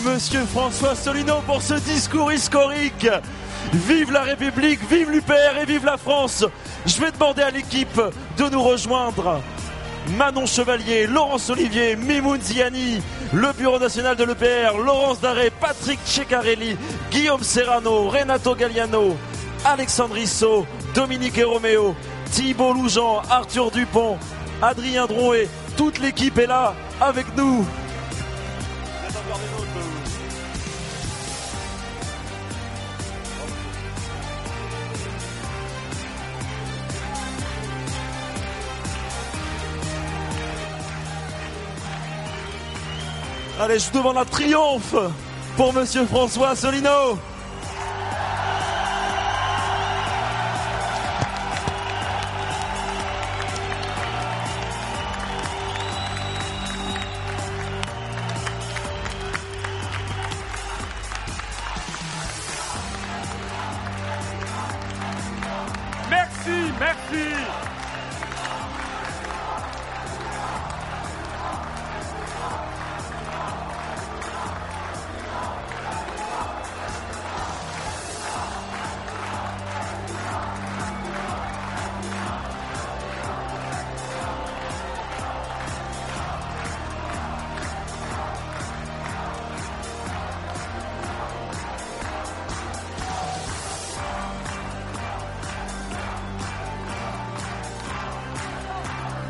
monsieur 0.05 0.45
François 0.45 0.95
Solino, 0.95 1.41
pour 1.45 1.61
ce 1.61 1.73
discours 1.75 2.31
historique. 2.31 3.07
Vive 3.73 4.11
la 4.11 4.21
République, 4.21 4.79
vive 4.89 5.09
l'UPR 5.09 5.57
et 5.61 5.65
vive 5.65 5.85
la 5.85 5.97
France. 5.97 6.45
Je 6.85 7.01
vais 7.01 7.11
demander 7.11 7.41
à 7.41 7.49
l'équipe 7.49 7.99
de 8.37 8.49
nous 8.49 8.61
rejoindre. 8.61 9.41
Manon 10.17 10.45
Chevalier, 10.45 11.07
Laurence 11.07 11.49
Olivier, 11.49 11.95
Mimoun 11.95 12.39
Ziani, 12.39 13.01
le 13.33 13.51
Bureau 13.53 13.79
national 13.79 14.15
de 14.15 14.23
l'EPR, 14.23 14.77
Laurence 14.77 15.19
Daré, 15.19 15.49
Patrick 15.49 15.99
Ceccarelli, 16.05 16.77
Guillaume 17.09 17.43
Serrano, 17.43 18.07
Renato 18.07 18.53
Galliano, 18.53 19.17
Alexandre 19.65 20.17
Issot, 20.17 20.67
Dominique 20.93 21.41
Romeo, 21.43 21.95
Thibault 22.31 22.73
Loujean, 22.73 23.23
Arthur 23.29 23.71
Dupont, 23.71 24.17
Adrien 24.61 25.07
Drouet, 25.07 25.49
toute 25.75 25.99
l'équipe 25.99 26.37
est 26.37 26.47
là 26.47 26.75
avec 27.01 27.25
nous. 27.35 27.65
Allez, 43.57 43.79
je 43.79 43.85
vous 43.85 43.99
demande 43.99 44.17
un 44.17 44.25
triomphe 44.25 44.95
pour 45.55 45.71
Monsieur 45.73 46.05
François 46.05 46.55
Solino. 46.57 47.17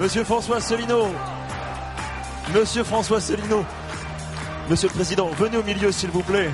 Monsieur 0.06 0.24
François 0.24 0.62
Solino. 0.62 1.08
Monsieur 2.54 2.84
François 2.84 3.20
Solino. 3.20 3.66
Monsieur 4.70 4.88
le 4.88 4.94
Président, 4.94 5.30
venez 5.30 5.58
au 5.58 5.64
milieu 5.64 5.92
s'il 5.92 6.12
vous 6.12 6.22
plaît. 6.22 6.52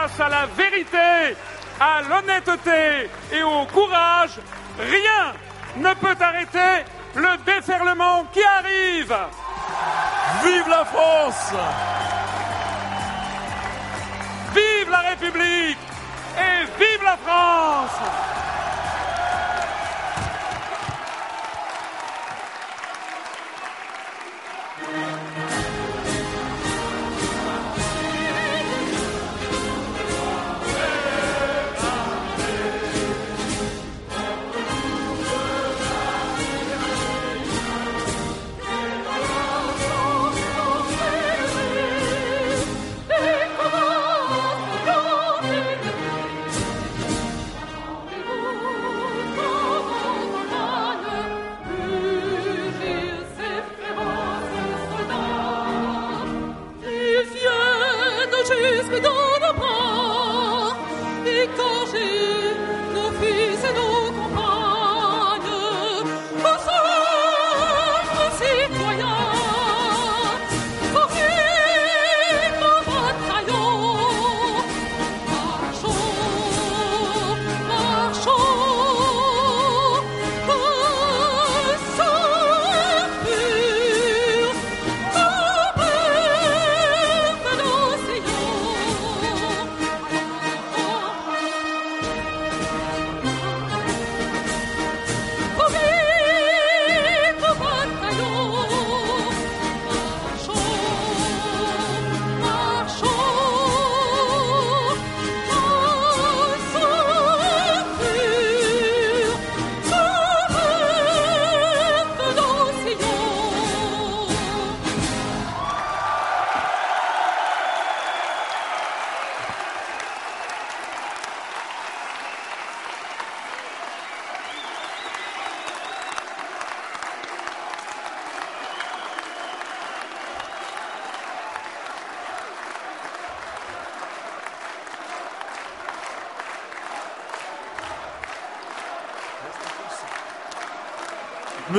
Face 0.00 0.20
à 0.20 0.28
la 0.30 0.46
vérité, 0.46 1.36
à 1.78 2.00
l'honnêteté 2.00 3.10
et 3.32 3.42
au 3.42 3.66
courage, 3.66 4.40
rien, 4.78 5.34
ne 5.76 5.92
peut 5.92 6.16
arrêter 6.18 6.86
le 7.16 7.36
déferlement 7.44 8.24
qui 8.32 8.40
arrive. 8.42 9.14
Vive 10.42 10.68
la 10.70 10.84
France 10.86 11.52
Vive 14.54 14.90
la 14.90 15.00
République 15.10 15.78
et 16.38 16.64
vive 16.78 17.04
la 17.04 17.18
France 17.18 18.19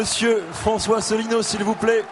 Monsieur 0.01 0.41
François 0.51 0.99
Solino, 0.99 1.43
s'il 1.43 1.63
vous 1.63 1.75
plaît. 1.75 2.03